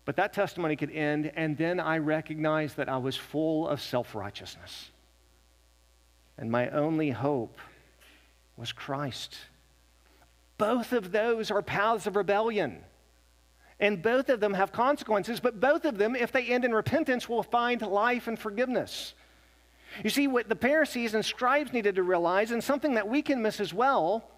But 0.04 0.16
that 0.16 0.34
testimony 0.34 0.76
could 0.76 0.90
end, 0.90 1.32
and 1.36 1.56
then 1.56 1.80
I 1.80 1.98
recognized 1.98 2.76
that 2.76 2.90
I 2.90 2.98
was 2.98 3.16
full 3.16 3.66
of 3.66 3.80
self 3.80 4.14
righteousness. 4.14 4.90
And 6.36 6.50
my 6.50 6.68
only 6.68 7.12
hope 7.12 7.58
was 8.58 8.72
Christ. 8.72 9.34
Both 10.58 10.92
of 10.92 11.12
those 11.12 11.50
are 11.50 11.62
paths 11.62 12.06
of 12.06 12.14
rebellion. 12.14 12.84
And 13.78 14.02
both 14.02 14.30
of 14.30 14.40
them 14.40 14.54
have 14.54 14.72
consequences, 14.72 15.38
but 15.38 15.60
both 15.60 15.84
of 15.84 15.98
them, 15.98 16.16
if 16.16 16.32
they 16.32 16.46
end 16.46 16.64
in 16.64 16.74
repentance, 16.74 17.28
will 17.28 17.42
find 17.42 17.82
life 17.82 18.26
and 18.26 18.38
forgiveness. 18.38 19.14
You 20.02 20.10
see, 20.10 20.26
what 20.26 20.48
the 20.48 20.56
Pharisees 20.56 21.14
and 21.14 21.24
scribes 21.24 21.72
needed 21.72 21.96
to 21.96 22.02
realize, 22.02 22.50
and 22.50 22.64
something 22.64 22.94
that 22.94 23.08
we 23.08 23.22
can 23.22 23.42
miss 23.42 23.60
as 23.60 23.74
well, 23.74 24.30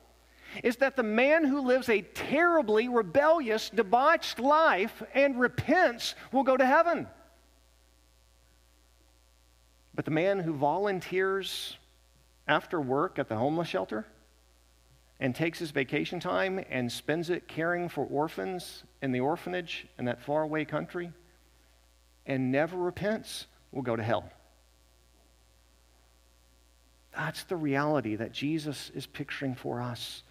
is 0.64 0.76
that 0.76 0.96
the 0.96 1.02
man 1.02 1.44
who 1.44 1.60
lives 1.60 1.88
a 1.88 2.02
terribly 2.02 2.88
rebellious, 2.88 3.70
debauched 3.70 4.40
life 4.40 5.02
and 5.14 5.38
repents 5.38 6.14
will 6.32 6.42
go 6.42 6.56
to 6.56 6.66
heaven. 6.66 7.06
But 9.94 10.04
the 10.04 10.10
man 10.10 10.38
who 10.38 10.54
volunteers 10.54 11.76
after 12.46 12.80
work 12.80 13.18
at 13.18 13.28
the 13.28 13.36
homeless 13.36 13.68
shelter, 13.68 14.06
and 15.20 15.34
takes 15.34 15.58
his 15.58 15.70
vacation 15.70 16.20
time 16.20 16.64
and 16.70 16.90
spends 16.90 17.30
it 17.30 17.48
caring 17.48 17.88
for 17.88 18.04
orphans 18.04 18.84
in 19.02 19.12
the 19.12 19.20
orphanage 19.20 19.86
in 19.98 20.04
that 20.04 20.22
faraway 20.22 20.64
country 20.64 21.12
and 22.26 22.52
never 22.52 22.76
repents 22.76 23.46
will 23.72 23.82
go 23.82 23.96
to 23.96 24.02
hell. 24.02 24.30
That's 27.16 27.42
the 27.44 27.56
reality 27.56 28.16
that 28.16 28.32
Jesus 28.32 28.92
is 28.94 29.06
picturing 29.06 29.54
for 29.54 29.80
us. 29.80 30.22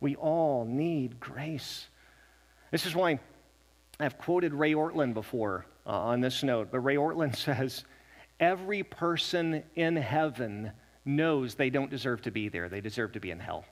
We 0.00 0.16
all 0.16 0.64
need 0.64 1.20
grace. 1.20 1.86
This 2.72 2.86
is 2.86 2.96
why 2.96 3.20
I've 4.00 4.18
quoted 4.18 4.54
Ray 4.54 4.72
Ortlund 4.72 5.14
before 5.14 5.66
uh, 5.86 5.90
on 5.90 6.20
this 6.20 6.42
note, 6.42 6.68
but 6.72 6.80
Ray 6.80 6.96
Ortlund 6.96 7.36
says, 7.36 7.84
Every 8.40 8.82
person 8.82 9.62
in 9.76 9.94
heaven 9.94 10.72
knows 11.04 11.54
they 11.54 11.70
don't 11.70 11.90
deserve 11.90 12.22
to 12.22 12.32
be 12.32 12.48
there, 12.48 12.68
they 12.68 12.80
deserve 12.80 13.12
to 13.12 13.20
be 13.20 13.30
in 13.30 13.38
hell 13.38 13.64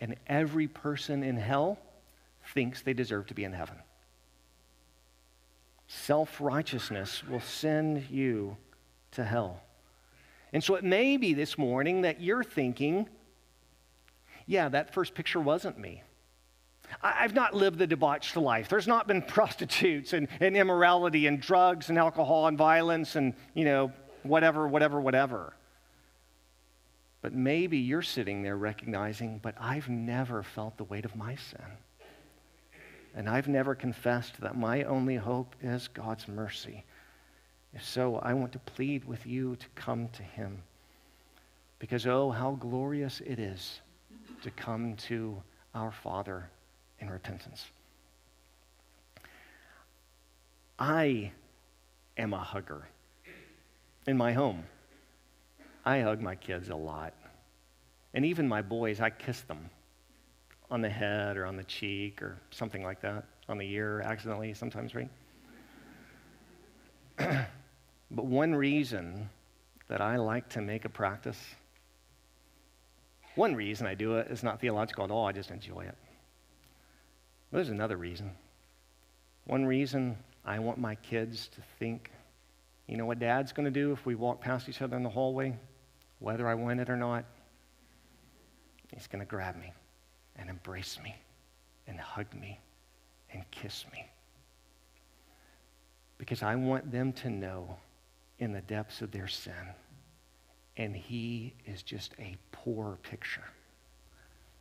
and 0.00 0.16
every 0.26 0.68
person 0.68 1.22
in 1.22 1.36
hell 1.36 1.78
thinks 2.54 2.82
they 2.82 2.92
deserve 2.92 3.26
to 3.28 3.34
be 3.34 3.44
in 3.44 3.52
heaven. 3.52 3.76
Self 5.86 6.40
righteousness 6.40 7.22
will 7.24 7.40
send 7.40 8.08
you 8.10 8.56
to 9.12 9.24
hell. 9.24 9.62
And 10.52 10.62
so 10.62 10.74
it 10.74 10.84
may 10.84 11.16
be 11.16 11.34
this 11.34 11.58
morning 11.58 12.02
that 12.02 12.20
you're 12.20 12.44
thinking, 12.44 13.08
yeah, 14.46 14.68
that 14.68 14.94
first 14.94 15.14
picture 15.14 15.40
wasn't 15.40 15.78
me. 15.78 16.02
I've 17.02 17.34
not 17.34 17.54
lived 17.54 17.78
the 17.78 17.86
debauched 17.86 18.36
life. 18.36 18.68
There's 18.68 18.88
not 18.88 19.06
been 19.06 19.22
prostitutes 19.28 20.12
and, 20.14 20.28
and 20.40 20.56
immorality 20.56 21.26
and 21.26 21.40
drugs 21.40 21.90
and 21.90 21.98
alcohol 21.98 22.46
and 22.46 22.56
violence 22.56 23.16
and, 23.16 23.34
you 23.54 23.64
know, 23.64 23.92
whatever, 24.22 24.66
whatever, 24.66 25.00
whatever. 25.00 25.54
But 27.20 27.32
maybe 27.32 27.78
you're 27.78 28.02
sitting 28.02 28.42
there 28.42 28.56
recognizing, 28.56 29.38
but 29.42 29.54
I've 29.60 29.88
never 29.88 30.42
felt 30.42 30.76
the 30.76 30.84
weight 30.84 31.04
of 31.04 31.16
my 31.16 31.34
sin. 31.34 31.66
And 33.14 33.28
I've 33.28 33.48
never 33.48 33.74
confessed 33.74 34.40
that 34.40 34.56
my 34.56 34.84
only 34.84 35.16
hope 35.16 35.56
is 35.60 35.88
God's 35.88 36.28
mercy. 36.28 36.84
If 37.74 37.84
so, 37.84 38.16
I 38.16 38.34
want 38.34 38.52
to 38.52 38.58
plead 38.60 39.04
with 39.04 39.26
you 39.26 39.56
to 39.56 39.66
come 39.74 40.08
to 40.10 40.22
Him. 40.22 40.62
Because, 41.78 42.06
oh, 42.06 42.30
how 42.30 42.52
glorious 42.52 43.20
it 43.20 43.38
is 43.38 43.80
to 44.42 44.50
come 44.50 44.94
to 44.96 45.42
our 45.74 45.90
Father 45.90 46.48
in 47.00 47.10
repentance. 47.10 47.66
I 50.78 51.32
am 52.16 52.32
a 52.32 52.38
hugger 52.38 52.86
in 54.06 54.16
my 54.16 54.32
home. 54.32 54.64
I 55.88 56.02
hug 56.02 56.20
my 56.20 56.34
kids 56.34 56.68
a 56.68 56.76
lot. 56.76 57.14
And 58.12 58.26
even 58.26 58.46
my 58.46 58.60
boys, 58.60 59.00
I 59.00 59.08
kiss 59.08 59.40
them 59.40 59.70
on 60.70 60.82
the 60.82 60.90
head 60.90 61.38
or 61.38 61.46
on 61.46 61.56
the 61.56 61.64
cheek 61.64 62.20
or 62.20 62.36
something 62.50 62.82
like 62.82 63.00
that, 63.00 63.24
on 63.48 63.56
the 63.56 63.66
ear 63.72 64.02
accidentally 64.02 64.52
sometimes, 64.52 64.94
right? 64.94 65.08
but 68.10 68.26
one 68.26 68.54
reason 68.54 69.30
that 69.88 70.02
I 70.02 70.16
like 70.16 70.50
to 70.50 70.60
make 70.60 70.84
a 70.84 70.90
practice, 70.90 71.42
one 73.34 73.54
reason 73.54 73.86
I 73.86 73.94
do 73.94 74.16
it 74.16 74.26
is 74.30 74.42
not 74.42 74.60
theological 74.60 75.04
at 75.04 75.10
all, 75.10 75.26
I 75.26 75.32
just 75.32 75.50
enjoy 75.50 75.84
it. 75.84 75.96
But 77.50 77.58
there's 77.58 77.70
another 77.70 77.96
reason. 77.96 78.32
One 79.46 79.64
reason 79.64 80.18
I 80.44 80.58
want 80.58 80.76
my 80.76 80.96
kids 80.96 81.48
to 81.54 81.62
think, 81.78 82.10
you 82.86 82.98
know 82.98 83.06
what 83.06 83.20
dad's 83.20 83.52
going 83.52 83.64
to 83.64 83.70
do 83.70 83.92
if 83.92 84.04
we 84.04 84.14
walk 84.14 84.42
past 84.42 84.68
each 84.68 84.82
other 84.82 84.94
in 84.94 85.02
the 85.02 85.08
hallway? 85.08 85.56
Whether 86.18 86.48
I 86.48 86.54
win 86.54 86.80
it 86.80 86.90
or 86.90 86.96
not, 86.96 87.24
he's 88.92 89.06
going 89.06 89.20
to 89.20 89.26
grab 89.26 89.56
me 89.56 89.72
and 90.36 90.50
embrace 90.50 90.98
me 91.02 91.14
and 91.86 91.98
hug 91.98 92.32
me 92.34 92.60
and 93.32 93.48
kiss 93.50 93.84
me. 93.92 94.06
Because 96.18 96.42
I 96.42 96.54
want 96.56 96.90
them 96.90 97.12
to 97.14 97.30
know 97.30 97.76
in 98.38 98.52
the 98.52 98.60
depths 98.62 99.02
of 99.02 99.10
their 99.10 99.28
sin 99.28 99.52
And 100.78 100.94
he 100.94 101.54
is 101.66 101.82
just 101.82 102.14
a 102.20 102.36
poor 102.52 102.98
picture 103.02 103.44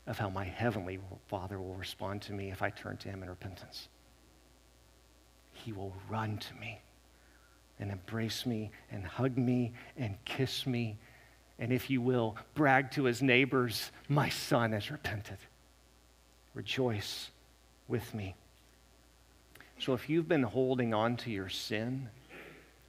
of 0.08 0.18
how 0.18 0.30
my 0.30 0.46
heavenly 0.46 1.00
Father 1.28 1.60
will 1.60 1.76
respond 1.76 2.24
to 2.24 2.34
me 2.34 2.50
if 2.50 2.62
I 2.62 2.72
turn 2.72 2.98
to 2.98 3.10
him 3.10 3.22
in 3.22 3.30
repentance. 3.30 3.88
He 5.54 5.72
will 5.74 5.94
run 6.10 6.38
to 6.38 6.56
me 6.56 6.82
and 7.80 7.92
embrace 7.92 8.46
me 8.46 8.72
and 8.92 9.06
hug 9.06 9.38
me 9.38 9.74
and 9.96 10.18
kiss 10.26 10.66
me. 10.66 10.98
And 11.60 11.74
if 11.74 11.90
you 11.90 12.02
will, 12.02 12.36
brag 12.54 12.92
to 12.92 13.06
his 13.06 13.22
neighbors, 13.22 13.92
my 14.08 14.30
son 14.30 14.74
has 14.74 14.92
repented. 14.92 15.38
Rejoice 16.54 17.30
with 17.88 18.14
me. 18.14 18.36
So 19.80 19.94
if 19.94 20.10
you've 20.10 20.28
been 20.28 20.44
holding 20.44 20.94
on 20.94 21.18
to 21.18 21.32
your 21.32 21.50
sin, 21.50 22.10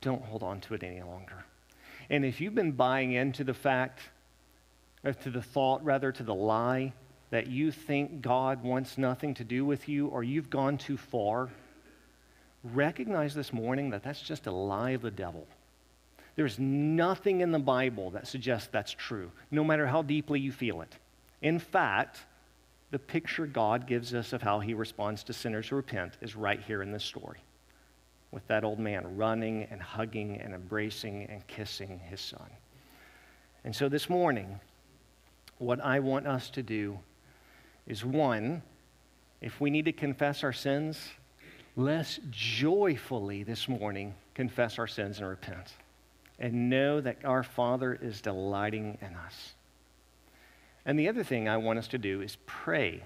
don't 0.01 0.23
hold 0.23 0.43
on 0.43 0.61
to 0.63 0.75
it 0.75 0.83
any 0.83 1.03
longer. 1.03 1.45
And 2.11 2.25
if 2.25 2.41
you've 2.41 2.55
been 2.55 2.73
buying 2.73 3.13
into 3.13 3.45
the 3.45 3.55
fact, 3.55 4.01
or 5.05 5.13
to 5.13 5.31
the 5.31 5.43
thought, 5.43 5.85
rather, 5.85 6.13
to 6.13 6.23
the 6.23 6.35
lie 6.35 6.93
that 7.31 7.47
you 7.47 7.71
think 7.71 8.23
God 8.23 8.63
wants 8.63 8.97
nothing 8.97 9.35
to 9.35 9.45
do 9.45 9.65
with 9.65 9.89
you 9.89 10.09
or 10.09 10.25
you've 10.25 10.51
gone 10.51 10.79
too 10.79 10.97
far, 10.97 11.51
recognize 12.65 13.35
this 13.35 13.53
morning 13.53 13.91
that 13.91 14.03
that's 14.03 14.23
just 14.23 14.47
a 14.47 14.51
lie 14.51 14.91
of 14.91 15.03
the 15.03 15.11
devil. 15.11 15.47
There's 16.39 16.61
nothing 16.61 17.41
in 17.41 17.51
the 17.51 17.59
Bible 17.59 18.13
that 18.13 18.29
suggests 18.29 18.69
that's 18.71 18.93
true, 18.93 19.33
no 19.51 19.65
matter 19.65 19.89
how 19.89 20.03
deeply 20.03 20.39
you 20.39 20.53
feel 20.53 20.83
it. 20.83 20.95
In 21.43 21.59
fact, 21.59 22.21
the 22.93 22.99
picture 23.01 23.45
God 23.45 23.89
gives 23.89 24.15
us 24.15 24.33
of 24.33 24.41
how 24.41 24.61
he 24.61 24.73
responds 24.73 25.25
to 25.25 25.33
sinners 25.33 25.69
who 25.69 25.75
repent 25.75 26.17
is 26.21 26.37
right 26.37 26.61
here 26.63 26.81
in 26.81 26.93
this 26.93 27.03
story 27.03 27.41
with 28.31 28.47
that 28.47 28.63
old 28.63 28.79
man 28.79 29.17
running 29.17 29.65
and 29.65 29.83
hugging 29.83 30.41
and 30.41 30.55
embracing 30.55 31.25
and 31.25 31.45
kissing 31.49 31.99
his 32.09 32.21
son. 32.21 32.49
And 33.65 33.75
so 33.75 33.89
this 33.89 34.09
morning, 34.09 34.61
what 35.59 35.81
I 35.81 35.99
want 35.99 36.29
us 36.29 36.51
to 36.51 36.63
do 36.63 37.01
is 37.89 38.05
one, 38.05 38.63
if 39.41 39.61
we 39.61 39.71
need 39.71 39.87
to 39.87 39.93
confess 39.93 40.45
our 40.45 40.53
sins, 40.53 41.01
let's 41.75 42.21
joyfully 42.31 43.43
this 43.43 43.67
morning 43.67 44.15
confess 44.35 44.79
our 44.79 44.87
sins 44.87 45.19
and 45.19 45.27
repent 45.27 45.73
and 46.39 46.71
know 46.71 47.01
that 47.01 47.25
our 47.25 47.43
Father 47.43 47.99
is 48.01 48.21
delighting 48.21 48.99
in 49.01 49.15
us. 49.15 49.55
And 50.85 50.99
the 50.99 51.09
other 51.09 51.25
thing 51.25 51.49
I 51.49 51.57
want 51.57 51.79
us 51.79 51.89
to 51.89 51.99
do 51.99 52.21
is 52.21 52.37
pray 52.47 53.03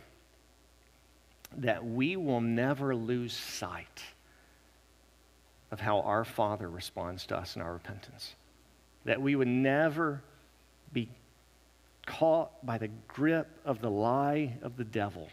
that 1.56 1.84
we 1.84 2.16
will 2.16 2.40
never 2.40 2.94
lose 2.94 3.32
sight 3.32 4.02
of 5.70 5.80
how 5.80 6.00
our 6.00 6.24
Father 6.24 6.68
responds 6.68 7.26
to 7.26 7.36
us 7.36 7.56
in 7.56 7.62
our 7.62 7.72
repentance. 7.72 8.34
That 9.04 9.20
we 9.20 9.34
would 9.34 9.48
never 9.48 10.22
be 10.92 11.08
caught 12.06 12.64
by 12.64 12.78
the 12.78 12.88
grip 13.08 13.48
of 13.64 13.80
the 13.80 13.90
lie 13.90 14.58
of 14.62 14.76
the 14.76 14.84
devil 14.84 15.28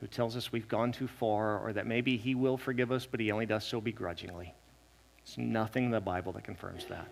who 0.00 0.06
tells 0.06 0.36
us 0.36 0.50
we've 0.50 0.68
gone 0.68 0.92
too 0.92 1.06
far 1.06 1.58
or 1.58 1.72
that 1.72 1.86
maybe 1.86 2.16
he 2.16 2.34
will 2.34 2.56
forgive 2.56 2.90
us, 2.90 3.06
but 3.06 3.20
he 3.20 3.30
only 3.30 3.46
does 3.46 3.64
so 3.64 3.80
begrudgingly. 3.80 4.52
There's 5.24 5.38
nothing 5.38 5.86
in 5.86 5.90
the 5.90 6.00
Bible 6.00 6.32
that 6.32 6.44
confirms 6.44 6.86
that. 6.86 7.08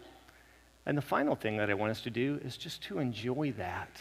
And 0.86 0.96
the 0.96 1.02
final 1.02 1.34
thing 1.34 1.56
that 1.58 1.70
I 1.70 1.74
want 1.74 1.90
us 1.90 2.00
to 2.02 2.11
do 2.11 2.40
is 2.44 2.56
just 2.56 2.82
to 2.84 2.98
enjoy 2.98 3.52
that. 3.52 4.00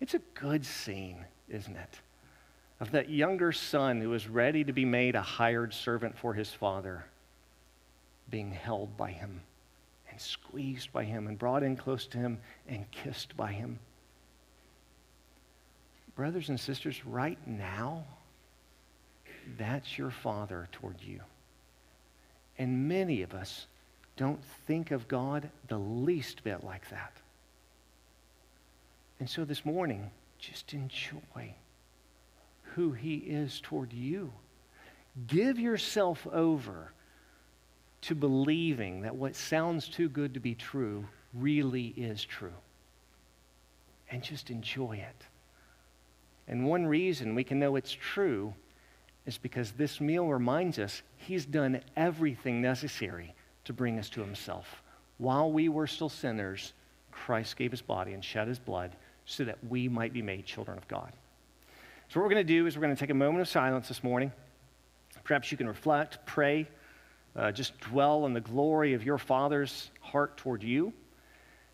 It's 0.00 0.14
a 0.14 0.20
good 0.34 0.64
scene, 0.64 1.24
isn't 1.48 1.76
it? 1.76 2.00
Of 2.80 2.90
that 2.92 3.08
younger 3.08 3.52
son 3.52 4.00
who 4.00 4.12
is 4.14 4.28
ready 4.28 4.64
to 4.64 4.72
be 4.72 4.84
made 4.84 5.14
a 5.14 5.22
hired 5.22 5.72
servant 5.72 6.18
for 6.18 6.34
his 6.34 6.52
father 6.52 7.04
being 8.30 8.50
held 8.50 8.96
by 8.96 9.10
him 9.10 9.42
and 10.10 10.20
squeezed 10.20 10.92
by 10.92 11.04
him 11.04 11.26
and 11.26 11.38
brought 11.38 11.62
in 11.62 11.76
close 11.76 12.06
to 12.06 12.18
him 12.18 12.38
and 12.66 12.90
kissed 12.90 13.36
by 13.36 13.52
him. 13.52 13.78
Brothers 16.16 16.48
and 16.48 16.58
sisters, 16.58 17.04
right 17.06 17.38
now, 17.46 18.04
that's 19.58 19.96
your 19.96 20.10
father 20.10 20.68
toward 20.72 20.96
you. 21.00 21.20
And 22.58 22.88
many 22.88 23.22
of 23.22 23.34
us 23.34 23.66
don't 24.16 24.42
think 24.66 24.90
of 24.90 25.08
God 25.08 25.50
the 25.68 25.78
least 25.78 26.44
bit 26.44 26.62
like 26.62 26.88
that. 26.90 27.12
And 29.18 29.28
so 29.28 29.44
this 29.44 29.64
morning, 29.64 30.10
just 30.38 30.74
enjoy 30.74 31.54
who 32.74 32.92
he 32.92 33.16
is 33.16 33.60
toward 33.62 33.92
you. 33.92 34.32
Give 35.26 35.58
yourself 35.58 36.26
over 36.32 36.92
to 38.02 38.14
believing 38.14 39.02
that 39.02 39.14
what 39.14 39.36
sounds 39.36 39.88
too 39.88 40.08
good 40.08 40.34
to 40.34 40.40
be 40.40 40.54
true 40.54 41.06
really 41.34 41.88
is 41.96 42.24
true. 42.24 42.52
And 44.10 44.22
just 44.22 44.50
enjoy 44.50 44.96
it. 44.96 45.26
And 46.48 46.66
one 46.66 46.86
reason 46.86 47.34
we 47.34 47.44
can 47.44 47.58
know 47.58 47.76
it's 47.76 47.92
true 47.92 48.54
is 49.26 49.38
because 49.38 49.72
this 49.72 50.00
meal 50.00 50.26
reminds 50.26 50.78
us 50.78 51.02
he's 51.16 51.46
done 51.46 51.80
everything 51.96 52.60
necessary 52.60 53.34
to 53.64 53.72
bring 53.72 53.98
us 53.98 54.08
to 54.10 54.20
himself. 54.20 54.82
While 55.18 55.52
we 55.52 55.68
were 55.68 55.86
still 55.86 56.08
sinners, 56.08 56.72
Christ 57.10 57.56
gave 57.56 57.70
his 57.70 57.82
body 57.82 58.12
and 58.12 58.24
shed 58.24 58.48
his 58.48 58.58
blood 58.58 58.96
so 59.24 59.44
that 59.44 59.58
we 59.68 59.88
might 59.88 60.12
be 60.12 60.22
made 60.22 60.46
children 60.46 60.76
of 60.76 60.88
God. 60.88 61.12
So, 62.08 62.20
what 62.20 62.24
we're 62.24 62.34
going 62.34 62.46
to 62.46 62.52
do 62.52 62.66
is 62.66 62.76
we're 62.76 62.82
going 62.82 62.94
to 62.94 63.00
take 63.00 63.10
a 63.10 63.14
moment 63.14 63.40
of 63.40 63.48
silence 63.48 63.88
this 63.88 64.02
morning. 64.02 64.32
Perhaps 65.24 65.52
you 65.52 65.58
can 65.58 65.68
reflect, 65.68 66.18
pray 66.26 66.66
uh, 67.34 67.50
just 67.50 67.78
dwell 67.80 68.24
on 68.24 68.34
the 68.34 68.40
glory 68.40 68.94
of 68.94 69.04
your 69.04 69.18
Father's 69.18 69.90
heart 70.00 70.36
toward 70.36 70.62
you. 70.62 70.92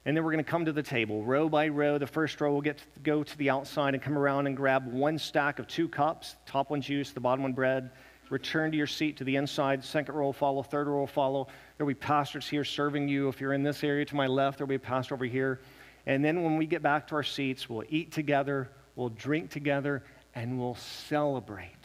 And 0.09 0.17
then 0.17 0.25
we're 0.25 0.33
going 0.33 0.43
to 0.43 0.51
come 0.51 0.65
to 0.65 0.73
the 0.73 0.83
table, 0.83 1.23
row 1.23 1.51
by 1.51 1.69
row. 1.69 1.99
The 1.99 2.07
first 2.07 2.41
row 2.41 2.51
will 2.51 2.63
get 2.63 2.79
to 2.79 3.01
go 3.03 3.23
to 3.23 3.37
the 3.37 3.51
outside 3.51 3.93
and 3.93 4.03
come 4.03 4.17
around 4.17 4.47
and 4.47 4.57
grab 4.57 4.91
one 4.91 5.19
stack 5.19 5.59
of 5.59 5.69
two 5.69 5.87
cups, 5.87 6.37
top 6.47 6.71
one 6.71 6.81
juice, 6.81 7.11
the 7.11 7.21
bottom 7.21 7.43
one 7.43 7.53
bread. 7.53 7.91
Return 8.31 8.71
to 8.71 8.77
your 8.79 8.87
seat 8.87 9.19
to 9.19 9.25
the 9.25 9.37
inside. 9.37 9.85
Second 9.85 10.15
row 10.15 10.33
follow, 10.33 10.63
third 10.63 10.87
row 10.87 11.05
follow. 11.05 11.47
There 11.77 11.85
will 11.85 11.93
be 11.93 11.99
pastors 11.99 12.49
here 12.49 12.65
serving 12.65 13.07
you. 13.07 13.29
If 13.29 13.39
you're 13.39 13.53
in 13.53 13.63
this 13.63 13.85
area 13.85 14.07
to 14.07 14.17
my 14.17 14.27
left, 14.27 14.57
there 14.57 14.65
will 14.65 14.71
be 14.71 14.77
a 14.77 14.79
pastor 14.79 15.15
over 15.15 15.27
here. 15.27 15.61
And 16.07 16.25
then 16.25 16.43
when 16.43 16.57
we 16.57 16.65
get 16.65 16.81
back 16.81 17.07
to 17.09 17.17
our 17.17 17.23
seats, 17.23 17.69
we'll 17.69 17.85
eat 17.91 18.11
together, 18.11 18.71
we'll 18.97 19.11
drink 19.11 19.51
together, 19.51 20.03
and 20.35 20.59
we'll 20.59 20.77
celebrate 20.77 21.85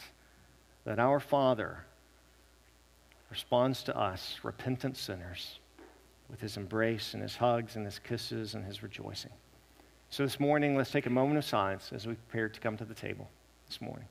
that 0.86 0.98
our 0.98 1.20
Father 1.20 1.84
responds 3.28 3.82
to 3.82 3.94
us, 3.94 4.38
repentant 4.42 4.96
sinners, 4.96 5.58
with 6.30 6.40
his 6.40 6.56
embrace 6.56 7.14
and 7.14 7.22
his 7.22 7.36
hugs 7.36 7.76
and 7.76 7.84
his 7.84 7.98
kisses 7.98 8.54
and 8.54 8.64
his 8.64 8.82
rejoicing. 8.82 9.32
So 10.10 10.22
this 10.22 10.38
morning, 10.38 10.76
let's 10.76 10.90
take 10.90 11.06
a 11.06 11.10
moment 11.10 11.38
of 11.38 11.44
silence 11.44 11.90
as 11.92 12.06
we 12.06 12.14
prepare 12.14 12.48
to 12.48 12.60
come 12.60 12.76
to 12.76 12.84
the 12.84 12.94
table 12.94 13.28
this 13.66 13.80
morning. 13.80 14.06